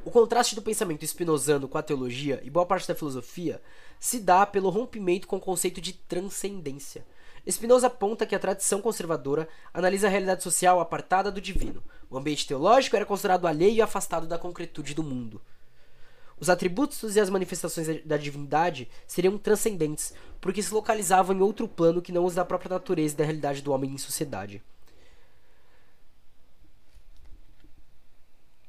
O 0.03 0.09
contraste 0.09 0.55
do 0.55 0.63
pensamento 0.63 1.05
espinosano 1.05 1.67
com 1.67 1.77
a 1.77 1.83
teologia 1.83 2.41
e 2.43 2.49
boa 2.49 2.65
parte 2.65 2.87
da 2.87 2.95
filosofia 2.95 3.61
se 3.99 4.19
dá 4.19 4.47
pelo 4.47 4.71
rompimento 4.71 5.27
com 5.27 5.37
o 5.37 5.41
conceito 5.41 5.79
de 5.79 5.93
transcendência. 5.93 7.05
Spinoza 7.49 7.87
aponta 7.87 8.25
que 8.25 8.33
a 8.33 8.39
tradição 8.39 8.81
conservadora 8.81 9.47
analisa 9.71 10.07
a 10.07 10.09
realidade 10.09 10.41
social 10.41 10.79
apartada 10.79 11.31
do 11.31 11.39
divino. 11.39 11.83
O 12.09 12.17
ambiente 12.17 12.47
teológico 12.47 12.95
era 12.95 13.05
considerado 13.05 13.47
alheio 13.47 13.75
e 13.75 13.81
afastado 13.81 14.25
da 14.25 14.39
concretude 14.39 14.95
do 14.95 15.03
mundo. 15.03 15.39
Os 16.41 16.49
atributos 16.49 17.15
e 17.15 17.19
as 17.19 17.29
manifestações 17.29 18.03
da 18.03 18.17
divindade 18.17 18.89
seriam 19.05 19.37
transcendentes, 19.37 20.11
porque 20.41 20.63
se 20.63 20.73
localizavam 20.73 21.35
em 21.37 21.39
outro 21.39 21.67
plano 21.67 22.01
que 22.01 22.11
não 22.11 22.25
os 22.25 22.33
da 22.33 22.43
própria 22.43 22.71
natureza 22.71 23.13
e 23.13 23.17
da 23.17 23.23
realidade 23.23 23.61
do 23.61 23.71
homem 23.71 23.91
em 23.91 23.97
sociedade. 23.99 24.59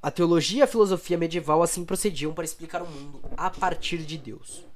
A 0.03 0.11
teologia 0.11 0.59
e 0.59 0.63
a 0.63 0.67
filosofia 0.67 1.17
medieval 1.17 1.63
assim 1.63 1.83
procediam 1.83 2.35
para 2.35 2.45
explicar 2.45 2.83
o 2.83 2.87
mundo 2.87 3.23
a 3.39 3.49
partir 3.49 3.99
de 3.99 4.19
Deus 4.19 4.67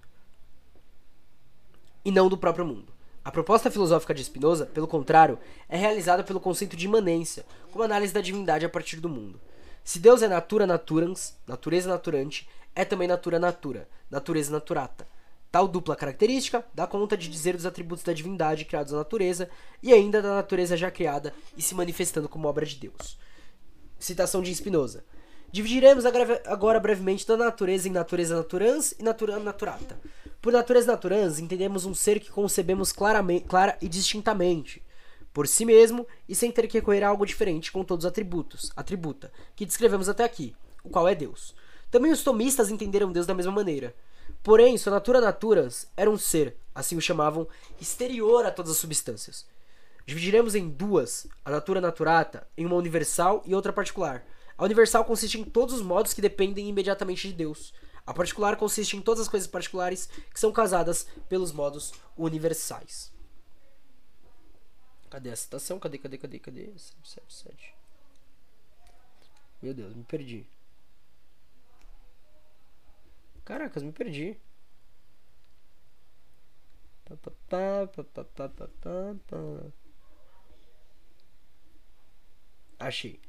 e 2.03 2.11
não 2.11 2.31
do 2.31 2.39
próprio 2.39 2.65
mundo. 2.65 2.95
A 3.23 3.31
proposta 3.31 3.71
filosófica 3.71 4.15
de 4.15 4.25
Spinoza, 4.25 4.65
pelo 4.65 4.89
contrário, 4.89 5.39
é 5.69 5.77
realizada 5.77 6.25
pelo 6.25 6.41
conceito 6.41 6.75
de 6.75 6.87
imanência, 6.87 7.45
como 7.71 7.85
análise 7.85 8.15
da 8.15 8.23
divindade 8.23 8.65
a 8.65 8.71
partir 8.71 9.01
do 9.01 9.09
mundo. 9.09 9.39
Se 9.85 9.99
Deus 9.99 10.23
é 10.23 10.29
natura 10.29 10.67
naturans, 10.67 11.37
natureza 11.47 11.89
naturante, 11.89 12.49
é 12.77 12.85
também 12.85 13.09
natura 13.09 13.39
natura, 13.39 13.89
natureza 14.11 14.53
naturata. 14.53 15.09
Tal 15.51 15.67
dupla 15.67 15.97
característica 15.97 16.65
dá 16.75 16.87
conta 16.87 17.17
de 17.17 17.29
dizer 17.29 17.57
dos 17.57 17.65
atributos 17.65 18.05
da 18.05 18.13
divindade 18.13 18.67
criados 18.67 18.93
na 18.93 18.99
natureza 18.99 19.49
e 19.83 19.93
ainda 19.93 20.21
da 20.21 20.35
natureza 20.35 20.77
já 20.77 20.91
criada 20.91 21.33
e 21.57 21.63
se 21.63 21.75
manifestando 21.75 22.29
como 22.29 22.47
obra 22.47 22.67
de 22.67 22.77
Deus. 22.77 23.19
Citação 23.99 24.43
de 24.43 24.55
Spinoza. 24.55 25.03
Dividiremos 25.51 26.05
agora 26.05 26.79
brevemente 26.79 27.25
toda 27.25 27.45
a 27.45 27.47
natureza 27.47 27.89
em 27.89 27.93
natureza 27.93 28.37
naturans 28.37 28.93
e 28.99 29.03
natura 29.03 29.39
naturata. 29.39 29.99
Por 30.43 30.53
natureza 30.53 30.89
naturans, 30.89 31.39
entendemos 31.39 31.87
um 31.87 31.95
ser 31.95 32.21
que 32.21 32.31
concebemos 32.31 32.93
claramente, 32.93 33.47
clara 33.47 33.79
e 33.81 33.89
distintamente, 33.89 34.85
por 35.33 35.49
si 35.49 35.65
mesmo 35.65 36.07
e 36.29 36.35
sem 36.35 36.51
ter 36.51 36.67
que 36.67 36.79
recorrer 36.79 37.05
a 37.05 37.09
algo 37.09 37.25
diferente 37.25 37.73
com 37.73 37.83
todos 37.83 38.05
os 38.05 38.11
atributos, 38.11 38.71
atributa, 38.77 39.33
que 39.55 39.65
descrevemos 39.65 40.11
até 40.11 40.25
aqui, 40.25 40.55
o 40.85 40.91
qual 40.91 41.09
é 41.09 41.15
Deus. 41.15 41.55
Também 41.91 42.13
os 42.13 42.23
tomistas 42.23 42.71
entenderam 42.71 43.13
Deus 43.13 43.27
da 43.27 43.35
mesma 43.35 43.53
maneira. 43.53 43.95
Porém, 44.43 44.77
sua 44.77 44.93
natura 44.93 45.21
naturans 45.21 45.89
era 45.97 46.11
um 46.11 46.19
ser, 46.19 46.57
assim 46.75 46.97
o 46.97 47.01
chamavam, 47.01 47.47
exterior 47.81 48.45
a 48.45 48.51
todas 48.51 48.73
as 48.73 48.79
substâncias. 48.79 49.47
Dividiremos 50.05 50.55
em 50.55 50.69
duas, 50.69 51.27
a 51.45 51.51
natura 51.51 51.81
naturata, 51.81 52.47
em 52.57 52.65
uma 52.65 52.77
universal 52.77 53.43
e 53.45 53.55
outra 53.55 53.73
particular 53.73 54.25
a 54.59 54.65
universal 54.65 55.05
consiste 55.05 55.39
em 55.39 55.45
todos 55.45 55.75
os 55.75 55.83
modos 55.83 56.15
que 56.15 56.23
dependem 56.23 56.69
imediatamente 56.69 57.29
de 57.29 57.35
Deus. 57.35 57.75
A 58.07 58.15
particular 58.15 58.57
consiste 58.57 58.97
em 58.97 59.03
todas 59.03 59.23
as 59.23 59.29
coisas 59.29 59.47
particulares 59.47 60.09
que 60.33 60.41
são 60.41 60.51
casadas 60.51 61.07
pelos 61.29 61.53
modos 61.53 61.93
universais. 62.17 63.13
Cadê 65.11 65.31
a 65.31 65.37
citação? 65.37 65.79
Cadê, 65.79 65.99
cadê, 65.99 66.17
cadê, 66.17 66.39
cadê? 66.39 66.63
777. 66.77 67.75
Meu 69.61 69.75
Deus, 69.75 69.95
me 69.95 70.05
perdi. 70.05 70.47
Caracas, 73.47 73.83
me 73.85 73.93
perdi. 73.93 74.37
Achei. 82.79 83.21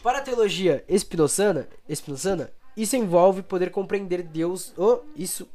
Para 0.00 0.18
a 0.18 0.22
teologia 0.22 0.84
espinosana, 0.88 1.68
espinosana 1.88 2.52
isso 2.76 2.94
envolve 2.94 3.42
poder 3.42 3.70
compreender 3.72 4.22
Deus. 4.22 4.72
Oh, 4.78 5.00
isso. 5.16 5.48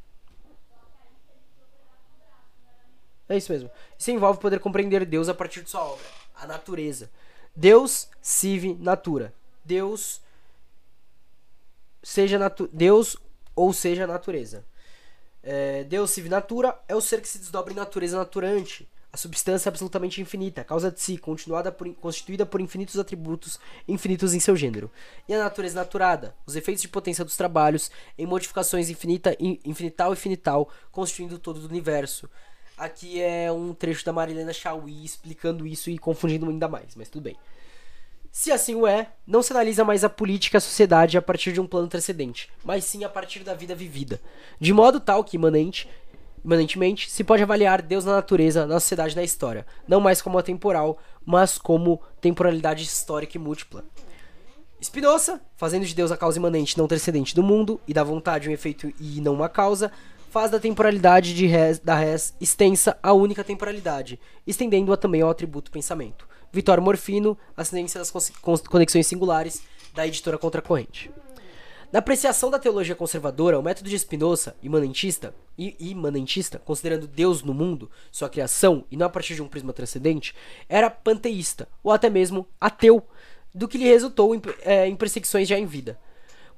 É 3.29 3.37
isso 3.37 3.53
mesmo. 3.53 3.71
Isso 3.97 4.11
envolve 4.11 4.41
poder 4.41 4.59
compreender 4.59 5.05
Deus 5.05 5.29
a 5.29 5.33
partir 5.33 5.63
de 5.63 5.69
sua 5.69 5.85
obra, 5.85 6.05
a 6.35 6.45
natureza. 6.45 7.09
Deus 7.55 8.09
sive 8.21 8.73
natura. 8.73 9.33
Deus 9.63 10.21
seja 12.03 12.37
natu 12.39 12.67
Deus 12.73 13.15
ou 13.61 13.73
seja 13.73 14.07
natureza. 14.07 14.65
É, 15.43 15.83
Deus 15.83 16.11
sive 16.11 16.29
natura 16.29 16.77
é 16.87 16.95
o 16.95 17.01
ser 17.01 17.21
que 17.21 17.27
se 17.27 17.39
desdobra 17.39 17.73
em 17.73 17.75
natureza 17.75 18.17
naturante 18.17 18.87
a 19.13 19.17
substância 19.17 19.67
é 19.67 19.69
absolutamente 19.69 20.21
infinita, 20.21 20.63
causa 20.63 20.89
de 20.89 21.01
si, 21.01 21.17
continuada 21.17 21.69
por, 21.69 21.93
constituída 21.95 22.45
por 22.45 22.61
infinitos 22.61 22.97
atributos, 22.97 23.59
infinitos 23.85 24.33
em 24.33 24.39
seu 24.39 24.55
gênero. 24.55 24.89
E 25.27 25.33
a 25.33 25.39
natureza 25.39 25.75
naturada, 25.75 26.33
os 26.45 26.55
efeitos 26.55 26.81
de 26.81 26.87
potência 26.87 27.25
dos 27.25 27.35
trabalhos, 27.35 27.91
em 28.17 28.25
modificações 28.25 28.89
infinita, 28.89 29.35
infinital 29.65 30.13
e 30.13 30.15
finital, 30.15 30.69
constituindo 30.91 31.37
todo 31.37 31.57
o 31.57 31.65
universo. 31.65 32.29
Aqui 32.77 33.21
é 33.21 33.51
um 33.51 33.73
trecho 33.73 34.05
da 34.05 34.13
Marilena 34.13 34.53
Chauí 34.53 35.03
explicando 35.03 35.67
isso 35.67 35.89
e 35.89 35.97
confundindo 35.97 36.49
ainda 36.49 36.69
mais, 36.69 36.95
mas 36.95 37.09
tudo 37.09 37.23
bem. 37.23 37.35
Se 38.31 38.51
assim 38.51 38.75
o 38.75 38.87
é, 38.87 39.09
não 39.27 39.43
se 39.43 39.51
analisa 39.51 39.83
mais 39.83 40.03
a 40.03 40.09
política 40.09 40.55
e 40.55 40.59
a 40.59 40.61
sociedade 40.61 41.17
a 41.17 41.21
partir 41.21 41.51
de 41.51 41.59
um 41.59 41.67
plano 41.67 41.87
transcendente, 41.87 42.49
mas 42.63 42.85
sim 42.85 43.03
a 43.03 43.09
partir 43.09 43.39
da 43.39 43.53
vida 43.53 43.75
vivida, 43.75 44.21
de 44.59 44.73
modo 44.73 44.99
tal 44.99 45.23
que 45.23 45.35
imanente 45.35 45.87
imanentemente, 46.43 47.09
se 47.09 47.23
pode 47.23 47.43
avaliar 47.43 47.81
Deus 47.81 48.03
na 48.05 48.13
natureza, 48.13 48.65
na 48.65 48.79
sociedade 48.79 49.13
e 49.13 49.15
na 49.15 49.23
história, 49.23 49.65
não 49.87 49.99
mais 49.99 50.21
como 50.21 50.37
atemporal, 50.37 50.97
mas 51.23 51.57
como 51.57 52.01
temporalidade 52.19 52.83
histórica 52.83 53.37
e 53.37 53.39
múltipla. 53.39 53.85
Spinoza, 54.81 55.39
fazendo 55.55 55.85
de 55.85 55.93
Deus 55.93 56.11
a 56.11 56.17
causa 56.17 56.39
imanente 56.39 56.77
não 56.77 56.87
transcendente 56.87 57.35
do 57.35 57.43
mundo 57.43 57.79
e 57.87 57.93
da 57.93 58.03
vontade 58.03 58.49
um 58.49 58.51
efeito 58.51 58.91
e 58.99 59.21
não 59.21 59.35
uma 59.35 59.47
causa, 59.47 59.91
faz 60.31 60.49
da 60.49 60.59
temporalidade 60.59 61.35
de 61.35 61.45
res, 61.45 61.77
da 61.77 61.93
res 61.93 62.33
extensa 62.41 62.97
a 63.03 63.13
única 63.13 63.43
temporalidade, 63.43 64.19
estendendo-a 64.47 64.97
também 64.97 65.21
ao 65.21 65.29
atributo 65.29 65.69
pensamento. 65.69 66.30
Vitório 66.53 66.83
Morfino, 66.83 67.37
Ascendência 67.55 67.99
das 67.99 68.11
Conexões 68.69 69.07
Singulares, 69.07 69.63
da 69.93 70.05
editora 70.05 70.37
Contracorrente. 70.37 71.09
Na 71.91 71.99
apreciação 71.99 72.49
da 72.49 72.59
teologia 72.59 72.95
conservadora, 72.95 73.59
o 73.59 73.63
método 73.63 73.89
de 73.89 73.99
Spinoza, 73.99 74.55
imanentista, 74.63 75.33
imanentista, 75.57 76.59
considerando 76.59 77.07
Deus 77.07 77.43
no 77.43 77.53
mundo, 77.53 77.89
sua 78.11 78.29
criação, 78.29 78.85
e 78.89 78.97
não 78.97 79.05
a 79.07 79.09
partir 79.09 79.35
de 79.35 79.41
um 79.41 79.47
prisma 79.47 79.73
transcendente, 79.73 80.33
era 80.69 80.89
panteísta, 80.89 81.67
ou 81.83 81.91
até 81.91 82.09
mesmo 82.09 82.47
ateu, 82.59 83.03
do 83.53 83.67
que 83.67 83.77
lhe 83.77 83.85
resultou 83.85 84.33
em, 84.33 84.41
é, 84.61 84.87
em 84.87 84.95
perseguições 84.95 85.47
já 85.47 85.57
em 85.57 85.65
vida. 85.65 85.99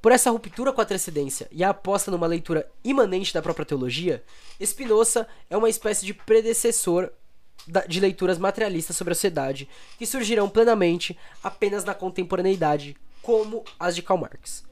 Por 0.02 0.12
essa 0.12 0.30
ruptura 0.30 0.72
com 0.72 0.82
a 0.82 0.86
transcendência 0.86 1.48
e 1.52 1.64
a 1.64 1.70
aposta 1.70 2.12
numa 2.12 2.28
leitura 2.28 2.70
imanente 2.84 3.34
da 3.34 3.42
própria 3.42 3.66
teologia, 3.66 4.24
Spinoza 4.64 5.28
é 5.50 5.58
uma 5.58 5.70
espécie 5.70 6.06
de 6.06 6.14
predecessor 6.14 7.12
de 7.88 8.00
leituras 8.00 8.38
materialistas 8.38 8.96
sobre 8.96 9.14
a 9.14 9.16
sociedade 9.16 9.70
que 9.98 10.06
surgirão 10.06 10.50
plenamente 10.50 11.18
apenas 11.44 11.84
na 11.84 11.94
contemporaneidade, 11.94 12.96
como 13.22 13.64
as 13.80 13.96
de 13.96 14.02
Karl 14.02 14.20
Marx. 14.20 14.64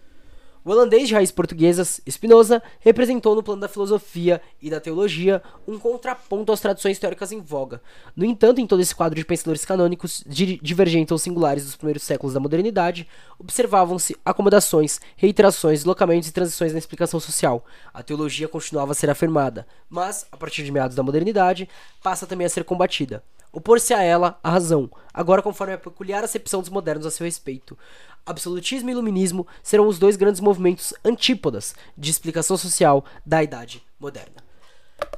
O 0.64 0.70
holandês 0.70 1.07
de 1.07 1.16
raiz 1.16 1.32
portuguesas, 1.32 1.99
Spinoza, 2.07 2.62
representou 2.80 3.34
no 3.34 3.41
plano 3.41 3.62
da 3.62 3.68
filosofia 3.68 4.39
e 4.62 4.70
da 4.70 4.80
teologia 4.80 5.41
um 5.68 5.80
contraponto 5.80 6.51
às 6.51 6.59
tradições 6.59 6.99
teóricas 6.99 7.32
em 7.32 7.41
voga. 7.41 7.82
No 8.16 8.24
entanto, 8.24 8.62
em 8.62 8.68
todo 8.68 8.80
esse 8.80 8.93
quadro 8.93 9.18
de 9.18 9.26
pensadores 9.26 9.66
canônicos, 9.66 10.24
divergentes 10.28 11.12
ou 11.12 11.18
singulares 11.18 11.66
dos 11.66 11.76
primeiros 11.76 12.03
séculos 12.03 12.36
da 12.36 12.39
modernidade, 12.39 13.07
observavam-se 13.39 14.16
acomodações, 14.24 15.01
reiterações, 15.16 15.80
deslocamentos 15.80 16.30
e 16.30 16.32
transições 16.32 16.74
na 16.74 16.80
explicação 16.80 17.20
social. 17.20 17.66
A 17.91 18.03
teologia 18.03 18.47
continuava 18.47 18.91
a 18.91 18.95
ser 18.95 19.09
afirmada, 19.09 19.66
mas, 19.89 20.28
a 20.32 20.38
partir 20.38 20.64
de 20.64 20.72
meados 20.72 20.95
da 20.95 21.01
modernidade, 21.01 21.68
passa 22.03 22.28
também 22.28 22.45
a 22.45 22.49
ser 22.49 22.64
combatida 22.66 23.24
opor-se 23.51 23.93
a 23.93 24.01
ela 24.01 24.39
a 24.41 24.49
razão, 24.49 24.89
agora 25.14 25.41
conforme 25.41 25.74
a 25.74 25.78
peculiar 25.78 26.24
acepção 26.24 26.62
dos 26.62 26.70
modernos 26.70 27.05
a 27.05 27.12
seu 27.12 27.26
respeito. 27.26 27.78
Absolutismo 28.26 28.89
e 28.89 28.91
iluminismo 28.91 29.47
serão 29.63 29.88
os 29.88 29.97
dois 29.97 30.15
grandes 30.15 30.39
movimentos 30.39 30.93
antípodas 31.03 31.74
de 31.97 32.11
explicação 32.11 32.55
social 32.55 33.03
da 33.26 33.41
idade 33.43 33.84
moderna. 33.99 34.43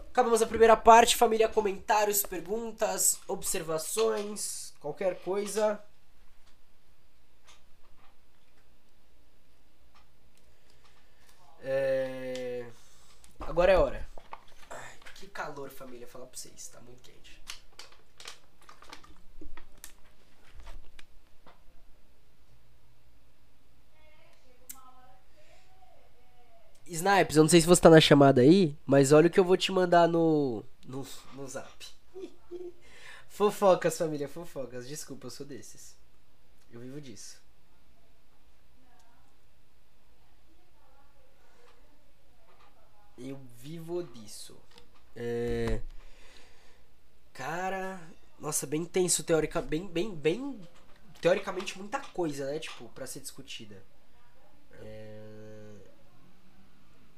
Acabamos 0.09 0.41
a 0.41 0.45
primeira 0.45 0.77
parte, 0.77 1.15
família, 1.15 1.49
comentários, 1.49 2.23
perguntas, 2.23 3.19
observações, 3.27 4.73
qualquer 4.79 5.19
coisa. 5.21 5.83
É... 11.61 12.65
Agora 13.39 13.71
é 13.71 13.77
hora. 13.77 14.07
Ai, 14.69 14.97
que 15.15 15.27
calor, 15.27 15.69
família, 15.69 16.07
falar 16.07 16.27
pra 16.27 16.37
vocês, 16.37 16.67
tá 16.67 16.79
muito 16.81 17.01
quente. 17.01 17.41
Snipes, 26.85 27.37
eu 27.37 27.43
não 27.43 27.49
sei 27.49 27.61
se 27.61 27.67
você 27.67 27.81
tá 27.81 27.89
na 27.89 28.01
chamada 28.01 28.41
aí, 28.41 28.77
mas 28.85 29.11
olha 29.11 29.27
o 29.27 29.29
que 29.29 29.39
eu 29.39 29.45
vou 29.45 29.57
te 29.57 29.71
mandar 29.71 30.07
no, 30.07 30.63
no, 30.85 31.05
no 31.33 31.47
zap. 31.47 31.85
fofocas, 33.27 33.97
família, 33.97 34.27
fofocas. 34.27 34.87
Desculpa, 34.87 35.27
eu 35.27 35.31
sou 35.31 35.45
desses. 35.45 35.95
Eu 36.71 36.81
vivo 36.81 36.99
disso. 36.99 37.41
Eu 43.17 43.39
vivo 43.61 44.03
disso. 44.03 44.57
É... 45.15 45.81
Cara, 47.33 47.99
nossa, 48.39 48.67
bem 48.67 48.83
tenso 48.85 49.23
teórica, 49.23 49.61
bem, 49.61 49.87
bem, 49.87 50.13
bem 50.13 50.59
teoricamente 51.21 51.77
muita 51.77 51.99
coisa, 51.99 52.45
né, 52.47 52.59
tipo, 52.59 52.89
para 52.89 53.07
ser 53.07 53.21
discutida. 53.21 53.81
É... 54.81 55.12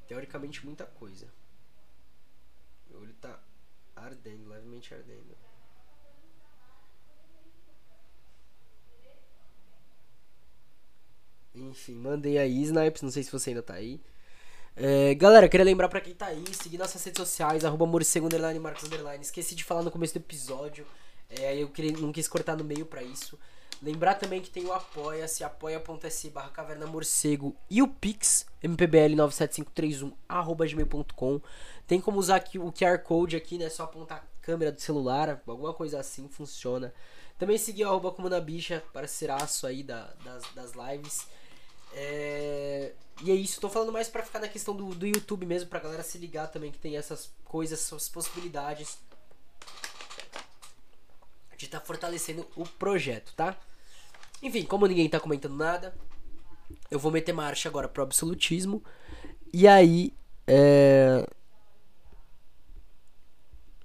Teoricamente 0.06 0.64
muita 0.64 0.84
coisa. 0.84 1.26
Meu 2.88 3.00
olho 3.00 3.14
tá 3.14 3.38
ardendo, 3.94 4.48
levemente 4.48 4.94
ardendo. 4.94 5.36
Enfim, 11.54 11.94
mandei 11.94 12.38
aí, 12.38 12.62
Snipes, 12.62 13.02
não 13.02 13.10
sei 13.10 13.22
se 13.22 13.32
você 13.32 13.50
ainda 13.50 13.62
tá 13.62 13.74
aí. 13.74 14.00
É, 14.76 15.14
galera, 15.14 15.48
queria 15.48 15.64
lembrar 15.64 15.88
pra 15.88 16.02
quem 16.02 16.14
tá 16.14 16.26
aí, 16.26 16.44
seguir 16.54 16.76
nossas 16.76 17.02
redes 17.02 17.18
sociais, 17.18 17.64
arroba 17.64 17.86
underline, 17.86 18.58
marcos, 18.58 18.84
underline. 18.84 19.22
Esqueci 19.22 19.54
de 19.54 19.64
falar 19.64 19.82
no 19.82 19.90
começo 19.90 20.12
do 20.12 20.18
episódio, 20.18 20.86
é, 21.30 21.56
eu 21.56 21.68
queria, 21.68 21.92
não 21.92 22.12
quis 22.12 22.28
cortar 22.28 22.56
no 22.56 22.64
meio 22.64 22.84
pra 22.84 23.02
isso. 23.02 23.38
Lembrar 23.82 24.14
também 24.14 24.40
que 24.40 24.48
tem 24.48 24.64
o 24.64 24.72
apoia-se, 24.72 25.44
apoia.se 25.44 26.30
barra 26.30 26.48
caverna 26.48 26.86
morcego 26.86 27.54
e 27.68 27.82
o 27.82 27.88
Pix, 27.88 28.46
mpbl97531, 28.62 30.12
arroba 30.28 30.66
gmail.com. 30.66 31.40
Tem 31.86 32.00
como 32.00 32.18
usar 32.18 32.36
aqui 32.36 32.58
o 32.58 32.72
QR 32.72 32.98
Code 33.00 33.36
aqui, 33.36 33.58
né, 33.58 33.68
só 33.68 33.84
apontar 33.84 34.18
a 34.18 34.42
câmera 34.42 34.72
do 34.72 34.80
celular, 34.80 35.42
alguma 35.46 35.74
coisa 35.74 36.00
assim, 36.00 36.26
funciona. 36.28 36.92
Também 37.38 37.58
seguir 37.58 37.84
o 37.84 37.88
arroba 37.88 38.10
como 38.12 38.30
na 38.30 38.40
bicha, 38.40 38.82
parceiraço 38.94 39.66
aí 39.66 39.82
da, 39.82 40.14
das, 40.24 40.42
das 40.54 40.72
lives. 40.72 41.26
É... 41.92 42.92
E 43.22 43.30
é 43.30 43.34
isso, 43.34 43.60
tô 43.60 43.68
falando 43.68 43.92
mais 43.92 44.08
pra 44.08 44.22
ficar 44.22 44.38
na 44.38 44.48
questão 44.48 44.74
do, 44.74 44.94
do 44.94 45.06
YouTube 45.06 45.46
mesmo, 45.46 45.68
pra 45.68 45.80
galera 45.80 46.02
se 46.02 46.18
ligar 46.18 46.48
também 46.48 46.70
que 46.70 46.78
tem 46.78 46.96
essas 46.96 47.30
coisas, 47.44 47.78
essas 47.78 48.08
possibilidades 48.08 48.98
de 51.56 51.64
estar 51.66 51.80
tá 51.80 51.86
fortalecendo 51.86 52.46
o 52.56 52.66
projeto, 52.66 53.32
tá? 53.34 53.56
Enfim, 54.42 54.64
como 54.64 54.86
ninguém 54.86 55.08
tá 55.08 55.18
comentando 55.18 55.56
nada, 55.56 55.94
eu 56.90 56.98
vou 56.98 57.10
meter 57.10 57.32
marcha 57.32 57.68
agora 57.68 57.88
pro 57.88 58.02
absolutismo. 58.02 58.82
E 59.52 59.66
aí. 59.66 60.12
É... 60.46 61.26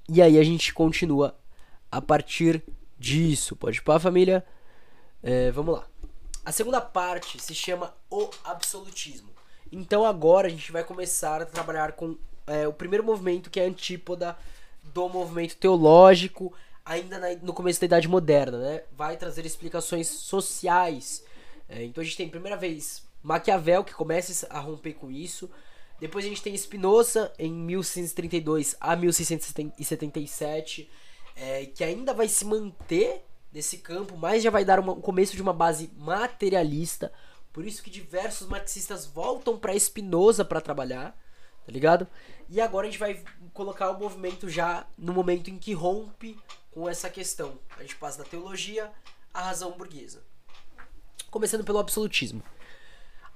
E 0.09 0.21
aí 0.21 0.37
a 0.37 0.43
gente 0.43 0.73
continua 0.73 1.37
a 1.89 2.01
partir 2.01 2.61
disso. 2.99 3.55
Pode 3.55 3.81
pra 3.81 3.99
família? 3.99 4.45
É, 5.23 5.51
vamos 5.51 5.75
lá. 5.75 5.87
A 6.43 6.51
segunda 6.51 6.81
parte 6.81 7.41
se 7.41 7.55
chama 7.55 7.93
o 8.09 8.29
absolutismo. 8.43 9.29
Então 9.71 10.05
agora 10.05 10.47
a 10.47 10.49
gente 10.49 10.71
vai 10.71 10.83
começar 10.83 11.41
a 11.41 11.45
trabalhar 11.45 11.93
com 11.93 12.17
é, 12.45 12.67
o 12.67 12.73
primeiro 12.73 13.05
movimento 13.05 13.49
que 13.49 13.59
é 13.59 13.63
a 13.63 13.67
antípoda 13.67 14.37
do 14.83 15.07
movimento 15.07 15.55
teológico, 15.55 16.53
ainda 16.85 17.19
na, 17.19 17.35
no 17.35 17.53
começo 17.53 17.79
da 17.79 17.85
Idade 17.85 18.07
Moderna, 18.07 18.57
né? 18.57 18.83
Vai 18.91 19.17
trazer 19.17 19.45
explicações 19.45 20.07
sociais. 20.07 21.23
É, 21.69 21.83
então 21.83 22.01
a 22.01 22.05
gente 22.05 22.17
tem, 22.17 22.29
primeira 22.29 22.57
vez, 22.57 23.03
Maquiavel, 23.23 23.83
que 23.83 23.93
começa 23.93 24.47
a 24.49 24.59
romper 24.59 24.93
com 24.93 25.11
isso. 25.11 25.49
Depois 25.99 26.25
a 26.25 26.27
gente 26.27 26.41
tem 26.41 26.57
Spinoza, 26.57 27.31
em 27.37 27.53
1632 27.53 28.75
a 28.79 28.95
1677, 28.95 30.89
é, 31.35 31.65
que 31.67 31.83
ainda 31.83 32.13
vai 32.13 32.27
se 32.27 32.43
manter 32.43 33.23
nesse 33.53 33.77
campo, 33.77 34.17
mas 34.17 34.41
já 34.41 34.49
vai 34.49 34.65
dar 34.65 34.79
uma, 34.79 34.93
um 34.93 35.01
começo 35.01 35.35
de 35.35 35.41
uma 35.41 35.53
base 35.53 35.91
materialista. 35.95 37.11
Por 37.53 37.65
isso 37.65 37.83
que 37.83 37.89
diversos 37.89 38.47
marxistas 38.47 39.05
voltam 39.05 39.57
para 39.57 39.77
Spinoza 39.77 40.43
para 40.43 40.61
trabalhar, 40.61 41.15
tá 41.65 41.71
ligado? 41.71 42.07
E 42.49 42.59
agora 42.59 42.87
a 42.87 42.89
gente 42.89 42.99
vai 42.99 43.21
colocar 43.53 43.91
o 43.91 43.99
movimento 43.99 44.49
já 44.49 44.87
no 44.97 45.13
momento 45.13 45.49
em 45.49 45.57
que 45.59 45.73
rompe 45.73 46.37
com 46.71 46.89
essa 46.89 47.09
questão. 47.09 47.59
A 47.77 47.81
gente 47.81 47.95
passa 47.95 48.19
da 48.19 48.23
teologia 48.23 48.91
à 49.33 49.41
razão 49.41 49.71
burguesa. 49.71 50.23
Começando 51.29 51.63
pelo 51.63 51.79
absolutismo. 51.79 52.41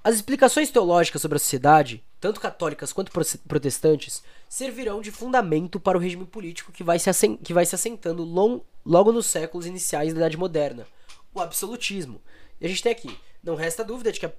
As 0.04 0.16
explicações 0.16 0.70
teológicas 0.70 1.22
sobre 1.22 1.38
a 1.38 1.40
sociedade, 1.40 2.04
tanto 2.22 2.40
católicas 2.40 2.94
quanto 2.94 3.12
protestantes, 3.48 4.24
servirão 4.48 5.02
de 5.02 5.12
fundamento 5.12 5.80
para 5.80 5.98
o 5.98 6.02
regime 6.02 6.26
político 6.26 6.72
que 6.72 6.84
vai 6.84 7.00
se, 7.00 7.38
que 7.38 7.54
vai 7.54 7.66
se 7.66 7.74
assentando 7.74 8.24
long, 8.24 8.62
logo 8.86 9.12
nos 9.12 9.26
séculos 9.26 9.66
iniciais 9.66 10.14
da 10.14 10.20
Idade 10.20 10.38
Moderna, 10.38 10.86
o 11.34 11.42
absolutismo. 11.42 12.22
E 12.62 12.66
a 12.66 12.70
gente 12.70 12.84
tem 12.84 12.92
aqui, 12.92 13.18
não 13.46 13.56
resta 13.56 13.84
dúvida 13.84 14.12
de 14.12 14.20
que, 14.20 14.26
a, 14.26 14.32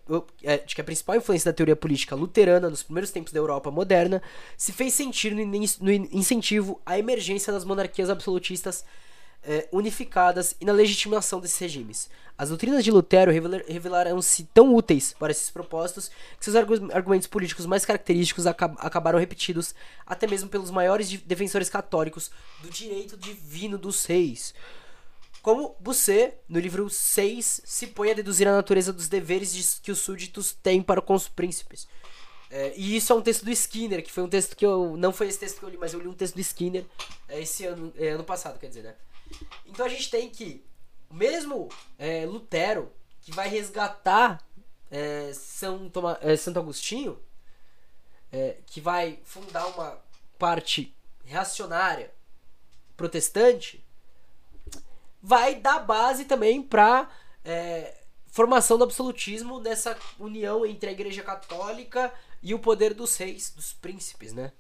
é, 0.43 0.59
de 0.59 0.75
que 0.75 0.81
a 0.81 0.85
principal 0.85 1.17
influência 1.17 1.51
da 1.51 1.57
teoria 1.57 1.77
política 1.77 2.17
luterana 2.17 2.69
nos 2.69 2.83
primeiros 2.83 3.11
tempos 3.11 3.33
da 3.33 3.39
Europa 3.39 3.71
moderna 3.71 4.21
se 4.57 4.73
fez 4.73 4.93
sentir 4.93 5.33
no, 5.33 5.45
no 5.45 5.93
incentivo 5.93 6.81
à 6.85 6.99
emergência 6.99 7.53
das 7.53 7.65
monarquias 7.65 8.11
absolutistas 8.11 8.85
é, 9.45 9.69
unificadas 9.71 10.57
e 10.61 10.65
na 10.65 10.73
legitimação 10.73 11.41
desses 11.41 11.59
regimes. 11.59 12.11
As 12.37 12.49
doutrinas 12.51 12.85
de 12.85 12.91
Lutero 12.91 13.31
revelaram-se 13.31 14.45
tão 14.53 14.75
úteis 14.75 15.15
para 15.19 15.31
esses 15.31 15.49
propósitos 15.49 16.11
que 16.39 16.45
seus 16.45 16.57
argumentos 16.57 17.27
políticos 17.27 17.65
mais 17.65 17.87
característicos 17.87 18.47
acabaram 18.47 19.19
repetidos 19.19 19.75
até 20.05 20.27
mesmo 20.27 20.51
pelos 20.51 20.71
maiores 20.71 21.11
defensores 21.23 21.71
católicos 21.71 22.31
do 22.61 22.69
direito 22.69 23.17
divino 23.17 23.79
dos 23.79 24.05
reis. 24.05 24.53
Como 25.47 25.77
você, 25.79 26.37
no 26.49 26.59
livro 26.59 26.91
6, 26.91 27.61
se 27.65 27.87
põe 27.87 28.11
a 28.11 28.15
deduzir 28.15 28.49
a 28.49 28.53
natureza 28.53 28.93
dos 28.93 29.07
deveres 29.07 29.79
que 29.79 29.93
os 29.93 30.01
súditos 30.01 30.53
têm 30.53 30.83
para 30.83 31.01
com 31.01 31.15
os 31.15 31.29
príncipes. 31.29 31.87
É, 32.51 32.73
e 32.77 32.97
isso 32.97 33.13
é 33.13 33.15
um 33.15 33.23
texto 33.23 33.45
do 33.45 33.53
Skinner, 33.53 34.03
que 34.03 34.11
foi 34.11 34.25
um 34.25 34.29
texto 34.29 34.57
que 34.57 34.67
eu. 34.67 34.97
Não 34.97 35.13
foi 35.13 35.29
esse 35.29 35.39
texto 35.39 35.61
que 35.61 35.65
eu 35.65 35.69
li, 35.69 35.77
mas 35.77 35.93
eu 35.93 36.01
li 36.01 36.09
um 36.09 36.15
texto 36.15 36.35
do 36.35 36.41
Skinner 36.41 36.85
é, 37.29 37.41
esse 37.41 37.65
ano, 37.65 37.95
é, 37.97 38.09
ano 38.09 38.25
passado, 38.25 38.59
quer 38.59 38.67
dizer, 38.67 38.83
né? 38.83 38.97
Então 39.65 39.87
a 39.87 39.89
gente 39.89 40.11
tem 40.11 40.29
que, 40.29 40.65
mesmo 41.13 41.69
é, 41.97 42.27
Lutero, 42.27 42.93
que 43.21 43.31
vai 43.31 43.49
resgatar 43.49 44.45
é, 44.91 45.31
São 45.33 45.89
Toma, 45.89 46.19
é, 46.23 46.37
Santo 46.37 46.59
Agostinho, 46.59 47.23
é, 48.33 48.57
que 48.67 48.81
vai 48.81 49.21
fundar 49.23 49.65
uma 49.69 50.03
parte 50.41 50.93
reacionária 51.25 52.13
protestante, 52.97 53.86
vai 55.27 55.57
dar 55.57 55.81
base 55.81 56.25
também 56.25 56.63
para 56.63 57.11
é, 57.45 57.97
formação 58.29 58.79
do 58.79 58.85
absolutismo 58.85 59.59
nessa 59.59 59.99
união 60.21 60.65
entre 60.65 60.89
a 60.89 60.93
Igreja 60.93 61.21
Católica 61.21 62.15
e 62.41 62.55
o 62.55 62.61
poder 62.61 62.95
dos 62.95 63.17
reis, 63.17 63.51
dos 63.51 63.73
príncipes, 63.73 64.33
né? 64.33 64.53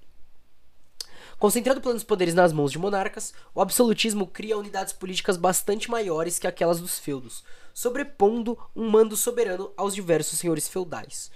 Concentrando 1.38 1.80
planos 1.80 2.02
poderes 2.02 2.34
nas 2.34 2.52
mãos 2.52 2.72
de 2.72 2.80
monarcas, 2.80 3.32
o 3.54 3.60
absolutismo 3.60 4.26
cria 4.26 4.58
unidades 4.58 4.92
políticas 4.92 5.36
bastante 5.36 5.88
maiores 5.88 6.36
que 6.36 6.48
aquelas 6.48 6.80
dos 6.80 6.98
feudos, 6.98 7.44
sobrepondo 7.72 8.58
um 8.74 8.90
mando 8.90 9.16
soberano 9.16 9.72
aos 9.76 9.94
diversos 9.94 10.36
senhores 10.36 10.66
feudais. 10.66 11.30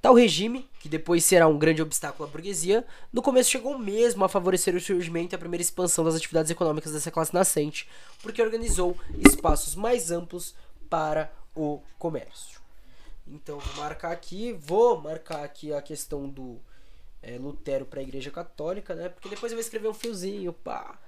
Tal 0.00 0.14
regime, 0.14 0.68
que 0.80 0.88
depois 0.88 1.24
será 1.24 1.46
um 1.46 1.58
grande 1.58 1.82
obstáculo 1.82 2.26
à 2.26 2.32
burguesia, 2.32 2.86
no 3.12 3.20
começo 3.20 3.50
chegou 3.50 3.78
mesmo 3.78 4.24
a 4.24 4.28
favorecer 4.30 4.74
o 4.74 4.80
surgimento 4.80 5.34
e 5.34 5.36
a 5.36 5.38
primeira 5.38 5.62
expansão 5.62 6.02
das 6.02 6.14
atividades 6.14 6.50
econômicas 6.50 6.92
dessa 6.92 7.10
classe 7.10 7.34
nascente, 7.34 7.86
porque 8.22 8.40
organizou 8.40 8.96
espaços 9.18 9.74
mais 9.74 10.10
amplos 10.10 10.54
para 10.88 11.30
o 11.54 11.82
comércio. 11.98 12.60
Então 13.26 13.58
vou 13.58 13.84
marcar 13.84 14.12
aqui, 14.12 14.52
vou 14.54 15.00
marcar 15.00 15.44
aqui 15.44 15.72
a 15.72 15.82
questão 15.82 16.26
do 16.28 16.58
é, 17.22 17.36
Lutero 17.36 17.84
para 17.84 18.00
a 18.00 18.02
Igreja 18.02 18.30
Católica, 18.30 18.94
né? 18.94 19.10
Porque 19.10 19.28
depois 19.28 19.52
eu 19.52 19.56
vou 19.56 19.62
escrever 19.62 19.88
um 19.88 19.94
fiozinho, 19.94 20.52
pá, 20.52 20.98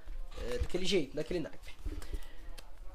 é, 0.49 0.59
daquele 0.59 0.85
jeito, 0.85 1.15
daquele 1.15 1.39
naipe. 1.39 1.75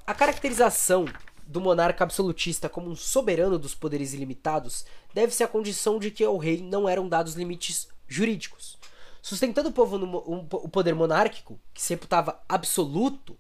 A 0.07 0.15
caracterização 0.15 1.07
do 1.49 1.61
monarca 1.61 2.05
absolutista 2.05 2.69
como 2.69 2.91
um 2.91 2.95
soberano 2.95 3.59
dos 3.59 3.75
poderes 3.75 4.13
ilimitados 4.13 4.85
deve-se 5.15 5.43
à 5.43 5.49
condição 5.49 5.99
de 5.99 6.11
que 6.11 6.23
ao 6.23 6.37
rei 6.37 6.63
não 6.63 6.87
eram 6.87 7.09
dados 7.09 7.35
limites 7.35 7.89
jurídicos. 8.07 8.79
Sustentando 9.23 9.71
o 9.71 9.73
povo 9.73 9.97
no 9.97 10.19
um, 10.31 10.47
o 10.53 10.69
poder 10.69 10.95
monárquico, 10.95 11.59
que 11.73 11.83
se 11.83 11.95
reputava 11.95 12.41
absoluto, 12.49 13.37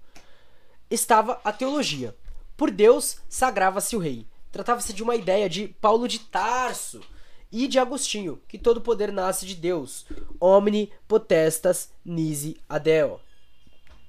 estava 0.91 1.41
a 1.45 1.53
teologia. 1.53 2.17
Por 2.57 2.71
Deus, 2.71 3.19
sagrava-se 3.29 3.95
o 3.95 4.01
rei. 4.01 4.27
Tratava-se 4.51 4.93
de 4.93 5.03
uma 5.03 5.15
ideia 5.15 5.49
de 5.49 5.69
Paulo 5.69 6.09
de 6.09 6.19
Tarso, 6.19 7.03
e 7.51 7.67
de 7.67 7.79
Agostinho, 7.79 8.41
que 8.47 8.59
todo 8.59 8.81
poder 8.81 9.13
nasce 9.13 9.47
de 9.47 9.55
Deus. 9.55 10.07
Omni 10.41 10.93
potestas 11.07 11.91
nisi 12.05 12.61
adeo. 12.69 13.21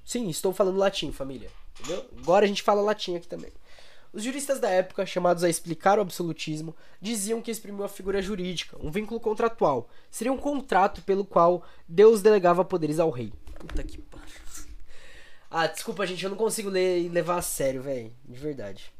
Sim, 0.04 0.28
estou 0.28 0.52
falando 0.52 0.78
latim, 0.78 1.12
família. 1.12 1.50
Entendeu? 1.78 2.04
Agora 2.18 2.44
a 2.44 2.48
gente 2.48 2.62
fala 2.62 2.82
latim 2.82 3.16
aqui 3.16 3.26
também. 3.26 3.52
Os 4.12 4.24
juristas 4.24 4.58
da 4.58 4.68
época, 4.68 5.06
chamados 5.06 5.44
a 5.44 5.48
explicar 5.48 5.98
o 5.98 6.02
absolutismo, 6.02 6.74
diziam 7.00 7.40
que 7.40 7.50
exprimiu 7.50 7.84
a 7.84 7.88
figura 7.88 8.20
jurídica, 8.20 8.76
um 8.80 8.90
vínculo 8.90 9.20
contratual. 9.20 9.88
Seria 10.10 10.32
um 10.32 10.36
contrato 10.36 11.00
pelo 11.02 11.24
qual 11.24 11.64
Deus 11.86 12.20
delegava 12.20 12.64
poderes 12.64 12.98
ao 12.98 13.10
rei. 13.10 13.32
Puta 13.58 13.84
que 13.84 13.98
pariu. 13.98 14.26
Ah, 15.48 15.66
desculpa, 15.66 16.06
gente, 16.06 16.24
eu 16.24 16.30
não 16.30 16.36
consigo 16.36 16.68
ler 16.68 17.02
e 17.02 17.08
levar 17.08 17.38
a 17.38 17.42
sério, 17.42 17.82
velho. 17.82 18.12
De 18.24 18.38
verdade. 18.38 18.92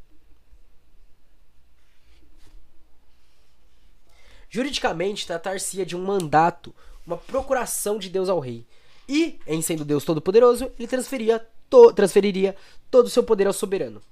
Juridicamente, 4.49 5.27
tratar-se 5.27 5.85
de 5.85 5.97
um 5.97 6.05
mandato, 6.05 6.75
uma 7.07 7.17
procuração 7.17 7.99
de 7.99 8.09
Deus 8.09 8.29
ao 8.29 8.41
rei. 8.41 8.67
E, 9.09 9.39
em 9.47 9.63
sendo 9.63 9.85
Deus 9.85 10.05
todo-poderoso, 10.05 10.71
ele 10.79 10.89
transferia 10.89 11.45
to 11.69 11.93
transferiria 11.93 12.57
todo 12.91 13.07
o 13.07 13.11
seu 13.11 13.23
poder 13.23 13.47
ao 13.47 13.53
soberano. 13.53 14.03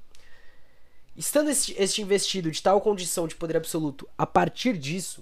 Estando 1.18 1.50
este, 1.50 1.74
este 1.76 2.00
investido 2.00 2.48
de 2.48 2.62
tal 2.62 2.80
condição 2.80 3.26
de 3.26 3.34
poder 3.34 3.56
absoluto 3.56 4.08
a 4.16 4.24
partir 4.24 4.78
disso, 4.78 5.20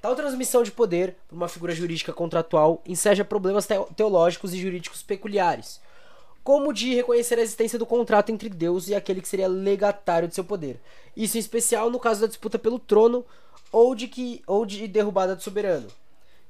tal 0.00 0.16
transmissão 0.16 0.62
de 0.62 0.72
poder 0.72 1.14
por 1.28 1.36
uma 1.36 1.46
figura 1.46 1.74
jurídica 1.74 2.10
contratual 2.10 2.82
enseja 2.86 3.22
problemas 3.22 3.68
teológicos 3.94 4.54
e 4.54 4.58
jurídicos 4.58 5.02
peculiares, 5.02 5.78
como 6.42 6.72
de 6.72 6.94
reconhecer 6.94 7.38
a 7.38 7.42
existência 7.42 7.78
do 7.78 7.84
contrato 7.84 8.32
entre 8.32 8.48
Deus 8.48 8.88
e 8.88 8.94
aquele 8.94 9.20
que 9.20 9.28
seria 9.28 9.46
legatário 9.46 10.26
de 10.26 10.34
seu 10.34 10.42
poder. 10.42 10.80
Isso 11.14 11.36
em 11.36 11.40
especial 11.40 11.90
no 11.90 12.00
caso 12.00 12.22
da 12.22 12.26
disputa 12.26 12.58
pelo 12.58 12.78
trono 12.78 13.26
ou 13.70 13.94
de 13.94 14.08
que 14.08 14.42
ou 14.46 14.64
de 14.64 14.88
derrubada 14.88 15.36
do 15.36 15.42
soberano. 15.42 15.88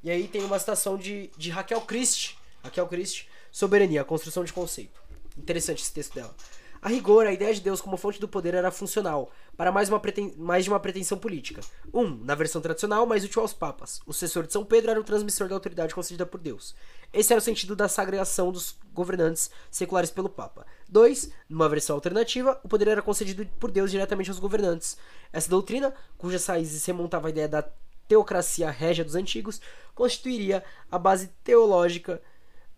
E 0.00 0.09
aí 0.09 0.28
tem 0.28 0.44
uma 0.44 0.61
citação 0.61 0.96
de, 0.96 1.28
de 1.36 1.50
Raquel 1.50 1.80
Christ, 1.80 2.36
Raquel 2.62 2.86
Christ, 2.86 3.26
Soberania, 3.50 4.05
construção 4.05 4.44
de 4.44 4.52
conceito. 4.52 5.02
Interessante 5.36 5.82
esse 5.82 5.92
texto 5.92 6.14
dela. 6.14 6.36
A 6.85 6.89
rigor, 6.91 7.26
a 7.26 7.32
ideia 7.32 7.55
de 7.55 7.62
Deus 7.62 7.80
como 7.80 7.97
fonte 7.97 8.20
do 8.20 8.28
poder 8.28 8.53
era 8.53 8.70
funcional, 8.70 9.32
para 9.57 9.72
mais, 9.72 9.89
uma 9.89 9.99
preten... 9.99 10.35
mais 10.37 10.64
de 10.64 10.70
uma 10.70 10.78
pretensão 10.78 11.16
política. 11.16 11.62
Um, 11.95 12.11
na 12.22 12.35
versão 12.35 12.61
tradicional, 12.61 13.07
mais 13.07 13.24
útil 13.24 13.41
aos 13.41 13.55
papas. 13.55 14.03
O 14.05 14.12
sucessor 14.12 14.47
de 14.47 14.53
São 14.53 14.66
Pedro 14.66 14.91
era 14.91 15.01
o 15.01 15.05
transmissor 15.05 15.49
da 15.49 15.55
autoridade 15.55 15.95
concedida 15.95 16.26
por 16.26 16.39
Deus. 16.39 16.74
Esse 17.11 17.32
era 17.32 17.39
o 17.39 17.43
sentido 17.43 17.74
da 17.74 17.89
sagregação 17.89 18.53
dos 18.53 18.76
governantes 18.93 19.51
seculares 19.70 20.11
pelo 20.11 20.28
Papa. 20.28 20.66
Dois, 20.87 21.32
numa 21.49 21.70
versão 21.70 21.97
alternativa, 21.97 22.61
o 22.62 22.68
poder 22.68 22.89
era 22.89 23.01
concedido 23.01 23.47
por 23.59 23.70
Deus 23.70 23.91
diretamente 23.91 24.28
aos 24.28 24.39
governantes. 24.39 24.99
Essa 25.32 25.49
doutrina, 25.49 25.95
cujas 26.18 26.45
raízes 26.45 26.85
remontava 26.85 27.28
a 27.28 27.30
ideia 27.30 27.49
da 27.49 27.66
teocracia 28.07 28.70
régia 28.70 29.07
dos 29.07 29.14
antigos, 29.14 29.59
constituiria 29.95 30.62
a 30.93 30.99
base 30.99 31.28
teológica 31.43 32.20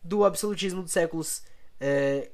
do 0.00 0.24
absolutismo 0.24 0.80
dos 0.80 0.92
séculos 0.92 1.42
é, 1.80 2.30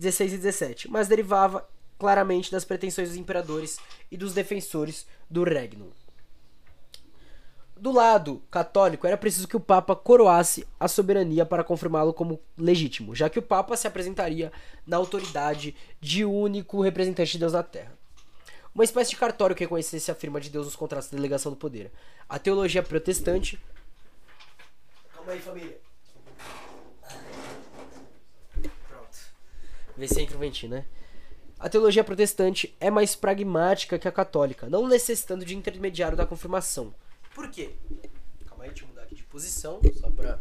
16 0.00 0.32
e 0.32 0.36
17, 0.38 0.90
mas 0.90 1.08
derivava 1.08 1.68
claramente 1.98 2.50
das 2.50 2.64
pretensões 2.64 3.10
dos 3.10 3.18
imperadores 3.18 3.78
e 4.10 4.16
dos 4.16 4.32
defensores 4.32 5.06
do 5.28 5.44
regnum. 5.44 5.90
Do 7.76 7.92
lado 7.92 8.42
católico, 8.50 9.06
era 9.06 9.16
preciso 9.16 9.46
que 9.46 9.56
o 9.56 9.60
Papa 9.60 9.94
coroasse 9.94 10.66
a 10.78 10.88
soberania 10.88 11.44
para 11.44 11.64
confirmá-lo 11.64 12.12
como 12.12 12.40
legítimo, 12.56 13.14
já 13.14 13.28
que 13.28 13.38
o 13.38 13.42
Papa 13.42 13.76
se 13.76 13.86
apresentaria 13.86 14.50
na 14.86 14.96
autoridade 14.96 15.76
de 16.00 16.24
único 16.24 16.80
representante 16.80 17.32
de 17.32 17.38
Deus 17.38 17.52
na 17.52 17.62
Terra. 17.62 17.92
Uma 18.74 18.84
espécie 18.84 19.10
de 19.10 19.16
cartório 19.16 19.56
que 19.56 19.64
reconhecesse 19.64 20.10
a 20.10 20.14
firma 20.14 20.40
de 20.40 20.48
Deus 20.48 20.66
nos 20.66 20.76
contratos 20.76 21.10
de 21.10 21.16
delegação 21.16 21.52
do 21.52 21.56
poder. 21.56 21.90
A 22.28 22.38
teologia 22.38 22.82
protestante. 22.82 23.60
Calma 25.12 25.32
aí, 25.32 25.40
família. 25.40 25.89
O 30.36 30.38
ventinho, 30.38 30.72
né? 30.72 30.84
A 31.58 31.68
teologia 31.68 32.02
protestante 32.02 32.74
é 32.80 32.90
mais 32.90 33.14
pragmática 33.14 33.98
que 33.98 34.08
a 34.08 34.12
católica, 34.12 34.68
não 34.68 34.88
necessitando 34.88 35.44
de 35.44 35.54
intermediário 35.54 36.16
da 36.16 36.24
confirmação. 36.24 36.94
Por 37.34 37.50
quê? 37.50 37.74
Calma 38.46 38.64
aí, 38.64 38.70
deixa 38.70 38.84
eu 38.84 38.88
mudar 38.88 39.02
aqui 39.02 39.14
de 39.14 39.22
posição, 39.24 39.78
só 40.00 40.10
pra. 40.10 40.40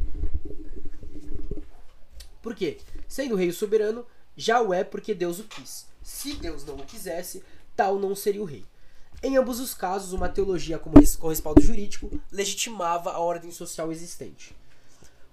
Por 2.41 2.55
quê? 2.55 2.78
Sendo 3.07 3.34
o 3.34 3.38
rei 3.38 3.49
o 3.49 3.53
soberano, 3.53 4.05
já 4.38 4.62
o 4.62 4.74
é 4.74 4.84
porque 4.84 5.14
Deus 5.14 5.39
o 5.39 5.43
quis. 5.43 5.88
Se 6.01 6.34
Deus 6.36 6.64
não 6.64 6.76
o 6.76 6.86
quisesse, 6.86 7.43
tal 7.76 7.99
não 7.99 8.16
seria 8.16 8.41
o 8.41 8.45
rei. 8.45 8.64
Em 9.22 9.36
ambos 9.36 9.60
os 9.60 9.74
casos, 9.74 10.14
uma 10.14 10.30
teologia 10.30 10.80
com 10.80 11.28
respaldo 11.28 11.62
jurídico 11.62 12.10
legitimava 12.32 13.12
a 13.12 13.20
ordem 13.20 13.51
social 13.51 13.91
existente. 13.91 14.55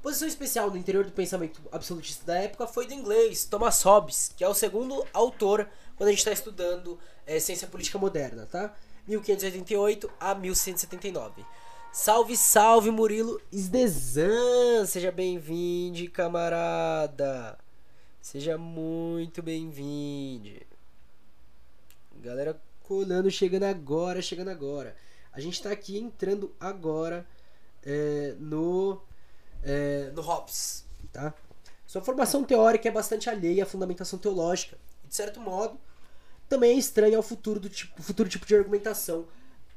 Posição 0.06 0.28
especial 0.28 0.70
no 0.70 0.76
interior 0.76 1.04
do 1.04 1.10
pensamento 1.10 1.60
absolutista 1.72 2.24
da 2.24 2.38
época 2.38 2.68
foi 2.68 2.86
do 2.86 2.94
inglês 2.94 3.44
Thomas 3.44 3.82
Hobbes, 3.82 4.32
que 4.36 4.44
é 4.44 4.48
o 4.48 4.54
segundo 4.54 5.04
autor 5.12 5.68
quando 5.96 6.06
a 6.06 6.12
gente 6.12 6.20
está 6.20 6.30
estudando 6.30 6.96
é, 7.26 7.40
ciência 7.40 7.66
política 7.66 7.98
moderna, 7.98 8.46
tá? 8.46 8.72
1588 9.08 10.08
a 10.20 10.32
1179. 10.32 11.44
Salve, 11.92 12.36
salve, 12.36 12.92
Murilo 12.92 13.42
Esdezan! 13.50 14.86
Seja 14.86 15.10
bem-vindo, 15.10 16.08
camarada! 16.12 17.58
Seja 18.20 18.56
muito 18.56 19.42
bem-vindo! 19.42 20.64
Galera 22.22 22.56
colando, 22.84 23.28
chegando 23.28 23.64
agora, 23.64 24.22
chegando 24.22 24.50
agora. 24.50 24.96
A 25.32 25.40
gente 25.40 25.54
está 25.54 25.72
aqui 25.72 25.98
entrando 25.98 26.54
agora 26.60 27.26
é, 27.82 28.36
no 28.38 29.00
é, 29.66 30.10
no 30.14 30.22
Hobbes, 30.22 30.84
tá? 31.12 31.34
Sua 31.86 32.00
formação 32.00 32.44
teórica 32.44 32.88
é 32.88 32.90
bastante 32.90 33.28
alheia 33.28 33.64
à 33.64 33.66
fundamentação 33.66 34.18
teológica 34.18 34.78
e, 35.04 35.08
de 35.08 35.14
certo 35.14 35.40
modo, 35.40 35.78
também 36.48 36.76
é 36.76 36.78
estranha 36.78 37.16
ao 37.16 37.22
futuro, 37.22 37.58
do 37.58 37.68
tipo, 37.68 38.00
futuro 38.00 38.28
tipo 38.28 38.46
de 38.46 38.54
argumentação 38.54 39.26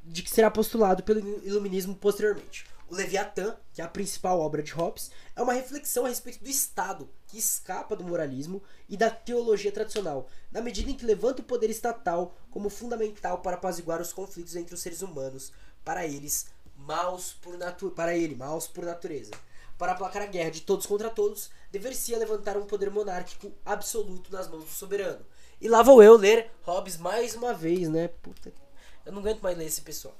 de 0.04 0.22
que 0.22 0.30
será 0.30 0.50
postulado 0.50 1.04
pelo 1.04 1.20
iluminismo 1.44 1.96
posteriormente. 1.96 2.66
O 2.88 2.96
Leviatã, 2.96 3.56
que 3.74 3.82
é 3.82 3.84
a 3.86 3.88
principal 3.88 4.40
obra 4.40 4.64
de 4.64 4.72
Hobbes, 4.72 5.12
é 5.36 5.42
uma 5.42 5.54
reflexão 5.54 6.06
a 6.06 6.10
respeito 6.10 6.44
do 6.44 6.50
Estado, 6.50 7.08
que 7.28 7.38
escapa 7.38 7.96
do 7.96 8.04
moralismo 8.04 8.64
e 8.88 8.98
da 8.98 9.12
teologia 9.12 9.72
tradicional, 9.72 10.28
na 10.52 10.62
medida 10.62 10.90
em 10.90 10.96
que 10.96 11.06
levanta 11.06 11.42
o 11.42 11.46
poder 11.46 11.70
estatal 11.70 12.36
como 12.50 12.70
fundamental 12.70 13.40
para 13.40 13.58
apaziguar 13.58 14.02
os 14.02 14.12
conflitos 14.12 14.56
entre 14.56 14.74
os 14.74 14.82
seres 14.82 15.04
humanos, 15.04 15.52
para 15.86 16.06
eles 16.06 16.48
maus 16.76 17.34
por 17.34 17.58
natu 17.58 17.92
para 17.92 18.16
ele, 18.16 18.36
maus 18.36 18.68
por 18.68 18.86
natureza. 18.86 19.32
Para 19.80 19.94
aplacar 19.94 20.22
a 20.22 20.26
guerra 20.26 20.52
de 20.52 20.60
todos 20.60 20.86
contra 20.86 21.10
todos, 21.10 21.50
deveria 21.72 22.18
levantar 22.18 22.58
um 22.58 22.66
poder 22.66 22.92
monárquico 22.92 23.50
absoluto 23.66 24.30
nas 24.30 24.50
mãos 24.50 24.66
do 24.66 24.70
soberano. 24.70 25.26
E 25.62 25.70
lá 25.70 25.82
vou 25.82 26.04
eu 26.04 26.18
ler 26.18 26.52
Hobbes 26.64 26.98
mais 26.98 27.34
uma 27.34 27.54
vez, 27.54 27.88
né? 27.88 28.10
Puta, 28.10 28.52
eu 29.06 29.14
não 29.14 29.20
aguento 29.22 29.40
mais 29.40 29.58
ler 29.58 29.68
esse 29.68 29.82
pessoal. 29.82 30.14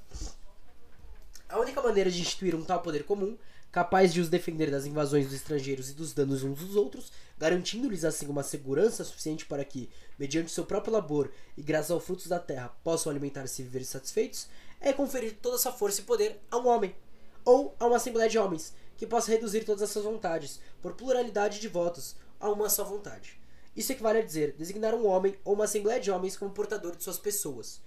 A 1.46 1.58
única 1.60 1.82
maneira 1.82 2.10
de 2.10 2.22
instituir 2.22 2.54
um 2.54 2.64
tal 2.64 2.80
poder 2.80 3.04
comum, 3.04 3.36
capaz 3.70 4.14
de 4.14 4.22
os 4.22 4.30
defender 4.30 4.70
das 4.70 4.86
invasões 4.86 5.26
dos 5.26 5.34
estrangeiros 5.34 5.90
e 5.90 5.92
dos 5.92 6.14
danos 6.14 6.42
uns 6.42 6.58
dos 6.58 6.74
outros, 6.74 7.12
garantindo-lhes 7.36 8.02
assim 8.02 8.28
uma 8.28 8.42
segurança 8.42 9.04
suficiente 9.04 9.44
para 9.44 9.62
que, 9.62 9.90
mediante 10.18 10.50
seu 10.50 10.64
próprio 10.64 10.94
labor 10.94 11.30
e 11.54 11.62
graças 11.62 11.90
aos 11.90 12.02
frutos 12.02 12.28
da 12.28 12.38
terra, 12.38 12.74
possam 12.82 13.10
alimentar-se 13.10 13.60
e 13.60 13.64
viver 13.66 13.84
satisfeitos, 13.84 14.48
é 14.80 14.90
conferir 14.90 15.36
toda 15.42 15.56
essa 15.56 15.70
força 15.70 16.00
e 16.00 16.04
poder 16.04 16.40
a 16.50 16.56
um 16.56 16.66
homem, 16.66 16.96
ou 17.44 17.76
a 17.78 17.86
uma 17.86 17.96
assembleia 17.96 18.30
de 18.30 18.38
homens, 18.38 18.72
que 19.00 19.06
possa 19.06 19.30
reduzir 19.30 19.64
todas 19.64 19.80
essas 19.80 20.04
vontades, 20.04 20.60
por 20.82 20.92
pluralidade 20.92 21.58
de 21.58 21.68
votos, 21.68 22.16
a 22.38 22.50
uma 22.50 22.68
só 22.68 22.84
vontade. 22.84 23.40
Isso 23.74 23.92
equivale 23.92 24.18
a 24.18 24.22
dizer 24.22 24.54
designar 24.58 24.94
um 24.94 25.06
homem 25.06 25.38
ou 25.42 25.54
uma 25.54 25.64
assembleia 25.64 25.98
de 25.98 26.10
homens 26.10 26.36
como 26.36 26.50
portador 26.50 26.94
de 26.94 27.02
suas 27.02 27.18
pessoas, 27.18 27.80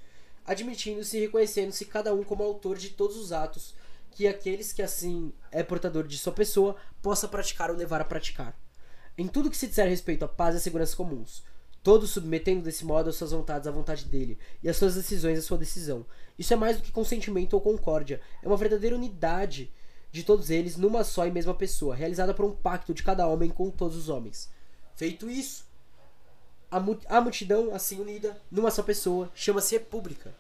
admitindo-se 0.44 1.16
e 1.16 1.20
reconhecendo-se 1.20 1.86
cada 1.86 2.16
um 2.16 2.24
como 2.24 2.42
autor 2.42 2.80
de 2.80 2.90
todos 2.90 3.16
os 3.16 3.32
atos 3.32 3.76
que 4.10 4.28
aqueles 4.28 4.74
que 4.74 4.82
assim 4.82 5.32
é 5.52 5.62
portador 5.62 6.08
de 6.08 6.18
sua 6.18 6.34
pessoa 6.34 6.76
possa 7.00 7.28
praticar 7.28 7.70
ou 7.70 7.78
levar 7.78 8.02
a 8.02 8.06
praticar. 8.06 8.60
Em 9.16 9.28
tudo 9.28 9.52
que 9.52 9.58
se 9.58 9.68
disser 9.68 9.88
respeito 9.88 10.26
à 10.26 10.28
paz 10.28 10.56
e 10.56 10.58
à 10.58 10.62
segurança 10.62 10.96
comuns, 10.96 11.44
todos 11.84 12.10
submetendo 12.10 12.64
desse 12.64 12.84
modo 12.84 13.12
as 13.12 13.18
suas 13.18 13.30
vontades 13.30 13.68
à 13.68 13.72
vontade 13.72 14.06
dele 14.06 14.40
e 14.64 14.68
as 14.68 14.78
suas 14.78 14.96
decisões 14.96 15.38
à 15.38 15.44
sua 15.44 15.60
decisão. 15.60 16.08
Isso 16.40 16.52
é 16.54 16.56
mais 16.56 16.78
do 16.78 16.82
que 16.82 16.92
consentimento 16.92 17.54
ou 17.54 17.62
concórdia, 17.62 18.20
é 18.42 18.48
uma 18.48 18.58
verdadeira 18.58 18.96
unidade 18.96 19.72
de 20.14 20.24
todos 20.24 20.52
eles 20.52 20.78
numa 20.78 21.04
só 21.04 21.26
e 21.26 21.32
mesma 21.32 21.56
pessoa, 21.56 21.96
realizada 21.96 22.36
por 22.36 22.46
um 22.46 22.56
pacto 22.56 22.94
de 22.94 23.02
cada 23.02 23.28
homem 23.28 23.50
com 23.50 23.72
todos 23.72 23.98
os 23.98 24.10
homens. 24.10 24.48
Feito 24.96 25.28
isso, 25.28 25.66
a, 26.70 27.20
multidão 27.20 27.74
assim 27.74 28.00
unida 28.00 28.40
numa 28.52 28.70
só 28.70 28.84
pessoa 28.84 29.32
chama-se 29.34 29.76
república. 29.76 30.32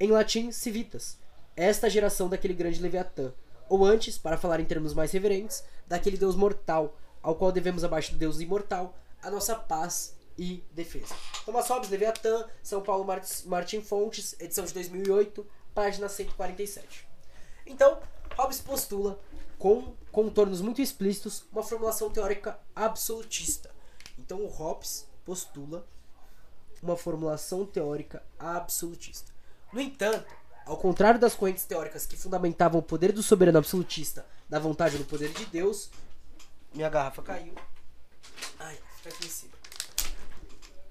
Em 0.00 0.10
latim, 0.10 0.50
civitas. 0.50 1.18
Esta 1.54 1.90
geração 1.90 2.26
daquele 2.26 2.54
grande 2.54 2.80
Leviatã, 2.80 3.32
ou 3.68 3.84
antes, 3.84 4.16
para 4.16 4.38
falar 4.38 4.60
em 4.60 4.64
termos 4.64 4.94
mais 4.94 5.12
reverentes, 5.12 5.62
daquele 5.86 6.16
Deus 6.16 6.34
mortal, 6.34 6.96
ao 7.22 7.34
qual 7.34 7.52
devemos 7.52 7.84
abaixo 7.84 8.12
do 8.12 8.18
Deus 8.18 8.40
imortal 8.40 8.96
a 9.22 9.30
nossa 9.30 9.54
paz 9.54 10.14
e 10.38 10.64
defesa. 10.72 11.14
Thomas 11.44 11.68
Hobbes, 11.68 11.90
Leviatã, 11.90 12.46
São 12.62 12.82
Paulo 12.82 13.06
Martin 13.44 13.82
Fontes, 13.82 14.34
edição 14.40 14.64
de 14.64 14.72
2008, 14.72 15.46
página 15.74 16.08
147. 16.08 17.06
Então, 17.66 17.98
Hobbes 18.36 18.60
postula, 18.60 19.18
com 19.58 19.94
contornos 20.12 20.60
muito 20.60 20.82
explícitos, 20.82 21.44
uma 21.50 21.62
formulação 21.62 22.10
teórica 22.10 22.58
absolutista. 22.74 23.70
Então 24.18 24.42
o 24.42 24.48
Hobbes 24.48 25.06
postula 25.24 25.86
uma 26.82 26.96
formulação 26.96 27.64
teórica 27.64 28.22
absolutista. 28.38 29.32
No 29.72 29.80
entanto, 29.80 30.32
ao 30.66 30.76
contrário 30.76 31.18
das 31.18 31.34
correntes 31.34 31.64
teóricas 31.64 32.06
que 32.06 32.16
fundamentavam 32.16 32.80
o 32.80 32.82
poder 32.82 33.12
do 33.12 33.22
soberano 33.22 33.58
absolutista 33.58 34.26
na 34.48 34.58
vontade 34.58 34.98
do 34.98 35.04
poder 35.04 35.32
de 35.32 35.46
Deus, 35.46 35.90
minha 36.74 36.88
garrafa 36.88 37.22
caiu. 37.22 37.54
Ai, 38.58 38.78
fica 38.96 39.08
aqui 39.08 39.26
em 39.26 39.30
cima. 39.30 39.52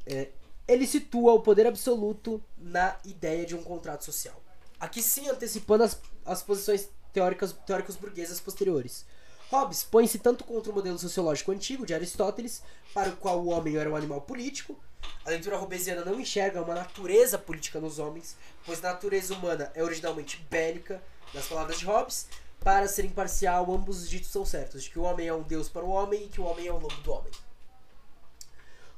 É, 0.05 0.31
ele 0.67 0.87
situa 0.87 1.33
o 1.33 1.41
poder 1.41 1.67
absoluto 1.67 2.43
na 2.57 2.97
ideia 3.05 3.45
de 3.45 3.55
um 3.55 3.63
contrato 3.63 4.03
social. 4.03 4.41
aqui 4.79 5.01
sim 5.01 5.29
antecipando 5.29 5.83
as, 5.83 5.99
as 6.25 6.41
posições 6.41 6.89
teóricas, 7.16 7.53
teóricas 7.66 7.95
burguesas 7.95 8.41
posteriores. 8.41 9.05
Hobbes 9.49 9.86
põe-se 9.86 10.20
tanto 10.20 10.43
contra 10.43 10.70
o 10.70 10.76
modelo 10.76 10.99
sociológico 10.99 11.53
antigo 11.53 11.86
de 11.86 11.93
Aristóteles, 11.93 12.61
para 12.93 13.09
o 13.09 13.16
qual 13.16 13.39
o 13.39 13.47
homem 13.47 13.78
era 13.78 13.89
um 13.89 13.95
animal 13.95 14.20
político. 14.20 14.78
A 15.24 15.30
leitura 15.30 15.57
hobbesiana 15.57 16.03
não 16.03 16.20
enxerga 16.20 16.61
uma 16.61 16.76
natureza 16.76 17.38
política 17.38 17.80
nos 17.80 17.99
homens, 17.99 18.36
pois 18.66 18.84
a 18.84 18.89
natureza 18.89 19.34
humana 19.34 19.72
é 19.74 19.82
originalmente 19.82 20.45
bélica, 20.49 21.01
nas 21.34 21.47
palavras 21.47 21.80
de 21.80 21.86
Hobbes. 21.86 22.28
Para 22.59 22.88
ser 22.88 23.05
imparcial, 23.05 23.72
ambos 23.74 24.01
os 24.01 24.09
ditos 24.09 24.32
são 24.32 24.45
certos, 24.45 24.84
de 24.84 24.89
que 24.89 24.99
o 24.99 25.03
homem 25.03 25.28
é 25.28 25.34
um 25.34 25.43
deus 25.43 25.70
para 25.70 25.86
o 25.86 25.89
homem 25.89 26.26
e 26.26 26.28
que 26.28 26.41
o 26.41 26.43
homem 26.43 26.68
é 26.68 26.72
o 26.74 26.80
lobo 26.80 27.01
do 27.01 27.11
homem. 27.11 27.32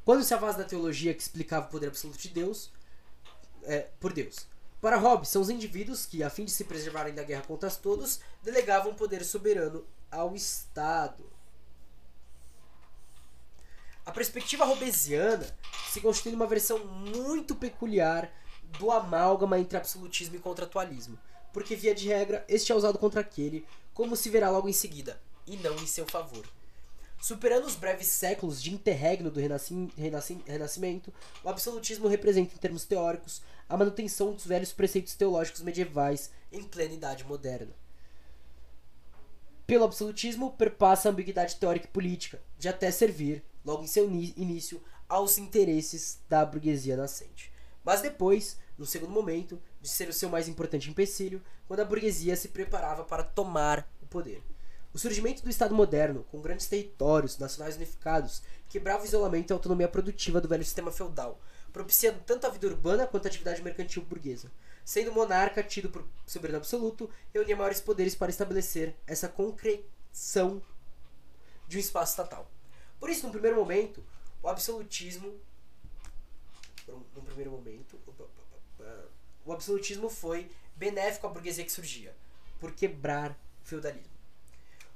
Quando 0.04 0.24
se 0.24 0.34
avasa 0.34 0.60
da 0.60 0.64
teologia 0.64 1.14
que 1.14 1.22
explicava 1.22 1.68
o 1.68 1.70
poder 1.70 1.88
absoluto 1.88 2.20
de 2.20 2.30
Deus, 2.30 2.72
é, 3.64 3.88
por 4.00 4.12
Deus. 4.12 4.48
Para 4.80 4.98
Hobbes, 4.98 5.30
são 5.30 5.42
os 5.42 5.50
indivíduos 5.50 6.06
que, 6.06 6.22
a 6.22 6.30
fim 6.30 6.46
de 6.46 6.52
se 6.52 6.64
preservarem 6.64 7.14
da 7.14 7.24
guerra 7.24 7.42
contra 7.42 7.70
todos, 7.72 8.20
delegavam 8.44 8.94
poder 8.94 9.26
soberano 9.26 9.86
ao 10.12 10.36
Estado. 10.36 11.26
A 14.06 14.12
perspectiva 14.12 14.66
hobbesiana 14.66 15.46
se 15.92 16.00
constitui 16.00 16.32
numa 16.32 16.48
versão 16.48 16.80
muito 16.86 17.56
peculiar 17.56 18.32
do 18.80 18.92
amálgama 18.92 19.60
entre 19.60 19.78
absolutismo 19.78 20.36
e 20.36 20.40
contratualismo, 20.40 21.20
porque, 21.52 21.76
via 21.76 21.96
de 21.96 22.08
regra, 22.08 22.46
este 22.48 22.72
é 22.72 22.76
usado 22.76 23.00
contra 23.00 23.22
aquele, 23.22 23.66
como 23.94 24.16
se 24.16 24.30
verá 24.30 24.50
logo 24.50 24.70
em 24.70 24.74
seguida, 24.74 25.20
e 25.46 25.58
não 25.58 25.76
em 25.76 25.88
seu 25.88 26.06
favor. 26.06 26.46
Superando 27.20 27.66
os 27.66 27.76
breves 27.76 28.08
séculos 28.08 28.62
de 28.62 28.72
interregno 28.72 29.32
do 29.32 29.40
renascim, 29.40 29.92
renascim, 29.98 30.44
Renascimento, 30.46 31.12
o 31.44 31.50
absolutismo 31.50 32.08
representa, 32.08 32.54
em 32.54 32.60
termos 32.60 32.86
teóricos, 32.86 33.42
a 33.70 33.78
manutenção 33.78 34.34
dos 34.34 34.46
velhos 34.46 34.72
preceitos 34.72 35.16
teológicos 35.16 35.62
medievais 35.62 36.32
em 36.52 36.64
plena 36.64 36.94
idade 36.94 37.24
moderna. 37.26 37.74
Pelo 39.66 39.84
absolutismo, 39.84 40.52
perpassa 40.52 41.10
a 41.10 41.12
ambiguidade 41.12 41.58
teórica 41.58 41.88
e 41.88 41.92
política, 41.92 42.42
de 42.58 42.70
até 42.70 42.90
servir, 42.90 43.44
logo 43.66 43.84
em 43.84 43.88
seu 43.88 44.10
início, 44.10 44.82
aos 45.10 45.38
interesses 45.38 46.20
da 46.30 46.46
burguesia 46.46 46.96
nascente. 46.96 47.52
Mas 47.84 48.02
depois, 48.02 48.58
no 48.78 48.86
segundo 48.86 49.12
momento, 49.12 49.62
de 49.82 49.90
ser 49.90 50.08
o 50.08 50.14
seu 50.14 50.30
mais 50.30 50.48
importante 50.48 50.90
empecilho, 50.90 51.42
quando 51.68 51.82
a 51.82 51.86
burguesia 51.86 52.36
se 52.38 52.48
preparava 52.48 53.04
para 53.04 53.24
tomar 53.24 53.90
o 54.02 54.06
poder. 54.06 54.42
O 54.94 54.98
surgimento 54.98 55.44
do 55.44 55.50
Estado 55.50 55.76
moderno, 55.76 56.26
com 56.32 56.42
grandes 56.42 56.68
territórios 56.68 57.38
nacionais 57.38 57.76
unificados, 57.76 58.42
quebrava 58.70 59.04
o 59.04 59.06
isolamento 59.06 59.52
e 59.52 59.54
a 59.54 59.56
autonomia 59.56 59.88
produtiva 59.88 60.40
do 60.40 60.48
velho 60.48 60.64
sistema 60.64 60.92
feudal, 60.92 61.40
propiciando 61.78 62.20
tanto 62.26 62.48
a 62.48 62.50
vida 62.50 62.66
urbana 62.66 63.06
quanto 63.06 63.28
a 63.28 63.30
atividade 63.30 63.62
mercantil 63.62 64.02
burguesa. 64.02 64.52
Sendo 64.84 65.12
monarca 65.12 65.62
tido 65.62 65.92
por 65.92 66.04
soberano 66.26 66.58
absoluto, 66.58 67.08
reunia 67.32 67.56
maiores 67.56 67.80
poderes 67.80 68.16
para 68.16 68.32
estabelecer 68.32 68.96
essa 69.06 69.30
concreção 69.30 70.60
de 71.68 71.78
um 71.78 71.80
espaço 71.80 72.14
estatal. 72.14 72.50
Por 73.00 73.12
isso, 73.12 73.28
no 73.28 73.32
primeiro 73.32 73.58
momento, 73.58 74.04
o 74.42 74.48
absolutismo. 74.48 75.40
No 76.88 77.22
primeiro 77.22 77.52
momento. 77.52 78.00
O 79.46 79.54
absolutismo 79.54 80.10
foi 80.10 80.50
benéfico 80.76 81.28
à 81.28 81.30
burguesia 81.30 81.64
que 81.64 81.72
surgia, 81.72 82.16
por 82.60 82.72
quebrar 82.72 83.38
o 83.64 83.68
feudalismo. 83.68 84.18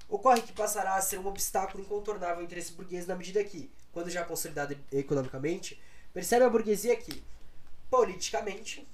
Ocorre 0.10 0.42
que 0.42 0.52
passará 0.52 0.96
a 0.96 1.02
ser 1.02 1.20
um 1.20 1.28
obstáculo 1.28 1.84
incontornável 1.84 2.38
ao 2.38 2.44
interesse 2.44 2.74
burguês 2.74 3.06
na 3.06 3.16
medida 3.16 3.44
que, 3.44 3.72
quando 3.92 4.10
já 4.10 4.26
consolidado 4.26 4.76
economicamente, 4.92 5.80
percebe 6.14 6.46
a 6.46 6.50
burguesia 6.50 6.96
que, 6.96 7.24
politicamente, 7.90 8.88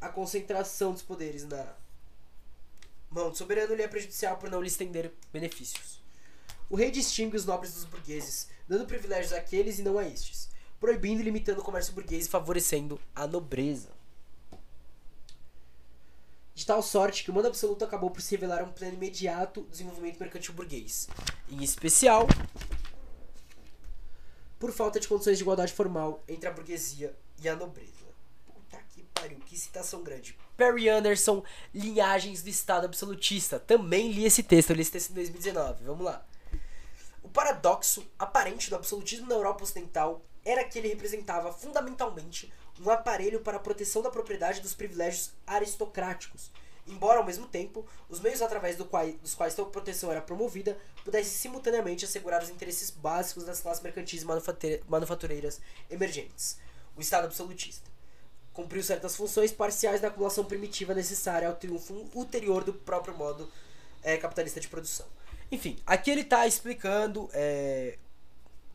a 0.00 0.08
concentração 0.08 0.92
dos 0.92 1.02
poderes 1.02 1.44
na 1.44 1.74
mão 3.10 3.30
do 3.30 3.36
soberano 3.36 3.74
lhe 3.74 3.82
é 3.82 3.88
prejudicial 3.88 4.36
por 4.36 4.50
não 4.50 4.60
lhe 4.60 4.68
estender 4.68 5.12
benefícios. 5.32 6.00
O 6.68 6.76
rei 6.76 6.90
distingue 6.90 7.36
os 7.36 7.44
nobres 7.44 7.74
dos 7.74 7.84
burgueses, 7.84 8.48
dando 8.68 8.86
privilégios 8.86 9.32
àqueles 9.32 9.78
e 9.78 9.82
não 9.82 9.98
a 9.98 10.06
estes, 10.06 10.48
proibindo 10.78 11.20
e 11.20 11.24
limitando 11.24 11.60
o 11.60 11.64
comércio 11.64 11.92
burguês 11.92 12.26
e 12.26 12.30
favorecendo 12.30 13.00
a 13.14 13.26
nobreza 13.26 14.00
de 16.60 16.66
tal 16.66 16.82
sorte 16.82 17.24
que 17.24 17.30
o 17.30 17.34
mando 17.34 17.48
absoluto 17.48 17.86
acabou 17.86 18.10
por 18.10 18.20
se 18.20 18.32
revelar 18.32 18.62
um 18.62 18.70
plano 18.70 18.92
imediato 18.92 19.62
do 19.62 19.70
desenvolvimento 19.70 20.20
mercantil 20.20 20.52
burguês, 20.52 21.08
em 21.48 21.62
especial 21.62 22.26
por 24.60 24.70
falta 24.70 25.00
de 25.00 25.08
condições 25.08 25.38
de 25.38 25.42
igualdade 25.42 25.72
formal 25.72 26.22
entre 26.28 26.46
a 26.46 26.52
burguesia 26.52 27.16
e 27.42 27.48
a 27.48 27.56
nobreza. 27.56 27.90
Puta 28.46 28.78
que 28.90 29.02
pariu, 29.14 29.38
que 29.40 29.58
citação 29.58 30.02
grande. 30.02 30.38
Perry 30.54 30.90
Anderson, 30.90 31.42
Linhagens 31.74 32.42
do 32.42 32.50
Estado 32.50 32.84
Absolutista. 32.84 33.58
Também 33.58 34.12
li 34.12 34.26
esse 34.26 34.42
texto, 34.42 34.74
li 34.74 34.82
esse 34.82 34.92
texto 34.92 35.10
em 35.10 35.14
2019. 35.14 35.84
Vamos 35.84 36.04
lá. 36.04 36.24
O 37.22 37.28
paradoxo 37.30 38.06
aparente 38.18 38.68
do 38.68 38.76
absolutismo 38.76 39.26
na 39.26 39.34
Europa 39.34 39.64
Ocidental 39.64 40.20
era 40.44 40.62
que 40.64 40.78
ele 40.78 40.88
representava 40.88 41.50
fundamentalmente 41.52 42.52
um 42.84 42.90
aparelho 42.90 43.40
para 43.40 43.56
a 43.56 43.60
proteção 43.60 44.02
da 44.02 44.10
propriedade 44.10 44.60
dos 44.60 44.74
privilégios 44.74 45.32
aristocráticos, 45.46 46.50
embora 46.90 47.18
ao 47.18 47.24
mesmo 47.24 47.46
tempo 47.46 47.86
os 48.08 48.20
meios 48.20 48.42
através 48.42 48.76
do 48.76 48.88
dos 49.22 49.34
quais 49.34 49.54
tal 49.54 49.66
proteção 49.66 50.10
era 50.10 50.20
promovida 50.20 50.76
pudessem 51.04 51.32
simultaneamente 51.32 52.04
assegurar 52.04 52.42
os 52.42 52.50
interesses 52.50 52.90
básicos 52.90 53.44
das 53.44 53.60
classes 53.60 53.82
mercantis 53.82 54.22
e 54.22 54.26
manufatureiras 54.88 55.60
emergentes. 55.90 56.58
O 56.96 57.00
Estado 57.00 57.24
absolutista 57.24 57.88
cumpriu 58.52 58.82
certas 58.82 59.16
funções 59.16 59.52
parciais 59.52 60.00
da 60.00 60.08
acumulação 60.08 60.44
primitiva 60.44 60.92
necessária 60.92 61.48
ao 61.48 61.54
triunfo 61.54 62.08
ulterior 62.14 62.64
do 62.64 62.74
próprio 62.74 63.16
modo 63.16 63.50
é, 64.02 64.16
capitalista 64.16 64.60
de 64.60 64.68
produção. 64.68 65.06
Enfim, 65.50 65.78
aqui 65.86 66.10
ele 66.10 66.20
está 66.20 66.46
explicando 66.46 67.28
é, 67.32 67.98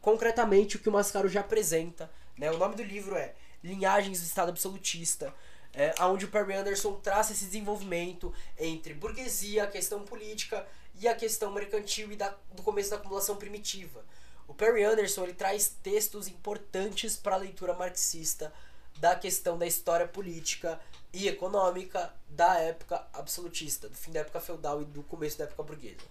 concretamente 0.02 0.76
o 0.76 0.80
que 0.80 0.90
o 0.90 0.92
Mascaro 0.92 1.28
já 1.28 1.42
apresenta. 1.42 2.10
Né? 2.38 2.52
O 2.52 2.58
nome 2.58 2.76
do 2.76 2.84
livro 2.84 3.16
é 3.16 3.34
Linhagens 3.64 4.20
do 4.20 4.26
Estado 4.26 4.50
Absolutista, 4.50 5.34
é, 5.76 5.94
onde 6.04 6.26
o 6.26 6.30
Perry 6.30 6.54
Anderson 6.54 6.94
traça 6.94 7.34
esse 7.34 7.46
desenvolvimento 7.46 8.34
entre 8.58 8.94
burguesia, 8.94 9.66
a 9.66 9.68
questão 9.68 10.04
política 10.04 10.66
e 11.00 11.08
a 11.08 11.14
questão 11.14 11.52
mercantil 11.52 12.12
e 12.12 12.16
da, 12.16 12.34
do 12.54 12.64
começo 12.64 12.90
da 12.90 12.96
acumulação 12.96 13.36
primitiva. 13.36 14.04
O 14.48 14.54
Perry 14.54 14.84
Anderson 14.84 15.24
ele 15.24 15.34
traz 15.34 15.76
textos 15.84 16.28
importantes 16.28 17.18
para 17.18 17.36
a 17.36 17.40
leitura 17.40 17.74
marxista 17.74 18.54
da 19.00 19.16
questão 19.16 19.58
da 19.58 19.68
história 19.68 20.08
política 20.08 20.80
e 21.12 21.28
econômica 21.28 22.14
da 22.30 22.58
época 22.60 23.06
absolutista, 23.12 23.90
do 23.90 23.96
fim 23.96 24.12
da 24.12 24.22
época 24.22 24.40
feudal 24.40 24.82
e 24.82 24.86
do 24.86 25.04
começo 25.04 25.38
da 25.38 25.44
época 25.44 25.64
burguesa. 25.64 26.06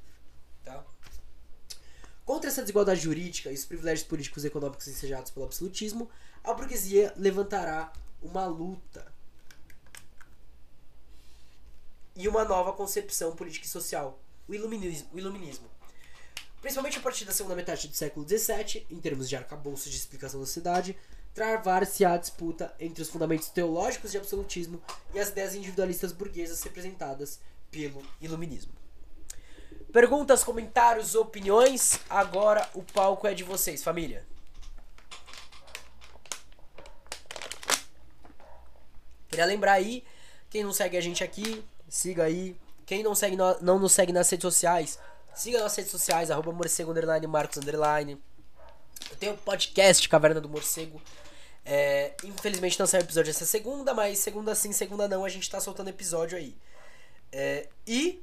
Tá? 0.63 0.85
Contra 2.27 2.51
essa 2.51 2.61
desigualdade 2.61 3.01
jurídica 3.01 3.51
e 3.51 3.55
os 3.55 3.65
privilégios 3.65 4.07
políticos 4.07 4.45
e 4.45 4.49
econômicos 4.49 4.89
ensejados 4.89 5.31
pelo 5.31 5.47
absolutismo, 5.47 6.11
a 6.43 6.53
burguesia 6.53 7.15
levantará 7.17 7.93
uma 8.23 8.47
luta 8.47 9.14
e 12.17 12.29
uma 12.29 12.45
nova 12.45 12.73
concepção 12.73 13.35
política 13.35 13.67
e 13.67 13.69
social, 13.69 14.19
o 14.49 14.55
iluminismo. 14.55 15.09
O 15.13 15.19
iluminismo. 15.19 15.69
Principalmente 16.61 16.99
a 16.99 17.03
partir 17.03 17.25
da 17.25 17.33
segunda 17.33 17.55
metade 17.55 17.89
do 17.89 17.95
século 17.95 18.27
XVII, 18.27 18.87
em 18.91 18.99
termos 18.99 19.29
de 19.29 19.37
arcabouço 19.37 19.91
de 19.91 19.97
explicação 19.97 20.41
da 20.41 20.47
sociedade, 20.47 20.97
travar-se 21.35 22.05
a 22.05 22.17
disputa 22.17 22.75
entre 22.79 23.03
os 23.03 23.11
fundamentos 23.11 23.49
teológicos 23.49 24.13
de 24.13 24.19
absolutismo 24.19 24.81
e 25.13 25.19
as 25.19 25.29
ideias 25.29 25.55
individualistas 25.55 26.13
burguesas 26.13 26.63
representadas 26.63 27.41
pelo 27.71 28.03
iluminismo. 28.21 28.73
Perguntas, 29.93 30.43
comentários, 30.43 31.15
opiniões. 31.15 32.01
Agora 32.09 32.69
o 32.73 32.83
palco 32.83 33.27
é 33.27 33.35
de 33.35 33.45
vocês, 33.45 33.83
família. 33.83 34.25
Queria 39.29 39.45
lembrar 39.45 39.73
aí, 39.73 40.05
quem 40.49 40.63
não 40.63 40.73
segue 40.73 40.97
a 40.97 41.01
gente 41.01 41.25
aqui, 41.25 41.65
siga 41.95 42.25
aí. 42.25 42.57
Quem 42.85 43.03
não, 43.03 43.15
segue, 43.15 43.37
não 43.37 43.79
nos 43.79 43.93
segue 43.93 44.13
nas 44.13 44.29
redes 44.29 44.43
sociais, 44.43 44.99
siga 45.33 45.61
nas 45.61 45.75
redes 45.77 45.93
sociais, 45.93 46.31
arroba 46.31 46.53
morcego, 46.53 46.91
underline, 46.91 47.27
marcos, 47.27 47.57
underline. 47.57 48.21
Eu 49.11 49.17
tenho 49.17 49.33
um 49.33 49.37
podcast, 49.37 50.07
Caverna 50.09 50.41
do 50.41 50.49
Morcego. 50.49 51.01
É, 51.65 52.15
infelizmente 52.25 52.79
não 52.79 52.87
saiu 52.87 53.03
episódio 53.03 53.31
essa 53.31 53.47
segunda, 53.47 53.95
mas 53.95 54.19
segunda 54.19 54.55
sim, 54.55 54.73
segunda 54.73 55.09
não, 55.09 55.25
a 55.25 55.29
gente 55.29 55.49
tá 55.49 55.61
soltando 55.61 55.89
episódio 55.89 56.37
aí. 56.37 56.59
É, 57.33 57.69
e 57.87 58.23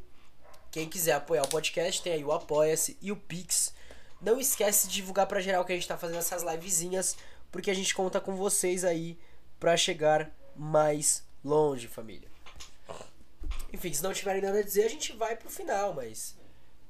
quem 0.70 0.88
quiser 0.88 1.14
apoiar 1.14 1.44
o 1.44 1.48
podcast, 1.48 2.04
tem 2.04 2.14
aí 2.14 2.24
o 2.24 2.32
Apoia-se 2.32 2.98
e 3.02 3.12
o 3.12 3.16
Pix. 3.16 3.74
Não 4.22 4.40
esquece 4.40 4.88
de 4.88 4.96
divulgar 4.96 5.26
pra 5.26 5.42
geral 5.42 5.66
que 5.66 5.72
a 5.72 5.76
gente 5.76 5.88
tá 5.88 5.98
fazendo 5.98 6.20
essas 6.20 6.44
livezinhas, 6.44 7.16
porque 7.52 7.72
a 7.72 7.74
gente 7.74 7.96
conta 7.96 8.20
com 8.20 8.36
vocês 8.36 8.84
aí 8.84 9.18
pra 9.60 9.76
chegar 9.76 10.30
mais 10.56 11.24
longe, 11.44 11.88
família. 11.88 12.31
Enfim, 13.74 13.94
se 13.94 14.04
não 14.04 14.14
tiverem 14.14 14.42
nada 14.42 14.60
a 14.60 14.64
dizer, 14.64 14.84
a 14.84 14.90
gente 14.90 15.14
vai 15.14 15.36
pro 15.36 15.50
final, 15.50 15.94
mas. 15.94 16.36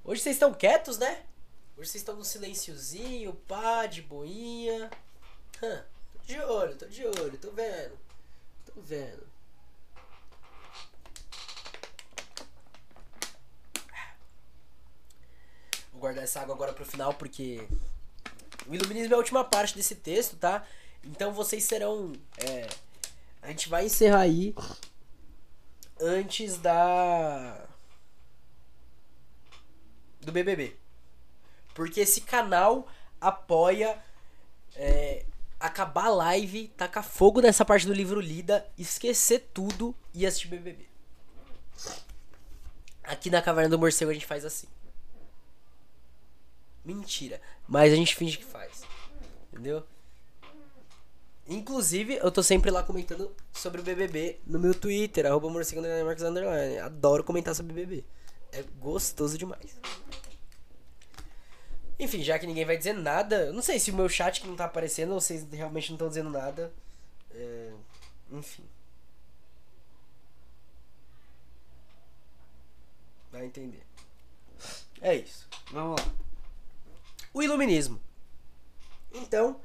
Hoje 0.03 0.21
vocês 0.21 0.35
estão 0.35 0.53
quietos, 0.53 0.97
né? 0.97 1.25
Hoje 1.77 1.91
vocês 1.91 2.01
estão 2.01 2.15
no 2.15 2.25
silenciozinho, 2.25 3.33
pá, 3.47 3.85
de 3.85 4.01
boinha. 4.01 4.89
Hã, 5.61 5.85
tô 6.11 6.19
de 6.25 6.39
olho, 6.39 6.75
tô 6.75 6.85
de 6.87 7.05
olho, 7.05 7.37
tô 7.37 7.51
vendo. 7.51 7.99
Tô 8.65 8.81
vendo. 8.81 9.27
Vou 15.91 16.01
guardar 16.01 16.23
essa 16.23 16.41
água 16.41 16.55
agora 16.55 16.73
pro 16.73 16.85
final, 16.85 17.13
porque. 17.13 17.67
O 18.67 18.73
iluminismo 18.73 19.13
é 19.13 19.15
a 19.15 19.19
última 19.19 19.43
parte 19.43 19.75
desse 19.75 19.95
texto, 19.95 20.35
tá? 20.35 20.65
Então 21.03 21.31
vocês 21.31 21.63
serão. 21.63 22.11
É... 22.37 22.67
A 23.41 23.49
gente 23.49 23.69
vai 23.69 23.85
encerrar 23.85 24.21
aí 24.21 24.55
antes 26.01 26.57
da. 26.57 27.65
do 30.19 30.31
BBB. 30.31 30.75
Porque 31.73 32.01
esse 32.01 32.21
canal 32.21 32.87
apoia 33.19 33.97
é, 34.75 35.25
acabar 35.59 36.05
a 36.05 36.09
live, 36.09 36.67
tacar 36.69 37.03
fogo 37.03 37.41
nessa 37.41 37.63
parte 37.63 37.85
do 37.85 37.93
livro 37.93 38.19
lida, 38.19 38.67
esquecer 38.77 39.49
tudo 39.53 39.95
e 40.13 40.25
assistir 40.25 40.47
BBB. 40.47 40.85
Aqui 43.03 43.29
na 43.29 43.41
Caverna 43.41 43.69
do 43.69 43.79
Morcego 43.79 44.11
a 44.11 44.13
gente 44.13 44.25
faz 44.25 44.43
assim. 44.43 44.67
Mentira. 46.83 47.41
Mas 47.67 47.93
a 47.93 47.95
gente 47.95 48.15
finge 48.15 48.37
que 48.37 48.45
faz. 48.45 48.83
Entendeu? 49.51 49.85
Inclusive, 51.51 52.15
eu 52.15 52.31
tô 52.31 52.41
sempre 52.41 52.71
lá 52.71 52.81
comentando 52.81 53.29
sobre 53.51 53.81
o 53.81 53.83
BBB 53.83 54.39
no 54.47 54.57
meu 54.57 54.73
Twitter, 54.73 55.25
arroba 55.25 55.49
Underline. 55.49 56.77
Adoro 56.79 57.25
comentar 57.25 57.53
sobre 57.53 57.73
BBB. 57.73 58.05
É 58.53 58.63
gostoso 58.79 59.37
demais. 59.37 59.77
Enfim, 61.99 62.23
já 62.23 62.39
que 62.39 62.47
ninguém 62.47 62.63
vai 62.63 62.77
dizer 62.77 62.93
nada, 62.93 63.47
eu 63.47 63.53
não 63.53 63.61
sei 63.61 63.79
se 63.79 63.91
o 63.91 63.95
meu 63.95 64.07
chat 64.07 64.39
que 64.39 64.47
não 64.47 64.55
tá 64.55 64.63
aparecendo 64.63 65.11
ou 65.11 65.19
vocês 65.19 65.45
realmente 65.51 65.89
não 65.89 65.95
estão 65.95 66.07
dizendo 66.07 66.29
nada. 66.29 66.71
É... 67.31 67.73
Enfim. 68.31 68.63
Vai 73.29 73.45
entender. 73.45 73.85
É 75.01 75.15
isso. 75.15 75.49
Vamos 75.69 75.99
lá. 75.99 76.13
O 77.33 77.43
iluminismo. 77.43 78.01
Então, 79.13 79.59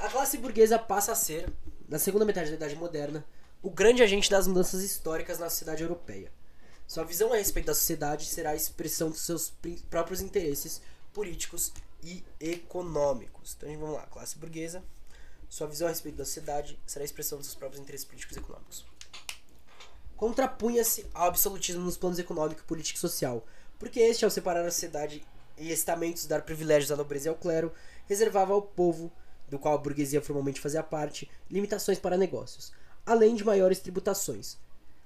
a 0.00 0.08
classe 0.08 0.38
burguesa 0.38 0.78
passa 0.78 1.12
a 1.12 1.16
ser, 1.16 1.52
na 1.88 1.98
segunda 1.98 2.24
metade 2.24 2.50
da 2.50 2.56
Idade 2.56 2.76
Moderna, 2.76 3.24
o 3.62 3.70
grande 3.70 4.02
agente 4.02 4.30
das 4.30 4.46
mudanças 4.46 4.82
históricas 4.82 5.38
na 5.38 5.50
sociedade 5.50 5.82
europeia. 5.82 6.32
Sua 6.86 7.04
visão 7.04 7.32
a 7.32 7.36
respeito 7.36 7.66
da 7.66 7.74
sociedade 7.74 8.26
será 8.26 8.50
a 8.50 8.56
expressão 8.56 9.10
dos 9.10 9.20
seus 9.20 9.52
próprios 9.90 10.20
interesses 10.20 10.80
políticos 11.12 11.72
e 12.02 12.24
econômicos. 12.40 13.56
Então 13.56 13.76
vamos 13.76 13.96
lá, 13.96 14.06
classe 14.06 14.38
burguesa. 14.38 14.82
Sua 15.48 15.66
visão 15.66 15.88
a 15.88 15.90
respeito 15.90 16.16
da 16.16 16.24
sociedade 16.24 16.78
será 16.86 17.02
a 17.02 17.04
expressão 17.04 17.38
dos 17.38 17.48
seus 17.48 17.56
próprios 17.56 17.82
interesses 17.82 18.06
políticos 18.06 18.36
e 18.36 18.40
econômicos. 18.40 18.86
Contrapunha-se 20.16 21.06
ao 21.12 21.28
absolutismo 21.28 21.82
nos 21.82 21.96
planos 21.96 22.18
econômico, 22.18 22.64
político 22.64 22.98
e 22.98 23.00
social, 23.00 23.44
porque 23.78 24.00
este, 24.00 24.24
ao 24.24 24.30
separar 24.30 24.64
a 24.64 24.70
sociedade 24.70 25.24
e 25.56 25.72
estamentos, 25.72 26.26
dar 26.26 26.42
privilégios 26.42 26.92
à 26.92 26.96
nobreza 26.96 27.28
e 27.28 27.30
ao 27.30 27.36
clero, 27.36 27.72
reservava 28.06 28.52
ao 28.52 28.62
povo, 28.62 29.12
do 29.48 29.58
qual 29.58 29.74
a 29.74 29.78
burguesia 29.78 30.20
formalmente 30.20 30.60
fazia 30.60 30.82
parte, 30.82 31.30
limitações 31.50 31.98
para 31.98 32.16
negócios, 32.16 32.72
além 33.04 33.34
de 33.34 33.44
maiores 33.44 33.80
tributações. 33.80 34.58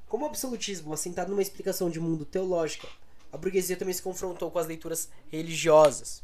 Como 0.08 0.24
o 0.24 0.28
absolutismo, 0.28 0.92
assentado 0.92 1.30
numa 1.30 1.42
explicação 1.42 1.88
de 1.88 2.00
mundo 2.00 2.24
teológica, 2.24 2.88
a 3.32 3.36
burguesia 3.36 3.76
também 3.76 3.94
se 3.94 4.02
confrontou 4.02 4.50
com 4.50 4.58
as 4.58 4.66
leituras 4.66 5.08
religiosas. 5.28 6.22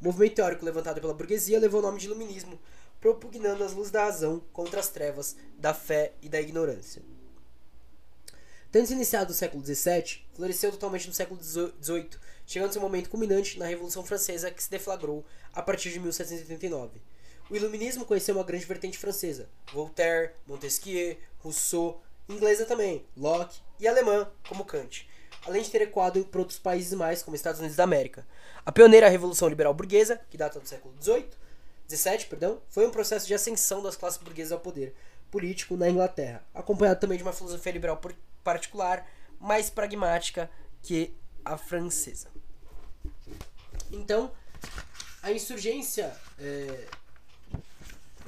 O 0.00 0.04
movimento 0.04 0.36
teórico 0.36 0.64
levantado 0.64 1.00
pela 1.00 1.12
burguesia 1.12 1.58
levou 1.58 1.80
o 1.80 1.82
nome 1.82 1.98
de 1.98 2.06
iluminismo, 2.06 2.58
propugnando 3.00 3.62
as 3.62 3.74
luzes 3.74 3.90
da 3.90 4.04
razão 4.04 4.42
contra 4.52 4.80
as 4.80 4.88
trevas 4.88 5.36
da 5.58 5.74
fé 5.74 6.14
e 6.22 6.28
da 6.28 6.40
ignorância. 6.40 7.02
Tendo 8.72 8.92
iniciado 8.92 9.30
no 9.30 9.34
século 9.34 9.64
XVII, 9.64 10.24
floresceu 10.32 10.70
totalmente 10.70 11.08
no 11.08 11.12
século 11.12 11.42
XVIII, 11.42 12.10
chegando 12.46 12.72
seu 12.72 12.80
momento 12.80 13.10
culminante 13.10 13.58
na 13.58 13.66
Revolução 13.66 14.04
Francesa 14.04 14.48
que 14.48 14.62
se 14.62 14.70
deflagrou 14.70 15.24
a 15.52 15.60
partir 15.60 15.90
de 15.90 15.98
1789. 15.98 17.02
O 17.50 17.56
iluminismo 17.56 18.04
conheceu 18.04 18.36
uma 18.36 18.44
grande 18.44 18.64
vertente 18.64 18.96
francesa: 18.96 19.48
Voltaire, 19.72 20.34
Montesquieu, 20.46 21.16
Rousseau, 21.40 22.00
inglesa 22.28 22.64
também, 22.64 23.04
Locke 23.16 23.60
e 23.80 23.88
alemã, 23.88 24.30
como 24.48 24.64
Kant, 24.64 25.08
além 25.44 25.62
de 25.62 25.70
ter 25.70 25.82
ecoado 25.82 26.24
para 26.26 26.40
outros 26.40 26.60
países 26.60 26.92
mais, 26.92 27.24
como 27.24 27.34
Estados 27.34 27.58
Unidos 27.58 27.76
da 27.76 27.82
América. 27.82 28.24
A 28.64 28.70
pioneira 28.70 29.08
Revolução 29.08 29.48
Liberal 29.48 29.74
Burguesa, 29.74 30.20
que 30.30 30.38
data 30.38 30.60
do 30.60 30.68
século 30.68 30.94
XVIII, 31.02 31.26
17, 31.88 32.26
perdão, 32.26 32.62
foi 32.68 32.86
um 32.86 32.92
processo 32.92 33.26
de 33.26 33.34
ascensão 33.34 33.82
das 33.82 33.96
classes 33.96 34.22
burguesas 34.22 34.52
ao 34.52 34.60
poder 34.60 34.94
político 35.28 35.76
na 35.76 35.90
Inglaterra, 35.90 36.44
acompanhado 36.54 37.00
também 37.00 37.18
de 37.18 37.24
uma 37.24 37.32
filosofia 37.32 37.72
liberal 37.72 37.96
particular, 38.42 39.06
mais 39.38 39.70
pragmática 39.70 40.50
que 40.82 41.14
a 41.44 41.56
francesa. 41.56 42.28
Então, 43.90 44.30
a 45.22 45.32
insurgência 45.32 46.14
é... 46.38 46.88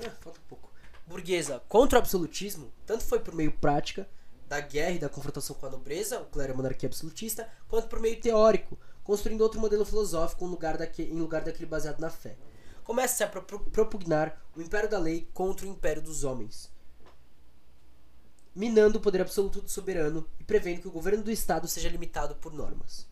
Ah, 0.05 0.11
falta 0.21 0.41
um 0.41 0.49
pouco. 0.49 0.71
burguesa 1.07 1.63
contra 1.69 1.99
o 1.99 2.03
absolutismo, 2.03 2.73
tanto 2.87 3.05
foi 3.05 3.21
por 3.21 3.35
meio 3.35 3.53
prática 3.53 4.09
da 4.49 4.61
guerra 4.61 4.93
e 4.93 4.99
da 4.99 5.09
confrontação 5.09 5.55
com 5.55 5.67
a 5.67 5.71
nobreza, 5.71 6.21
o 6.21 6.27
clero 6.27 6.57
monarquia 6.57 6.89
absolutista, 6.89 7.49
quanto 7.69 7.89
por 7.89 8.01
meio 8.01 8.21
teórico, 8.21 8.79
construindo 9.05 9.43
outro 9.43 9.61
modelo 9.61 9.85
filosófico 9.85 10.45
em 10.45 10.49
lugar, 10.49 10.77
daquele, 10.77 11.13
em 11.13 11.19
lugar 11.19 11.43
daquele 11.43 11.67
baseado 11.67 12.01
na 12.01 12.11
fé. 12.11 12.37
Começa-se 12.85 13.23
a 13.23 13.29
pro 13.29 13.43
propugnar 13.43 14.43
o 14.57 14.61
império 14.61 14.89
da 14.89 14.99
lei 14.99 15.29
contra 15.33 15.67
o 15.67 15.69
império 15.69 16.03
dos 16.03 16.25
homens 16.25 16.72
minando 18.55 18.99
o 18.99 19.01
poder 19.01 19.21
absoluto 19.21 19.61
do 19.61 19.69
soberano 19.69 20.27
e 20.39 20.45
prevendo 20.45 20.83
que 20.83 20.89
o 20.89 20.93
governo 20.93 21.23
do 21.23 21.31
Estado 21.31 21.67
seja 21.67 21.89
limitado 21.89 22.35
por 22.37 22.53
normas. 22.53 23.07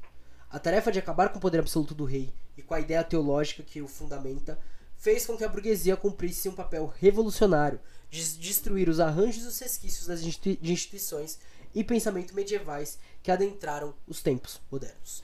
A 0.50 0.58
tarefa 0.58 0.90
de 0.90 0.98
acabar 0.98 1.28
com 1.30 1.38
o 1.38 1.40
poder 1.40 1.60
absoluto 1.60 1.94
do 1.94 2.04
rei 2.04 2.32
e 2.56 2.62
com 2.62 2.74
a 2.74 2.80
ideia 2.80 3.04
teológica 3.04 3.62
que 3.62 3.80
o 3.80 3.88
fundamenta 3.88 4.58
fez 4.96 5.24
com 5.24 5.36
que 5.36 5.44
a 5.44 5.48
burguesia 5.48 5.96
cumprisse 5.96 6.48
um 6.48 6.54
papel 6.54 6.92
revolucionário 6.98 7.80
de 8.10 8.22
destruir 8.38 8.88
os 8.88 9.00
arranjos 9.00 9.44
e 9.44 9.46
os 9.46 9.58
resquícios 9.58 10.06
das 10.06 10.20
instituições 10.22 11.38
e 11.74 11.82
pensamento 11.82 12.34
medievais 12.34 12.98
que 13.22 13.30
adentraram 13.30 13.94
os 14.06 14.20
tempos 14.22 14.60
modernos. 14.70 15.22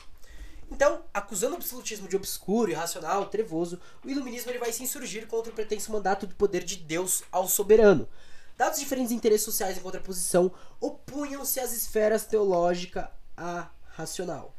Então, 0.70 1.05
acusando 1.12 1.55
o 1.55 1.56
absolutismo 1.56 2.09
de 2.09 2.16
obscuro, 2.16 2.70
irracional, 2.70 3.26
trevoso, 3.26 3.80
o 4.05 4.09
iluminismo 4.09 4.51
ele 4.51 4.59
vai 4.59 4.72
se 4.72 4.82
insurgir 4.82 5.26
contra 5.26 5.52
o 5.52 5.55
pretenso 5.55 5.93
mandato 5.93 6.26
de 6.26 6.34
poder 6.34 6.64
de 6.64 6.76
Deus 6.76 7.22
ao 7.30 7.48
soberano, 7.48 8.09
Dados 8.56 8.78
diferentes 8.78 9.12
interesses 9.12 9.44
sociais 9.44 9.76
em 9.76 9.80
contraposição, 9.80 10.50
opunham-se 10.80 11.60
às 11.60 11.72
esferas 11.72 12.24
teológica 12.24 13.12
a 13.36 13.68
racional. 13.88 14.54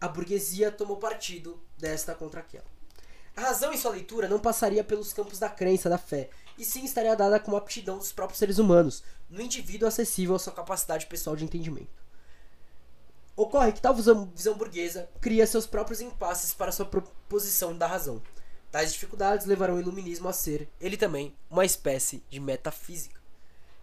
A 0.00 0.08
burguesia 0.08 0.72
tomou 0.72 0.96
partido 0.96 1.62
desta 1.76 2.14
contra 2.14 2.40
aquela. 2.40 2.66
A 3.36 3.40
razão 3.40 3.72
em 3.72 3.76
sua 3.76 3.92
leitura 3.92 4.28
não 4.28 4.40
passaria 4.40 4.82
pelos 4.82 5.12
campos 5.12 5.38
da 5.38 5.48
crença, 5.48 5.88
da 5.88 5.98
fé, 5.98 6.30
e 6.58 6.64
sim 6.64 6.84
estaria 6.84 7.14
dada 7.14 7.38
como 7.38 7.56
aptidão 7.56 7.96
dos 7.96 8.10
próprios 8.10 8.38
seres 8.40 8.58
humanos, 8.58 9.04
no 9.30 9.40
indivíduo 9.40 9.86
acessível 9.86 10.34
à 10.34 10.38
sua 10.40 10.52
capacidade 10.52 11.06
pessoal 11.06 11.36
de 11.36 11.44
entendimento. 11.44 12.02
Ocorre 13.36 13.70
que 13.70 13.80
tal 13.80 13.94
visão, 13.94 14.32
burguesa 14.56 15.08
cria 15.20 15.46
seus 15.46 15.64
próprios 15.64 16.00
impasses 16.00 16.52
para 16.52 16.72
sua 16.72 16.86
proposição 16.86 17.78
da 17.78 17.86
razão. 17.86 18.20
Tais 18.72 18.92
dificuldades 18.92 19.46
levarão 19.46 19.76
o 19.76 19.80
iluminismo 19.80 20.28
a 20.28 20.32
ser, 20.32 20.68
ele 20.80 20.96
também, 20.96 21.32
uma 21.48 21.64
espécie 21.64 22.24
de 22.28 22.40
metafísica. 22.40 23.17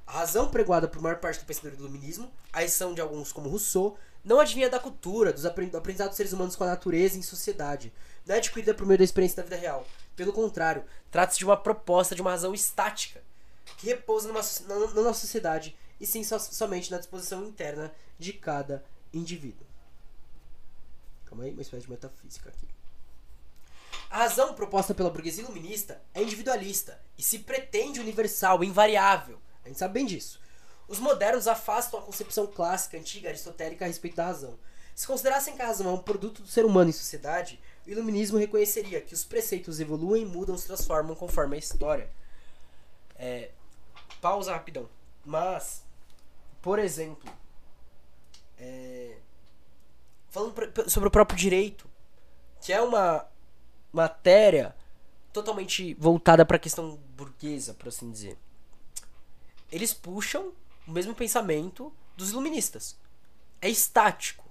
A 0.06 0.20
razão 0.20 0.50
pregoada 0.50 0.88
por 0.88 1.02
maior 1.02 1.20
parte 1.20 1.40
do 1.40 1.46
pensador 1.46 1.72
do 1.72 1.84
iluminismo, 1.84 2.32
a 2.54 2.64
exceção 2.64 2.94
de 2.94 3.02
alguns 3.02 3.32
como 3.32 3.50
Rousseau, 3.50 3.98
não 4.24 4.40
adivinha 4.40 4.70
da 4.70 4.80
cultura, 4.80 5.34
dos 5.34 5.46
aprendizado 5.46 6.10
dos 6.10 6.18
seres 6.18 6.34
humanos 6.34 6.56
com 6.56 6.64
a 6.64 6.68
natureza 6.68 7.16
e 7.16 7.20
em 7.20 7.24
sociedade. 7.24 7.94
Não 8.26 8.36
é 8.36 8.38
adquirida 8.38 8.74
por 8.74 8.86
meio 8.86 8.98
da 8.98 9.04
experiência 9.04 9.38
da 9.38 9.44
vida 9.44 9.56
real. 9.56 9.86
Pelo 10.16 10.34
contrário, 10.34 10.84
trata-se 11.12 11.40
de 11.40 11.46
uma 11.46 11.58
proposta 11.58 12.16
de 12.16 12.22
uma 12.22 12.32
razão 12.32 12.54
estática, 12.54 13.22
que 13.78 13.88
repousa 13.88 14.28
numa, 14.28 14.42
na, 14.68 14.88
na 14.94 15.02
nossa 15.02 15.22
sociedade 15.22 15.76
e 16.00 16.06
sim 16.06 16.24
so, 16.24 16.40
somente 16.40 16.92
na 16.92 16.98
disposição 16.98 17.44
interna 17.44 17.92
de 18.18 18.34
cada 18.34 18.84
indivíduo. 19.14 19.66
Calma 21.26 21.44
aí, 21.44 21.52
uma 21.52 21.62
espécie 21.62 21.84
de 21.84 21.92
metafísica 21.92 22.50
aqui. 22.50 22.68
A 24.10 24.20
razão 24.20 24.54
proposta 24.54 24.94
pela 24.94 25.10
burguesia 25.10 25.44
iluminista 25.44 26.02
é 26.14 26.22
individualista 26.22 27.00
e 27.18 27.24
se 27.24 27.40
pretende 27.40 28.00
universal, 28.00 28.64
invariável 28.64 29.40
a 29.66 29.68
gente 29.68 29.80
sabe 29.80 29.96
bem 29.96 30.06
disso. 30.06 30.40
Os 30.88 31.00
modernos 31.00 31.48
afastam 31.48 32.00
a 32.00 32.04
concepção 32.04 32.46
clássica, 32.46 32.98
antiga, 32.98 33.30
aristotélica 33.30 33.84
a 33.84 33.88
respeito 33.88 34.16
da 34.16 34.26
razão. 34.26 34.58
Se 34.94 35.08
considerassem 35.08 35.56
que 35.56 35.62
a 35.62 35.66
razão 35.66 35.90
é 35.90 35.94
um 35.94 35.98
produto 35.98 36.44
do 36.44 36.48
ser 36.48 36.64
humano 36.64 36.92
em 36.92 36.94
sociedade, 36.94 37.60
o 37.86 37.90
iluminismo 37.90 38.38
reconheceria 38.38 39.02
que 39.02 39.14
os 39.14 39.26
preceitos 39.26 39.80
evoluem, 39.80 40.24
mudam, 40.24 40.56
se 40.56 40.68
transformam 40.68 41.16
conforme 41.16 41.56
a 41.56 41.60
história. 41.60 42.10
É, 43.16 43.50
pausa 44.22 44.54
rapidão. 44.54 44.88
Mas, 45.26 45.84
por 46.62 46.78
exemplo, 46.78 47.30
é, 48.60 49.18
falando 50.30 50.54
sobre 50.88 51.10
o 51.10 51.12
próprio 51.12 51.38
direito, 51.38 51.90
que 52.62 52.72
é 52.72 52.80
uma 52.80 53.28
matéria 53.92 54.76
totalmente 55.34 55.96
voltada 55.96 56.46
para 56.46 56.58
a 56.58 56.60
questão 56.60 56.98
burguesa, 57.16 57.74
por 57.74 57.88
assim 57.88 58.12
dizer 58.12 58.38
eles 59.72 59.94
puxam 59.94 60.54
o 60.88 60.92
mesmo 60.92 61.16
pensamento 61.16 61.92
dos 62.16 62.32
iluministas. 62.32 62.98
É 63.62 63.70
estático, 63.70 64.46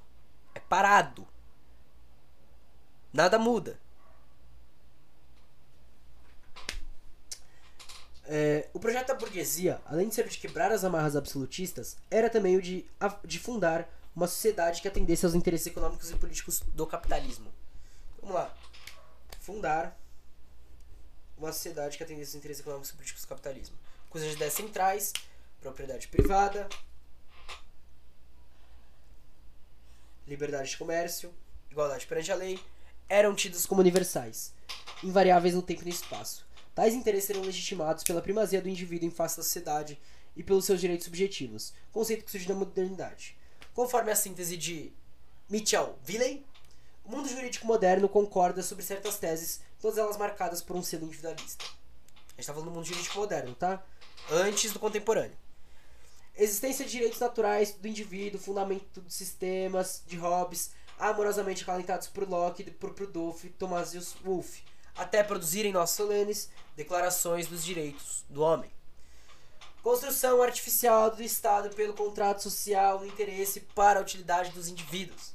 é 0.54 0.60
parado. 0.60 1.26
nada 3.12 3.38
muda. 3.38 3.78
É, 8.26 8.68
o 8.72 8.80
projeto 8.80 9.08
da 9.08 9.14
burguesia, 9.14 9.80
além 9.84 10.08
de 10.08 10.14
ser 10.14 10.26
de 10.28 10.38
quebrar 10.38 10.72
as 10.72 10.82
amarras 10.82 11.14
absolutistas, 11.14 11.96
era 12.10 12.30
também 12.30 12.56
o 12.56 12.62
de, 12.62 12.86
de 13.24 13.38
fundar 13.38 13.88
uma 14.16 14.26
sociedade 14.26 14.80
que 14.80 14.88
atendesse 14.88 15.26
aos 15.26 15.34
interesses 15.34 15.66
econômicos 15.66 16.10
e 16.10 16.14
políticos 16.16 16.60
do 16.72 16.86
capitalismo. 16.86 17.52
Vamos 18.20 18.34
lá. 18.34 18.54
Fundar 19.40 19.98
uma 21.36 21.52
sociedade 21.52 21.98
que 21.98 22.02
atendesse 22.02 22.30
aos 22.30 22.36
interesses 22.36 22.60
econômicos 22.60 22.90
e 22.90 22.94
políticos 22.94 23.22
do 23.22 23.28
capitalismo. 23.28 23.76
Com 24.14 24.18
as 24.18 24.32
ideias 24.32 24.54
centrais, 24.54 25.12
propriedade 25.60 26.06
privada, 26.06 26.68
liberdade 30.24 30.70
de 30.70 30.76
comércio, 30.76 31.34
igualdade 31.68 32.06
perante 32.06 32.30
a 32.30 32.36
lei, 32.36 32.60
eram 33.08 33.34
tidos 33.34 33.66
como 33.66 33.80
universais, 33.80 34.54
invariáveis 35.02 35.56
no 35.56 35.62
tempo 35.62 35.82
e 35.82 35.86
no 35.86 35.90
espaço 35.90 36.46
Tais 36.76 36.94
interesses 36.94 37.26
serão 37.26 37.42
legitimados 37.42 38.04
pela 38.04 38.22
primazia 38.22 38.62
do 38.62 38.68
indivíduo 38.68 39.08
em 39.08 39.10
face 39.10 39.36
da 39.36 39.42
sociedade 39.42 40.00
e 40.36 40.44
pelos 40.44 40.64
seus 40.64 40.80
direitos 40.80 41.06
subjetivos, 41.06 41.74
conceito 41.90 42.24
que 42.24 42.30
surge 42.30 42.46
da 42.46 42.54
modernidade. 42.54 43.36
Conforme 43.74 44.12
a 44.12 44.16
síntese 44.16 44.56
de 44.56 44.92
Mitchell 45.48 45.98
Willey, 46.08 46.46
o 47.04 47.10
mundo 47.10 47.28
jurídico 47.28 47.66
moderno 47.66 48.08
concorda 48.08 48.62
sobre 48.62 48.84
certas 48.84 49.18
teses, 49.18 49.60
todas 49.80 49.98
elas 49.98 50.16
marcadas 50.16 50.62
por 50.62 50.76
um 50.76 50.84
selo 50.84 51.02
individualista. 51.02 51.64
A 51.64 52.30
gente 52.30 52.40
está 52.42 52.52
falando 52.52 52.68
do 52.68 52.74
mundo 52.76 52.86
jurídico 52.86 53.18
moderno, 53.18 53.56
tá? 53.56 53.84
Antes 54.30 54.72
do 54.72 54.78
contemporâneo. 54.78 55.36
Existência 56.36 56.84
de 56.84 56.90
direitos 56.90 57.20
naturais 57.20 57.72
do 57.72 57.86
indivíduo, 57.86 58.40
fundamento 58.40 59.00
dos 59.00 59.14
sistemas, 59.14 60.02
de 60.06 60.16
Hobbes, 60.16 60.72
amorosamente 60.98 61.62
acalentados 61.62 62.08
por 62.08 62.28
Locke, 62.28 62.70
por 62.70 62.94
Prodolph, 62.94 63.44
Thomasius 63.58 64.14
Wolff 64.24 64.64
até 64.96 65.22
produzirem 65.22 65.72
nossos 65.72 65.96
solenes 65.96 66.48
declarações 66.76 67.46
dos 67.46 67.64
direitos 67.64 68.24
do 68.28 68.42
homem. 68.42 68.70
Construção 69.82 70.40
artificial 70.40 71.10
do 71.10 71.22
Estado 71.22 71.74
pelo 71.74 71.92
contrato 71.92 72.42
social 72.42 73.00
no 73.00 73.06
interesse 73.06 73.60
para 73.74 73.98
a 73.98 74.02
utilidade 74.02 74.52
dos 74.52 74.68
indivíduos. 74.68 75.34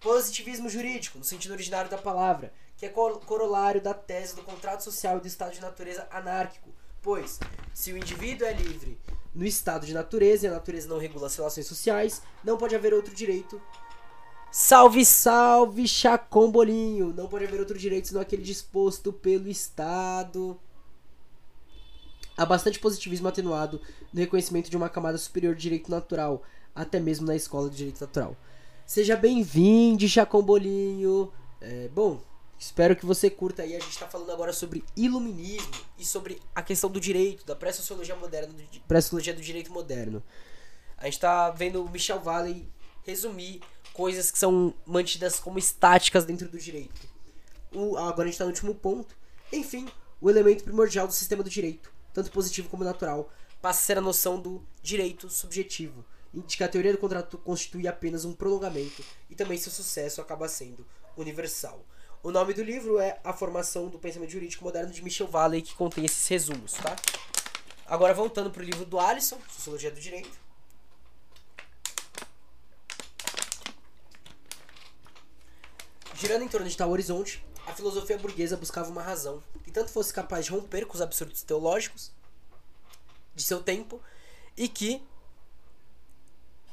Positivismo 0.00 0.68
jurídico, 0.68 1.18
no 1.18 1.24
sentido 1.24 1.52
originário 1.52 1.90
da 1.90 1.98
palavra, 1.98 2.52
que 2.76 2.86
é 2.86 2.88
corolário 2.90 3.80
da 3.80 3.94
tese 3.94 4.36
do 4.36 4.42
contrato 4.42 4.84
social 4.84 5.16
e 5.16 5.20
do 5.20 5.26
estado 5.26 5.54
de 5.54 5.60
natureza 5.60 6.06
anárquico, 6.10 6.73
pois, 7.04 7.38
se 7.72 7.92
o 7.92 7.96
indivíduo 7.96 8.46
é 8.46 8.52
livre 8.52 8.98
no 9.32 9.44
estado 9.44 9.86
de 9.86 9.94
natureza 9.94 10.46
e 10.46 10.48
a 10.48 10.52
natureza 10.52 10.88
não 10.88 10.98
regula 10.98 11.26
as 11.26 11.36
relações 11.36 11.66
sociais, 11.66 12.22
não 12.42 12.56
pode 12.56 12.74
haver 12.74 12.92
outro 12.92 13.14
direito 13.14 13.60
Salve, 14.56 15.04
salve, 15.04 15.88
Chacombolinho! 15.88 17.12
Não 17.12 17.26
pode 17.26 17.44
haver 17.44 17.58
outro 17.58 17.76
direito 17.76 18.06
senão 18.06 18.20
aquele 18.20 18.40
disposto 18.40 19.12
pelo 19.12 19.48
Estado. 19.48 20.56
Há 22.36 22.46
bastante 22.46 22.78
positivismo 22.78 23.26
atenuado 23.26 23.80
no 24.12 24.20
reconhecimento 24.20 24.70
de 24.70 24.76
uma 24.76 24.88
camada 24.88 25.18
superior 25.18 25.56
de 25.56 25.62
direito 25.62 25.90
natural, 25.90 26.40
até 26.72 27.00
mesmo 27.00 27.26
na 27.26 27.34
escola 27.34 27.68
de 27.68 27.78
direito 27.78 28.00
natural. 28.00 28.36
Seja 28.86 29.16
bem-vindo, 29.16 30.06
Chacombolinho! 30.06 31.32
É, 31.60 31.88
bom, 31.88 32.22
espero 32.58 32.96
que 32.96 33.06
você 33.06 33.30
curta 33.30 33.62
aí. 33.62 33.74
A 33.74 33.80
gente 33.80 33.90
está 33.90 34.06
falando 34.06 34.32
agora 34.32 34.52
sobre 34.52 34.84
iluminismo 34.96 35.74
e 35.98 36.04
sobre 36.04 36.40
a 36.54 36.62
questão 36.62 36.90
do 36.90 37.00
direito, 37.00 37.44
da 37.44 37.54
pré-sociologia 37.54 38.16
moderna, 38.16 38.54
pré-sociologia 38.88 39.34
do 39.34 39.40
direito 39.40 39.72
moderno. 39.72 40.22
A 40.96 41.04
gente 41.04 41.14
está 41.14 41.50
vendo 41.50 41.84
o 41.84 41.90
Michel 41.90 42.20
Valley 42.20 42.68
resumir 43.04 43.60
coisas 43.92 44.30
que 44.30 44.38
são 44.38 44.74
mantidas 44.84 45.38
como 45.38 45.58
estáticas 45.58 46.24
dentro 46.24 46.48
do 46.48 46.58
direito. 46.58 47.08
O, 47.72 47.96
agora 47.96 48.22
a 48.22 48.24
gente 48.26 48.34
está 48.34 48.44
no 48.44 48.50
último 48.50 48.74
ponto. 48.74 49.16
Enfim, 49.52 49.88
o 50.20 50.30
elemento 50.30 50.64
primordial 50.64 51.06
do 51.06 51.12
sistema 51.12 51.42
do 51.42 51.50
direito, 51.50 51.92
tanto 52.12 52.30
positivo 52.30 52.68
como 52.68 52.84
natural, 52.84 53.30
passa 53.60 53.80
a 53.80 53.82
ser 53.82 53.98
a 53.98 54.00
noção 54.00 54.40
do 54.40 54.66
direito 54.82 55.28
subjetivo, 55.30 56.04
de 56.32 56.56
que 56.56 56.64
a 56.64 56.68
teoria 56.68 56.92
do 56.92 56.98
contrato 56.98 57.38
constitui 57.38 57.86
apenas 57.86 58.24
um 58.24 58.32
prolongamento 58.32 59.04
e 59.30 59.34
também 59.34 59.56
seu 59.56 59.70
sucesso 59.70 60.20
acaba 60.20 60.48
sendo 60.48 60.86
universal. 61.16 61.84
O 62.24 62.32
nome 62.32 62.54
do 62.54 62.62
livro 62.62 62.98
é 62.98 63.20
A 63.22 63.34
Formação 63.34 63.86
do 63.90 63.98
Pensamento 63.98 64.30
Jurídico 64.30 64.64
Moderno 64.64 64.90
de 64.90 65.04
Michel 65.04 65.26
Valley, 65.26 65.60
que 65.60 65.74
contém 65.74 66.06
esses 66.06 66.26
resumos, 66.26 66.72
tá? 66.72 66.96
Agora 67.84 68.14
voltando 68.14 68.50
para 68.50 68.62
o 68.62 68.64
livro 68.64 68.86
do 68.86 68.98
Alisson, 68.98 69.38
Sociologia 69.50 69.90
do 69.90 70.00
Direito. 70.00 70.30
Girando 76.14 76.44
em 76.44 76.48
torno 76.48 76.66
de 76.66 76.74
tal 76.74 76.88
horizonte, 76.88 77.44
a 77.66 77.74
filosofia 77.74 78.16
burguesa 78.16 78.56
buscava 78.56 78.88
uma 78.88 79.02
razão 79.02 79.44
que 79.62 79.70
tanto 79.70 79.90
fosse 79.90 80.10
capaz 80.10 80.46
de 80.46 80.52
romper 80.52 80.86
com 80.86 80.94
os 80.94 81.02
absurdos 81.02 81.42
teológicos 81.42 82.10
de 83.34 83.42
seu 83.42 83.62
tempo 83.62 84.00
e 84.56 84.66
que 84.66 85.06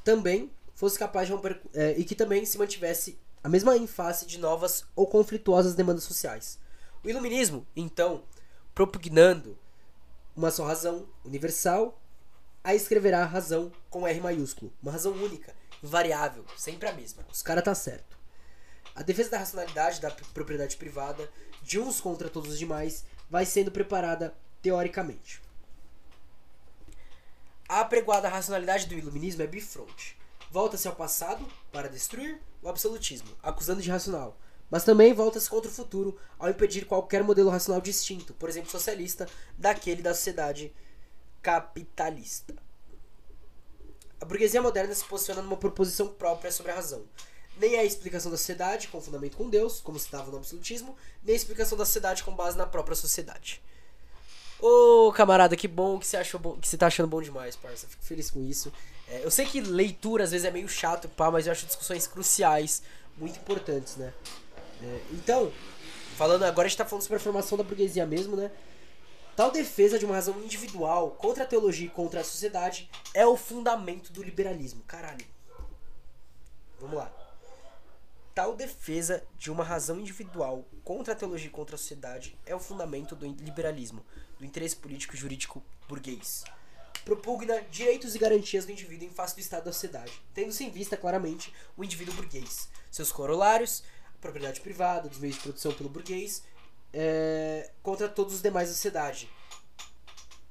também 0.01 0.49
fosse 0.73 0.97
capaz 0.97 1.27
de 1.27 1.33
romper 1.33 1.61
é, 1.73 1.91
e 1.97 2.05
que 2.05 2.15
também 2.15 2.45
se 2.45 2.57
mantivesse 2.57 3.19
a 3.43 3.49
mesma 3.49 3.75
em 3.75 3.87
face 3.87 4.25
de 4.25 4.37
novas 4.37 4.85
ou 4.95 5.07
conflituosas 5.07 5.75
demandas 5.75 6.03
sociais. 6.03 6.59
O 7.03 7.09
iluminismo, 7.09 7.65
então, 7.75 8.23
propugnando 8.75 9.57
uma 10.35 10.51
só 10.51 10.65
razão 10.65 11.07
universal, 11.25 11.99
a 12.63 12.75
escreverá 12.75 13.23
a 13.23 13.25
razão 13.25 13.71
com 13.89 14.07
R 14.07 14.19
maiúsculo, 14.21 14.71
uma 14.81 14.91
razão 14.91 15.13
única, 15.13 15.55
invariável, 15.83 16.45
sempre 16.55 16.87
a 16.87 16.93
mesma. 16.93 17.25
Os 17.31 17.41
caras 17.41 17.63
tá 17.63 17.73
certo. 17.73 18.17
A 18.93 19.01
defesa 19.01 19.31
da 19.31 19.39
racionalidade 19.39 19.99
da 19.99 20.11
propriedade 20.11 20.77
privada, 20.77 21.29
de 21.63 21.79
uns 21.79 21.99
contra 21.99 22.29
todos 22.29 22.51
os 22.51 22.59
demais, 22.59 23.05
vai 23.29 23.45
sendo 23.45 23.71
preparada 23.71 24.35
teoricamente. 24.61 25.41
A 27.67 27.79
apregoada 27.79 28.29
racionalidade 28.29 28.85
do 28.85 28.93
iluminismo 28.93 29.41
é 29.41 29.47
bifronte. 29.47 30.20
Volta-se 30.51 30.85
ao 30.85 30.95
passado 30.95 31.47
para 31.71 31.87
destruir 31.87 32.41
o 32.61 32.67
absolutismo, 32.67 33.29
acusando 33.41 33.81
de 33.81 33.89
racional, 33.89 34.37
mas 34.69 34.83
também 34.83 35.13
volta-se 35.13 35.49
contra 35.49 35.71
o 35.71 35.73
futuro 35.73 36.19
ao 36.37 36.49
impedir 36.49 36.85
qualquer 36.85 37.23
modelo 37.23 37.49
racional 37.49 37.79
distinto, 37.79 38.33
por 38.33 38.49
exemplo, 38.49 38.69
socialista, 38.69 39.29
daquele 39.57 40.01
da 40.01 40.13
sociedade 40.13 40.73
capitalista. 41.41 42.53
A 44.19 44.25
burguesia 44.25 44.61
moderna 44.61 44.93
se 44.93 45.05
posiciona 45.05 45.41
numa 45.41 45.55
proposição 45.55 46.09
própria 46.09 46.51
sobre 46.51 46.73
a 46.73 46.75
razão, 46.75 47.05
nem 47.55 47.77
a 47.77 47.85
explicação 47.85 48.29
da 48.29 48.37
sociedade 48.37 48.89
com 48.89 48.99
fundamento 48.99 49.37
com 49.37 49.49
Deus, 49.49 49.79
como 49.79 49.97
se 49.97 50.05
estava 50.05 50.29
no 50.29 50.37
absolutismo, 50.37 50.97
nem 51.23 51.33
a 51.33 51.37
explicação 51.37 51.77
da 51.77 51.85
sociedade 51.85 52.25
com 52.25 52.35
base 52.35 52.57
na 52.57 52.65
própria 52.65 52.95
sociedade. 52.95 53.61
Ô, 54.59 55.11
camarada, 55.13 55.55
que 55.55 55.67
bom 55.67 55.97
que 55.97 56.05
você 56.05 56.17
achou 56.17 56.39
bom, 56.39 56.57
que 56.57 56.67
você 56.67 56.77
tá 56.77 56.87
achando 56.87 57.07
bom 57.07 57.21
demais, 57.21 57.55
parça. 57.55 57.87
Fico 57.87 58.03
feliz 58.03 58.29
com 58.29 58.43
isso. 58.43 58.71
É, 59.11 59.25
eu 59.25 59.29
sei 59.29 59.45
que 59.45 59.61
leitura 59.61 60.23
às 60.23 60.31
vezes 60.31 60.45
é 60.45 60.51
meio 60.51 60.67
chato, 60.67 61.07
pá, 61.09 61.29
mas 61.29 61.45
eu 61.45 61.51
acho 61.51 61.65
discussões 61.65 62.07
cruciais, 62.07 62.81
muito 63.17 63.37
importantes, 63.37 63.97
né? 63.97 64.13
É, 64.81 65.01
então, 65.11 65.51
falando 66.17 66.43
agora 66.43 66.65
a 66.65 66.69
gente 66.69 66.77
tá 66.77 66.85
falando 66.85 67.03
sobre 67.03 67.17
a 67.17 67.19
formação 67.19 67.57
da 67.57 67.63
burguesia 67.63 68.05
mesmo, 68.05 68.35
né? 68.35 68.49
Tal 69.35 69.51
defesa 69.51 69.99
de 69.99 70.05
uma 70.05 70.15
razão 70.15 70.41
individual 70.41 71.11
contra 71.11 71.43
a 71.43 71.47
teologia 71.47 71.87
e 71.87 71.89
contra 71.89 72.21
a 72.21 72.23
sociedade 72.23 72.89
é 73.13 73.25
o 73.25 73.37
fundamento 73.37 74.11
do 74.11 74.23
liberalismo. 74.23 74.81
Caralho. 74.87 75.25
Vamos 76.79 76.97
lá 76.97 77.21
tal 78.33 78.55
defesa 78.55 79.23
de 79.37 79.51
uma 79.51 79.63
razão 79.63 79.99
individual 79.99 80.65
contra 80.83 81.13
a 81.13 81.15
teologia 81.15 81.47
e 81.47 81.51
contra 81.51 81.75
a 81.75 81.77
sociedade 81.77 82.37
é 82.45 82.55
o 82.55 82.59
fundamento 82.59 83.15
do 83.15 83.25
liberalismo, 83.25 84.05
do 84.39 84.45
interesse 84.45 84.75
político 84.75 85.15
e 85.15 85.17
jurídico 85.17 85.63
burguês. 85.87 86.43
Propugna 87.05 87.61
direitos 87.71 88.15
e 88.15 88.19
garantias 88.19 88.65
do 88.65 88.71
indivíduo 88.71 89.07
em 89.07 89.11
face 89.11 89.35
do 89.35 89.41
estado 89.41 89.65
da 89.65 89.73
sociedade, 89.73 90.11
tendo-se 90.33 90.63
em 90.63 90.69
vista 90.69 90.95
claramente 90.95 91.53
o 91.75 91.83
indivíduo 91.83 92.13
burguês, 92.13 92.69
seus 92.91 93.11
corolários, 93.11 93.83
a 94.15 94.17
propriedade 94.21 94.61
privada, 94.61 95.09
dos 95.09 95.17
meios 95.17 95.35
de 95.35 95.41
produção 95.41 95.73
pelo 95.73 95.89
burguês, 95.89 96.43
é, 96.93 97.71
contra 97.81 98.07
todos 98.07 98.35
os 98.35 98.41
demais 98.41 98.69
da 98.69 98.75
sociedade. 98.75 99.29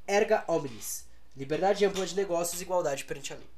Erga 0.06 0.44
omnes, 0.48 1.04
liberdade 1.36 1.84
ampla 1.84 2.04
de 2.04 2.16
negócios 2.16 2.60
e 2.60 2.64
igualdade 2.64 3.04
perante 3.04 3.32
a 3.32 3.36
lei. 3.36 3.48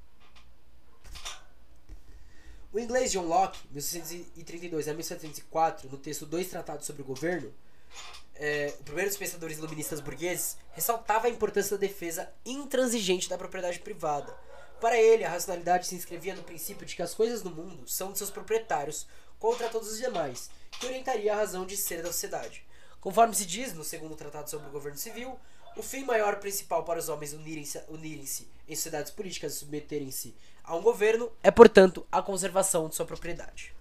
O 2.73 2.79
inglês 2.79 3.13
John 3.13 3.27
Locke, 3.27 3.59
1632 3.71 4.89
a 4.89 4.95
1704, 4.95 5.91
no 5.91 5.99
texto 5.99 6.25
Dois 6.25 6.49
Tratados 6.49 6.87
sobre 6.87 7.03
o 7.03 7.05
Governo, 7.05 7.53
é, 8.43 8.75
o 8.81 8.83
primeiro 8.83 9.09
dos 9.09 9.17
pensadores 9.17 9.57
iluministas 9.57 10.01
burgueses, 10.01 10.57
ressaltava 10.73 11.29
a 11.29 11.31
importância 11.31 11.77
da 11.77 11.87
defesa 11.87 12.29
intransigente 12.45 13.29
da 13.29 13.39
propriedade 13.39 13.79
privada. 13.79 14.37
Para 14.81 15.01
ele, 15.01 15.23
a 15.23 15.31
racionalidade 15.31 15.87
se 15.87 15.95
inscrevia 15.95 16.35
no 16.35 16.43
princípio 16.43 16.85
de 16.85 16.97
que 16.97 17.03
as 17.03 17.15
coisas 17.15 17.45
no 17.45 17.51
mundo 17.51 17.89
são 17.89 18.11
de 18.11 18.19
seus 18.19 18.31
proprietários 18.31 19.07
contra 19.39 19.69
todos 19.69 19.93
os 19.93 19.99
demais, 19.99 20.51
que 20.73 20.87
orientaria 20.87 21.33
a 21.33 21.37
razão 21.37 21.65
de 21.65 21.77
ser 21.77 22.03
da 22.03 22.09
sociedade. 22.09 22.67
Conforme 23.01 23.33
se 23.33 23.47
diz 23.47 23.75
no 23.75 23.85
segundo 23.85 24.17
Tratado 24.17 24.51
sobre 24.51 24.67
o 24.67 24.73
Governo 24.73 24.99
Civil, 24.99 25.39
o 25.77 25.83
fim 25.83 26.05
maior 26.05 26.41
principal 26.41 26.83
para 26.83 26.99
os 26.99 27.09
homens 27.09 27.33
unirem-se 27.33 27.81
unirem 27.89 28.25
em 28.69 28.75
sociedades 28.75 29.13
políticas 29.13 29.55
e 29.55 29.59
submeterem-se 29.59 30.35
a 30.65 30.75
um 30.75 30.83
governo 30.83 31.31
é, 31.45 31.51
portanto, 31.53 32.05
a 32.11 32.21
conservação 32.21 32.89
de 32.89 32.97
sua 32.97 33.07
propriedade. 33.07 33.73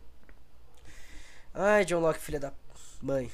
Ai, 1.51 1.83
John 1.83 1.99
Locke, 1.99 2.19
filha 2.19 2.39
da 2.39 2.53
mãe. 3.01 3.31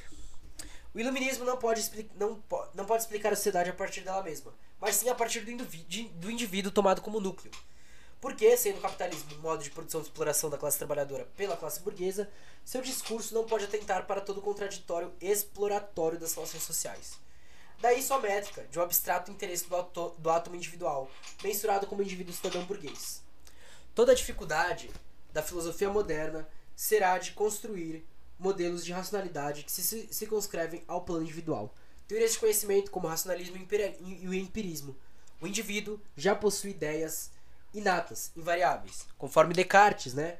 O 0.97 0.99
iluminismo 0.99 1.45
não 1.45 1.57
pode, 1.57 2.09
não, 2.15 2.33
po 2.33 2.67
não 2.73 2.83
pode 2.83 3.03
explicar 3.03 3.31
a 3.31 3.35
sociedade 3.35 3.69
a 3.69 3.73
partir 3.73 4.01
dela 4.01 4.23
mesma, 4.23 4.51
mas 4.81 4.95
sim 4.95 5.07
a 5.07 5.13
partir 5.13 5.41
do, 5.41 5.51
indivíduo, 5.51 6.09
do 6.15 6.31
indivíduo 6.31 6.71
tomado 6.71 7.03
como 7.03 7.19
núcleo. 7.19 7.51
Porque, 8.19 8.57
sendo 8.57 8.79
o 8.79 8.81
capitalismo 8.81 9.35
um 9.35 9.41
modo 9.41 9.63
de 9.63 9.69
produção 9.69 10.01
e 10.01 10.03
exploração 10.05 10.49
da 10.49 10.57
classe 10.57 10.79
trabalhadora 10.79 11.25
pela 11.37 11.55
classe 11.55 11.81
burguesa, 11.81 12.27
seu 12.65 12.81
discurso 12.81 13.35
não 13.35 13.45
pode 13.45 13.65
atentar 13.65 14.07
para 14.07 14.21
todo 14.21 14.39
o 14.39 14.41
contraditório 14.41 15.13
exploratório 15.21 16.17
das 16.17 16.33
relações 16.33 16.63
sociais. 16.63 17.19
Daí 17.79 18.01
sua 18.01 18.17
métrica, 18.19 18.63
de 18.63 18.79
um 18.79 18.81
abstrato 18.81 19.29
interesse 19.29 19.69
do, 19.69 20.09
do 20.17 20.29
átomo 20.31 20.55
individual, 20.55 21.11
mensurado 21.43 21.85
como 21.85 22.01
indivíduo 22.01 22.33
cidadão 22.33 22.65
burguês. 22.65 23.21
Toda 23.93 24.13
a 24.13 24.15
dificuldade 24.15 24.89
da 25.31 25.43
filosofia 25.43 25.91
moderna 25.91 26.49
será 26.75 27.19
de 27.19 27.33
construir 27.33 28.03
modelos 28.39 28.85
de 28.85 28.91
racionalidade 28.91 29.63
que 29.63 29.71
se 29.71 30.07
circunscrevem 30.13 30.83
ao 30.87 31.01
plano 31.01 31.23
individual. 31.23 31.73
Teorias 32.07 32.33
de 32.33 32.39
conhecimento 32.39 32.91
como 32.91 33.07
racionalismo 33.07 33.57
e 33.57 34.27
o 34.27 34.33
empirismo. 34.33 34.95
O 35.41 35.47
indivíduo 35.47 35.99
já 36.15 36.35
possui 36.35 36.71
ideias 36.71 37.31
inatas, 37.73 38.31
invariáveis, 38.35 39.05
conforme 39.17 39.53
Descartes, 39.53 40.13
né? 40.13 40.37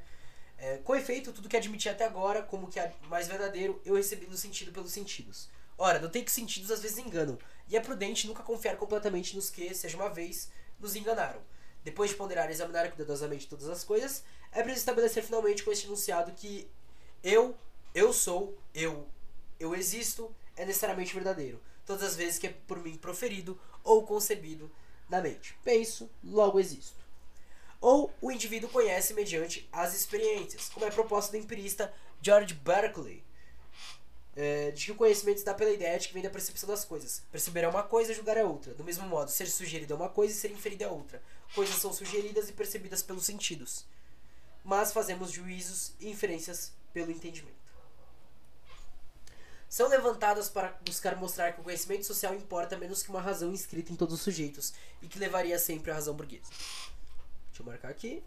É, 0.56 0.78
com 0.78 0.96
efeito, 0.96 1.32
tudo 1.32 1.48
que 1.48 1.56
admiti 1.56 1.88
até 1.88 2.04
agora 2.04 2.42
como 2.42 2.66
que 2.66 2.80
é 2.80 2.92
mais 3.08 3.28
verdadeiro, 3.28 3.80
eu 3.84 3.94
recebi 3.94 4.26
no 4.26 4.36
sentido 4.36 4.72
pelos 4.72 4.90
sentidos. 4.90 5.48
Ora, 5.76 6.00
notei 6.00 6.24
que 6.24 6.32
sentidos 6.32 6.72
às 6.72 6.80
vezes 6.80 6.98
enganam, 6.98 7.38
e 7.68 7.76
é 7.76 7.80
prudente 7.80 8.26
nunca 8.26 8.42
confiar 8.42 8.76
completamente 8.76 9.36
nos 9.36 9.50
que, 9.50 9.72
seja 9.72 9.96
uma 9.96 10.08
vez, 10.08 10.50
nos 10.80 10.96
enganaram. 10.96 11.40
Depois 11.84 12.10
de 12.10 12.16
ponderar 12.16 12.48
e 12.48 12.52
examinar 12.52 12.88
cuidadosamente 12.88 13.46
todas 13.46 13.68
as 13.68 13.84
coisas, 13.84 14.24
é 14.50 14.62
preciso 14.62 14.80
estabelecer 14.80 15.22
finalmente 15.22 15.62
com 15.62 15.70
este 15.70 15.86
enunciado 15.86 16.32
que 16.32 16.68
eu, 17.22 17.56
eu 17.98 18.12
sou, 18.12 18.56
eu, 18.74 19.06
eu 19.58 19.74
existo, 19.74 20.34
é 20.56 20.64
necessariamente 20.64 21.14
verdadeiro, 21.14 21.60
todas 21.84 22.02
as 22.02 22.16
vezes 22.16 22.38
que 22.38 22.46
é 22.46 22.54
por 22.66 22.82
mim 22.82 22.96
proferido 22.96 23.60
ou 23.82 24.06
concebido 24.06 24.70
na 25.08 25.20
mente. 25.20 25.56
Penso, 25.64 26.10
logo 26.22 26.60
existo 26.60 26.98
ou 27.80 28.12
o 28.20 28.30
indivíduo 28.30 28.68
conhece 28.68 29.14
mediante 29.14 29.68
as 29.72 29.94
experiências, 29.94 30.68
como 30.68 30.86
é 30.86 30.90
proposta 30.90 31.32
do 31.32 31.38
empirista 31.38 31.92
George 32.20 32.54
Berkeley, 32.54 33.22
é, 34.36 34.70
de 34.70 34.86
que 34.86 34.92
o 34.92 34.94
conhecimento 34.94 35.38
se 35.38 35.44
dá 35.44 35.54
pela 35.54 35.70
ideia 35.70 35.98
de 35.98 36.08
que 36.08 36.14
vem 36.14 36.22
da 36.22 36.30
percepção 36.30 36.68
das 36.68 36.84
coisas. 36.84 37.22
Perceber 37.30 37.64
é 37.64 37.68
uma 37.68 37.82
coisa, 37.82 38.14
julgar 38.14 38.36
é 38.36 38.44
outra. 38.44 38.74
Do 38.74 38.84
mesmo 38.84 39.06
modo, 39.06 39.30
ser 39.30 39.46
sugerido 39.46 39.92
é 39.92 39.96
uma 39.96 40.08
coisa 40.08 40.32
e 40.32 40.36
ser 40.36 40.50
inferido 40.50 40.84
é 40.84 40.88
outra. 40.88 41.22
Coisas 41.54 41.76
são 41.76 41.92
sugeridas 41.92 42.48
e 42.48 42.52
percebidas 42.52 43.02
pelos 43.02 43.24
sentidos. 43.24 43.84
Mas 44.64 44.92
fazemos 44.92 45.32
juízos 45.32 45.92
e 45.98 46.08
inferências 46.08 46.72
pelo 46.92 47.10
entendimento. 47.10 47.57
São 49.68 49.88
levantadas 49.88 50.48
para 50.48 50.78
buscar 50.84 51.16
mostrar 51.16 51.52
que 51.52 51.60
o 51.60 51.64
conhecimento 51.64 52.04
social 52.04 52.34
importa 52.34 52.76
menos 52.76 53.02
que 53.02 53.10
uma 53.10 53.20
razão 53.20 53.52
inscrita 53.52 53.92
em 53.92 53.96
todos 53.96 54.14
os 54.14 54.22
sujeitos 54.22 54.72
e 55.02 55.08
que 55.08 55.18
levaria 55.18 55.58
sempre 55.58 55.90
à 55.90 55.94
razão 55.94 56.14
burguesa. 56.14 56.50
Deixa 57.48 57.62
eu 57.62 57.66
marcar 57.66 57.90
aqui. 57.90 58.22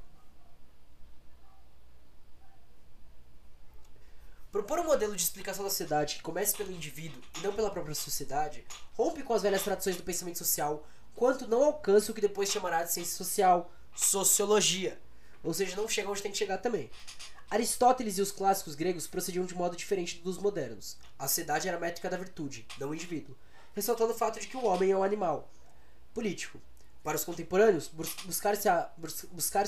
Propor 4.51 4.79
um 4.79 4.83
modelo 4.83 5.15
de 5.15 5.21
explicação 5.21 5.63
da 5.63 5.69
sociedade 5.69 6.17
que 6.17 6.21
comece 6.21 6.55
pelo 6.57 6.71
indivíduo 6.71 7.21
e 7.37 7.39
não 7.39 7.53
pela 7.53 7.71
própria 7.71 7.95
sociedade 7.95 8.65
rompe 8.93 9.23
com 9.23 9.33
as 9.33 9.41
velhas 9.41 9.63
tradições 9.63 9.95
do 9.95 10.03
pensamento 10.03 10.37
social, 10.37 10.85
quanto 11.15 11.47
não 11.47 11.63
alcança 11.63 12.11
o 12.11 12.15
que 12.15 12.19
depois 12.19 12.51
chamará 12.51 12.83
de 12.83 12.91
ciência 12.91 13.15
social, 13.15 13.71
sociologia. 13.95 15.01
Ou 15.41 15.53
seja, 15.53 15.75
não 15.75 15.87
chega 15.87 16.09
onde 16.09 16.21
tem 16.21 16.31
que 16.31 16.37
chegar 16.37 16.57
também. 16.57 16.91
Aristóteles 17.51 18.17
e 18.17 18.21
os 18.21 18.31
clássicos 18.31 18.75
gregos 18.75 19.07
procediam 19.07 19.45
de 19.45 19.53
modo 19.53 19.75
diferente 19.75 20.19
dos 20.19 20.37
modernos. 20.37 20.95
A 21.19 21.27
sociedade 21.27 21.67
era 21.67 21.75
a 21.75 21.79
métrica 21.81 22.09
da 22.09 22.15
virtude, 22.15 22.65
não 22.79 22.91
o 22.91 22.95
indivíduo, 22.95 23.35
ressaltando 23.75 24.13
o 24.13 24.17
fato 24.17 24.39
de 24.39 24.47
que 24.47 24.55
o 24.55 24.63
homem 24.63 24.91
é 24.91 24.95
um 24.95 25.03
animal 25.03 25.51
político, 26.13 26.61
para 27.03 27.17
os 27.17 27.25
contemporâneos, 27.25 27.89
buscar-se-ão 28.23 28.85
buscar 29.33 29.65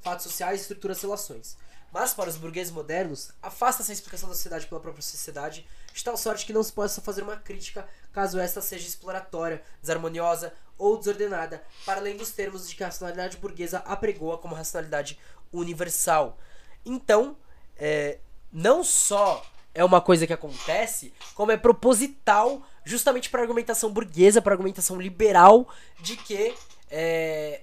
fatos 0.00 0.24
sociais 0.24 0.58
e 0.58 0.62
estruturas 0.62 1.00
relações. 1.00 1.56
Mas 1.92 2.12
para 2.12 2.28
os 2.28 2.36
burgueses 2.36 2.72
modernos, 2.72 3.30
afasta-se 3.40 3.92
a 3.92 3.94
explicação 3.94 4.28
da 4.28 4.34
sociedade 4.34 4.66
pela 4.66 4.80
própria 4.80 5.02
sociedade, 5.02 5.64
de 5.94 6.02
tal 6.02 6.16
sorte 6.16 6.44
que 6.44 6.52
não 6.52 6.64
se 6.64 6.72
possa 6.72 7.00
fazer 7.00 7.22
uma 7.22 7.36
crítica 7.36 7.88
caso 8.12 8.40
esta 8.40 8.60
seja 8.60 8.88
exploratória, 8.88 9.62
desarmoniosa 9.80 10.52
ou 10.76 10.98
desordenada, 10.98 11.62
para 11.86 12.00
além 12.00 12.16
dos 12.16 12.32
termos 12.32 12.68
de 12.68 12.74
que 12.74 12.82
a 12.82 12.86
racionalidade 12.86 13.36
burguesa 13.36 13.78
apregoa 13.78 14.38
como 14.38 14.56
racionalidade 14.56 15.20
universal. 15.52 16.36
Então, 16.84 17.36
é, 17.76 18.18
não 18.52 18.82
só 18.82 19.44
é 19.74 19.84
uma 19.84 20.00
coisa 20.00 20.26
que 20.26 20.32
acontece, 20.32 21.12
como 21.34 21.52
é 21.52 21.56
proposital 21.56 22.62
justamente 22.84 23.30
para 23.30 23.42
argumentação 23.42 23.90
burguesa, 23.92 24.42
para 24.42 24.52
argumentação 24.52 25.00
liberal 25.00 25.68
de 26.00 26.16
que 26.16 26.54
é, 26.90 27.62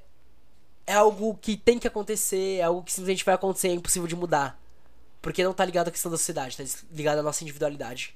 é 0.88 0.94
algo 0.94 1.38
que 1.38 1.56
tem 1.56 1.78
que 1.78 1.88
acontecer, 1.88 2.58
é 2.58 2.64
algo 2.64 2.84
que 2.84 2.92
simplesmente 2.92 3.24
vai 3.24 3.36
acontecer, 3.36 3.68
é 3.68 3.74
impossível 3.74 4.08
de 4.08 4.16
mudar. 4.16 4.60
Porque 5.22 5.44
não 5.44 5.54
tá 5.54 5.66
ligado 5.66 5.90
à 5.90 5.92
questão 5.92 6.10
da 6.10 6.18
sociedade, 6.18 6.58
tá 6.58 6.64
ligado 6.92 7.20
à 7.20 7.24
nossa 7.24 7.44
individualidade. 7.44 8.16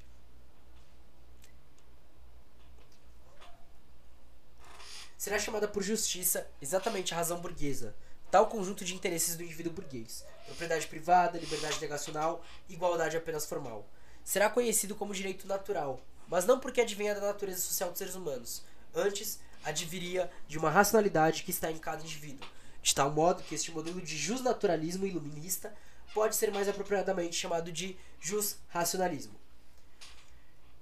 Será 5.16 5.38
chamada 5.38 5.68
por 5.68 5.82
justiça 5.82 6.46
exatamente 6.60 7.14
a 7.14 7.16
razão 7.16 7.40
burguesa, 7.40 7.94
tal 8.34 8.48
conjunto 8.48 8.84
de 8.84 8.96
interesses 8.96 9.36
do 9.36 9.44
indivíduo 9.44 9.72
burguês: 9.72 10.24
propriedade 10.46 10.88
privada, 10.88 11.38
liberdade 11.38 11.80
negacional, 11.80 12.44
igualdade 12.68 13.16
apenas 13.16 13.46
formal. 13.46 13.86
Será 14.24 14.50
conhecido 14.50 14.96
como 14.96 15.14
direito 15.14 15.46
natural, 15.46 16.00
mas 16.26 16.44
não 16.44 16.58
porque 16.58 16.80
advenha 16.80 17.14
da 17.14 17.20
natureza 17.20 17.60
social 17.60 17.90
dos 17.90 17.98
seres 17.98 18.16
humanos. 18.16 18.64
Antes, 18.92 19.38
adviria 19.62 20.28
de 20.48 20.58
uma 20.58 20.68
racionalidade 20.68 21.44
que 21.44 21.52
está 21.52 21.70
em 21.70 21.78
cada 21.78 22.02
indivíduo, 22.02 22.44
de 22.82 22.92
tal 22.92 23.08
modo 23.08 23.40
que 23.44 23.54
este 23.54 23.70
modelo 23.70 24.02
de 24.02 24.16
justnaturalismo 24.16 25.06
iluminista 25.06 25.72
pode 26.12 26.34
ser 26.34 26.50
mais 26.50 26.68
apropriadamente 26.68 27.36
chamado 27.36 27.70
de 27.70 27.96
jus-racionalismo. 28.20 29.38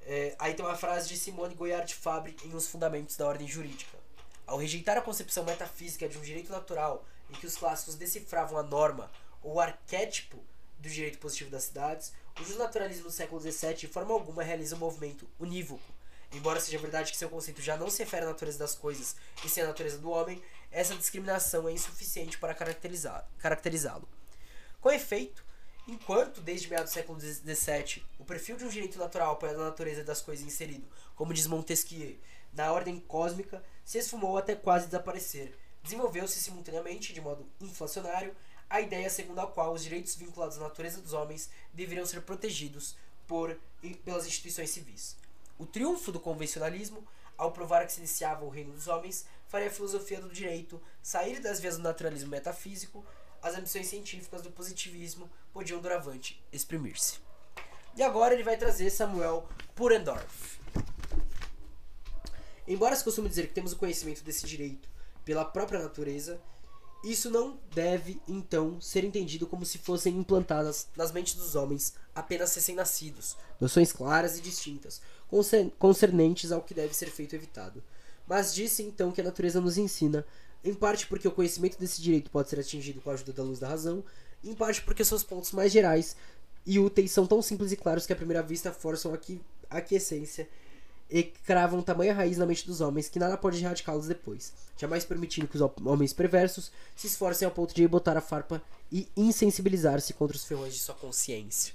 É, 0.07 0.35
aí 0.39 0.55
tem 0.55 0.65
uma 0.65 0.75
frase 0.75 1.07
de 1.11 1.19
Simone 1.19 1.55
Goyard 1.55 1.95
Fabre 1.95 2.35
em 2.47 2.55
Os 2.55 2.67
Fundamentos 2.67 3.15
da 3.19 3.27
Ordem 3.27 3.47
Jurídica. 3.47 3.99
Ao 4.47 4.57
rejeitar 4.57 4.97
a 4.97 5.03
concepção 5.03 5.45
metafísica 5.45 6.09
de 6.09 6.17
um 6.17 6.23
direito 6.23 6.51
natural 6.51 7.05
em 7.33 7.41
que 7.41 7.47
os 7.47 7.57
clássicos 7.57 7.95
decifravam 7.95 8.59
a 8.59 8.63
norma 8.63 9.11
ou 9.43 9.59
arquétipo 9.59 10.39
do 10.79 10.89
direito 10.89 11.19
positivo 11.19 11.51
das 11.51 11.65
cidades, 11.65 12.13
o 12.39 12.45
justnaturalismo 12.45 13.05
do 13.05 13.11
século 13.11 13.41
XVII 13.41 13.75
de 13.75 13.89
forma 13.89 14.13
alguma 14.13 14.43
realiza 14.43 14.77
um 14.77 14.79
movimento 14.79 15.29
unívoco. 15.41 15.93
Embora 16.33 16.61
seja 16.61 16.79
verdade 16.79 17.11
que 17.11 17.17
seu 17.17 17.29
conceito 17.29 17.61
já 17.61 17.77
não 17.77 17.91
se 17.91 18.03
refere 18.03 18.25
à 18.25 18.29
natureza 18.29 18.59
das 18.59 18.75
coisas 18.75 19.17
e 19.45 19.49
sim 19.49 19.61
à 19.61 19.67
natureza 19.67 19.99
do 19.99 20.11
homem, 20.11 20.43
essa 20.71 20.95
discriminação 20.95 21.69
é 21.69 21.73
insuficiente 21.73 22.39
para 22.39 22.55
caracterizá-lo. 22.55 24.09
Com 24.81 24.91
efeito, 24.91 25.45
enquanto 25.87 26.41
desde 26.41 26.69
meados 26.69 26.91
do 26.91 26.95
século 26.95 27.21
XVII 27.21 28.05
o 28.19 28.25
perfil 28.25 28.57
de 28.57 28.65
um 28.65 28.69
direito 28.69 28.99
natural 28.99 29.33
apoiado 29.33 29.59
na 29.59 29.67
natureza 29.67 30.03
das 30.03 30.21
coisas 30.21 30.45
inserido, 30.45 30.87
como 31.15 31.35
diz 31.35 31.47
Montesquieu, 31.47 32.19
na 32.53 32.73
ordem 32.73 32.99
cósmica, 33.01 33.63
se 33.85 33.99
esfumou 33.99 34.39
até 34.39 34.55
quase 34.55 34.87
desaparecer, 34.87 35.57
desenvolveu-se 35.83 36.39
simultaneamente, 36.39 37.13
de 37.13 37.21
modo 37.21 37.47
inflacionário, 37.61 38.35
a 38.69 38.81
ideia 38.81 39.11
segundo 39.11 39.41
a 39.41 39.47
qual 39.47 39.73
os 39.73 39.83
direitos 39.83 40.15
vinculados 40.15 40.57
à 40.57 40.61
natureza 40.61 41.01
dos 41.01 41.13
homens 41.13 41.51
deveriam 41.75 42.07
ser 42.07 42.23
protegidos 42.23 42.97
por, 43.27 43.59
pelas 44.05 44.27
instituições 44.27 44.71
civis. 44.71 45.17
O 45.59 45.67
triunfo 45.67 46.11
do 46.11 46.19
convencionalismo, 46.19 47.07
ao 47.37 47.53
provar 47.53 47.85
que 47.85 47.93
se 47.93 47.99
iniciava 47.99 48.45
o 48.45 48.49
reino 48.49 48.73
dos 48.73 48.89
homens, 48.89 49.27
faria 49.49 49.69
a 49.69 49.71
filosofia 49.71 50.21
do 50.21 50.31
direito 50.31 50.81
sair 51.03 51.41
das 51.41 51.61
vias 51.61 51.77
do 51.77 51.83
naturalismo 51.83 52.31
metafísico, 52.31 53.05
as 53.43 53.55
ambições 53.55 53.89
científicas 53.89 54.41
do 54.41 54.51
positivismo 54.51 55.31
podiam 55.53 55.81
doravante 55.81 56.43
exprimir-se. 56.53 57.19
E 57.95 58.03
agora 58.03 58.33
ele 58.33 58.45
vai 58.45 58.57
trazer 58.57 58.89
Samuel 58.89 59.47
Purendorf. 59.75 60.59
Embora 62.67 62.97
se 62.97 63.05
costume 63.05 63.29
dizer 63.29 63.49
que 63.49 63.55
temos 63.55 63.73
o 63.73 63.77
conhecimento 63.77 64.23
desse 64.23 64.47
direito 64.47 64.89
pela 65.25 65.45
própria 65.45 65.81
natureza, 65.81 66.41
isso 67.05 67.31
não 67.31 67.59
deve, 67.75 68.21
então, 68.29 68.81
ser 68.81 69.03
entendido 69.03 69.47
como 69.47 69.67
se 69.67 69.79
fossem 69.79 70.17
implantadas 70.17 70.87
nas 70.97 71.11
mentes 71.11 71.35
dos 71.35 71.57
homens 71.57 71.95
apenas 72.15 72.55
recém-nascidos, 72.55 73.37
noções 73.61 73.93
claras 73.93 74.39
e 74.39 74.41
distintas, 74.41 75.01
concernentes 75.79 76.53
ao 76.53 76.63
que 76.63 76.75
deve 76.75 76.95
ser 76.95 77.11
feito 77.11 77.35
evitado. 77.35 77.83
Mas 78.27 78.55
disse 78.55 78.83
então 78.83 79.11
que 79.11 79.21
a 79.21 79.25
natureza 79.25 79.61
nos 79.61 79.77
ensina, 79.77 80.25
em 80.63 80.73
parte 80.73 81.09
porque 81.09 81.27
o 81.27 81.33
conhecimento 81.33 81.77
desse 81.77 82.01
direito 82.01 82.31
pode 82.31 82.49
ser 82.49 82.61
atingido 82.61 83.01
com 83.01 83.11
a 83.11 83.15
ajuda 83.15 83.33
da 83.33 83.43
luz 83.43 83.59
da 83.59 83.69
razão, 83.69 84.05
em 84.45 84.55
parte 84.55 84.83
porque 84.83 85.05
seus 85.05 85.25
pontos 85.25 85.51
mais 85.51 85.73
gerais 85.73 86.17
e 86.65 86.79
úteis 86.79 87.11
são 87.11 87.27
tão 87.27 87.43
simples 87.43 87.73
e 87.73 87.77
claros 87.77 88.07
que 88.07 88.13
à 88.13 88.17
primeira 88.17 88.43
vista 88.43 88.73
forçam 88.73 89.13
a 89.13 89.77
aquiescência 89.77 90.49
e 91.13 91.23
cravam 91.23 91.83
tamanha 91.83 92.15
raiz 92.15 92.39
na 92.39 92.47
mente 92.47 92.67
dos 92.67 92.81
homens 92.81 93.07
que 93.07 93.19
nada 93.19 93.37
pode 93.37 93.63
erradicá-los 93.63 94.09
depois, 94.09 94.51
jamais 94.79 95.05
permitindo 95.05 95.47
que 95.47 95.57
os 95.57 95.71
homens 95.85 96.15
perversos 96.15 96.73
se 96.97 97.07
esforcem 97.07 97.45
ao 97.45 97.53
ponto 97.53 97.75
de 97.75 97.87
botar 97.87 98.17
a 98.17 98.23
farpa 98.23 98.63
e 98.91 99.07
insensibilizar-se 99.15 100.15
contra 100.15 100.35
os 100.35 100.45
ferrões 100.45 100.73
de 100.73 100.81
sua 100.81 100.95
consciência. 100.95 101.75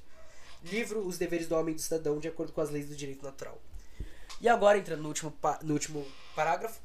livro 0.63 1.05
Os 1.05 1.19
Deveres 1.19 1.47
do 1.47 1.55
Homem 1.55 1.73
e 1.73 1.75
do 1.75 1.81
Cidadão 1.81 2.17
de 2.17 2.27
acordo 2.27 2.51
com 2.51 2.61
as 2.61 2.71
leis 2.71 2.87
do 2.87 2.95
direito 2.95 3.23
natural. 3.23 3.61
E 4.41 4.49
agora, 4.49 4.79
entrando 4.79 5.03
no 5.03 5.09
último, 5.09 5.31
no 5.61 5.73
último 5.73 6.03
parágrafo, 6.35 6.81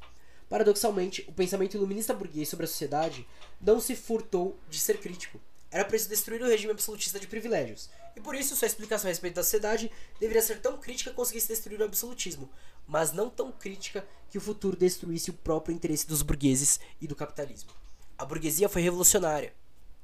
paradoxalmente, 0.47 1.25
o 1.27 1.31
pensamento 1.31 1.75
iluminista 1.75 2.13
burguês 2.13 2.49
sobre 2.49 2.65
a 2.65 2.69
sociedade 2.69 3.27
não 3.59 3.79
se 3.79 3.95
furtou 3.95 4.59
de 4.69 4.79
ser 4.79 4.99
crítico. 4.99 5.41
Era 5.71 5.85
preciso 5.85 6.11
destruir 6.11 6.41
o 6.43 6.47
regime 6.47 6.71
absolutista 6.71 7.19
de 7.19 7.25
privilégios. 7.25 7.89
E 8.15 8.21
por 8.21 8.35
isso, 8.35 8.55
sua 8.55 8.67
explicação 8.67 9.07
a 9.07 9.11
respeito 9.11 9.35
da 9.35 9.43
sociedade 9.43 9.91
deveria 10.19 10.41
ser 10.41 10.61
tão 10.61 10.77
crítica 10.77 11.09
que 11.09 11.15
conseguisse 11.15 11.47
destruir 11.47 11.81
o 11.81 11.83
absolutismo, 11.83 12.49
mas 12.87 13.11
não 13.11 13.29
tão 13.29 13.51
crítica 13.51 14.05
que 14.29 14.37
o 14.37 14.41
futuro 14.41 14.77
destruísse 14.77 15.31
o 15.31 15.33
próprio 15.33 15.73
interesse 15.73 16.07
dos 16.07 16.21
burgueses 16.21 16.79
e 17.01 17.07
do 17.07 17.15
capitalismo. 17.15 17.71
A 18.17 18.25
burguesia 18.25 18.69
foi 18.69 18.81
revolucionária, 18.81 19.53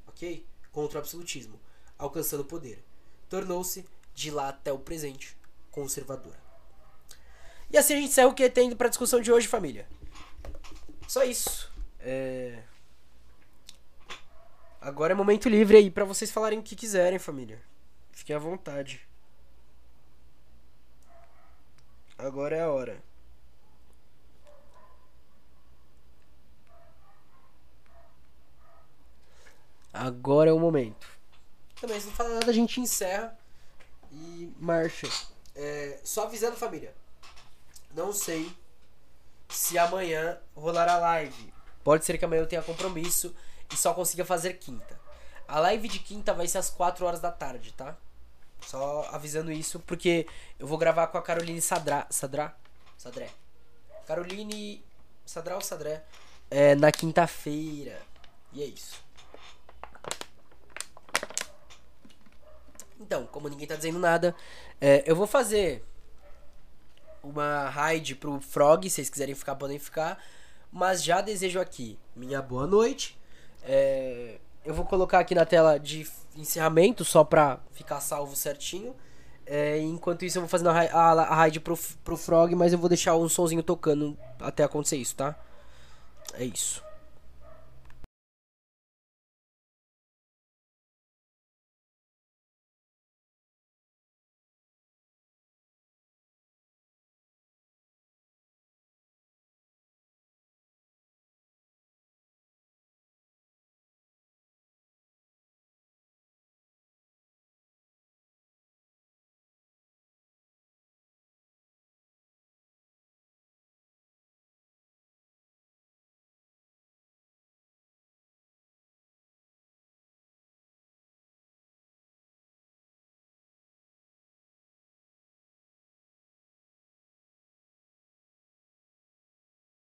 ok? 0.07 0.45
Contra 0.71 0.97
o 0.97 1.01
absolutismo, 1.01 1.59
alcançando 1.97 2.41
o 2.41 2.45
poder. 2.45 2.83
Tornou-se, 3.29 3.85
de 4.13 4.31
lá 4.31 4.49
até 4.49 4.73
o 4.73 4.79
presente, 4.79 5.37
conservadora. 5.69 6.39
E 7.71 7.77
assim 7.77 7.93
a 7.93 7.97
gente 7.97 8.09
encerra 8.09 8.27
o 8.27 8.33
que 8.33 8.49
tem 8.49 8.75
para 8.75 8.89
discussão 8.89 9.21
de 9.21 9.31
hoje, 9.31 9.47
família. 9.47 9.87
Só 11.07 11.23
isso. 11.23 11.71
É... 11.99 12.63
Agora 14.81 15.13
é 15.13 15.15
momento 15.15 15.49
livre 15.49 15.77
aí 15.77 15.91
para 15.91 16.05
vocês 16.05 16.31
falarem 16.31 16.57
o 16.57 16.63
que 16.63 16.75
quiserem, 16.75 17.19
família. 17.19 17.61
Fiquem 18.19 18.35
à 18.35 18.39
vontade. 18.39 19.07
Agora 22.17 22.53
é 22.53 22.61
a 22.61 22.69
hora. 22.69 23.01
Agora 29.93 30.49
é 30.49 30.53
o 30.53 30.59
momento. 30.59 31.07
Também, 31.79 31.97
se 31.97 32.07
não 32.07 32.13
falar 32.13 32.31
nada, 32.31 32.51
a 32.51 32.53
gente 32.53 32.81
encerra 32.81 33.39
e 34.11 34.53
marcha. 34.59 35.07
É, 35.55 36.01
só 36.03 36.25
avisando, 36.25 36.57
família. 36.57 36.93
Não 37.95 38.11
sei 38.11 38.53
se 39.47 39.77
amanhã 39.77 40.37
rolará 40.53 40.97
live. 40.97 41.53
Pode 41.85 42.03
ser 42.03 42.17
que 42.17 42.25
amanhã 42.25 42.41
eu 42.41 42.47
tenha 42.47 42.61
compromisso 42.61 43.33
e 43.71 43.77
só 43.77 43.93
consiga 43.93 44.25
fazer 44.25 44.55
quinta. 44.55 44.99
A 45.47 45.61
live 45.61 45.87
de 45.87 45.99
quinta 45.99 46.33
vai 46.33 46.49
ser 46.49 46.57
às 46.57 46.69
4 46.69 47.05
horas 47.05 47.21
da 47.21 47.31
tarde, 47.31 47.73
tá? 47.73 47.97
Só 48.61 49.07
avisando 49.11 49.51
isso, 49.51 49.79
porque 49.79 50.27
eu 50.59 50.67
vou 50.67 50.77
gravar 50.77 51.07
com 51.07 51.17
a 51.17 51.21
Caroline 51.21 51.61
Sadra. 51.61 52.05
Sadra? 52.09 52.55
Sadré. 52.97 53.29
Caroline. 54.05 54.83
Sadra 55.25 55.55
ou 55.55 55.61
Sadré? 55.61 56.03
É, 56.49 56.75
na 56.75 56.91
quinta-feira. 56.91 58.01
E 58.51 58.63
é 58.63 58.65
isso. 58.65 59.03
Então, 62.99 63.25
como 63.27 63.47
ninguém 63.47 63.67
tá 63.67 63.75
dizendo 63.75 63.97
nada, 63.97 64.35
é, 64.81 65.03
eu 65.05 65.15
vou 65.15 65.25
fazer 65.25 65.83
uma 67.23 67.69
raid 67.69 68.15
pro 68.15 68.39
Frog, 68.39 68.89
se 68.89 68.95
vocês 68.95 69.09
quiserem 69.09 69.35
ficar, 69.35 69.55
podem 69.55 69.79
ficar. 69.79 70.21
Mas 70.71 71.03
já 71.03 71.21
desejo 71.21 71.59
aqui 71.59 71.97
minha 72.15 72.41
boa 72.41 72.67
noite. 72.67 73.17
É, 73.63 74.39
eu 74.65 74.73
vou 74.73 74.85
colocar 74.85 75.19
aqui 75.19 75.33
na 75.33 75.45
tela 75.45 75.79
de 75.79 76.07
encerramento, 76.35 77.03
só 77.03 77.23
pra 77.23 77.59
ficar 77.71 77.99
salvo 77.99 78.35
certinho. 78.35 78.95
É, 79.45 79.79
enquanto 79.79 80.23
isso, 80.23 80.37
eu 80.37 80.43
vou 80.43 80.49
fazendo 80.49 80.69
a, 80.69 80.79
a, 80.79 81.11
a 81.11 81.35
raid 81.35 81.59
pro, 81.59 81.77
pro 82.03 82.15
Frog, 82.15 82.53
mas 82.53 82.71
eu 82.71 82.77
vou 82.77 82.87
deixar 82.87 83.15
um 83.15 83.27
sonzinho 83.27 83.63
tocando 83.63 84.17
até 84.39 84.63
acontecer 84.63 84.97
isso, 84.97 85.15
tá? 85.15 85.35
É 86.35 86.43
isso. 86.43 86.83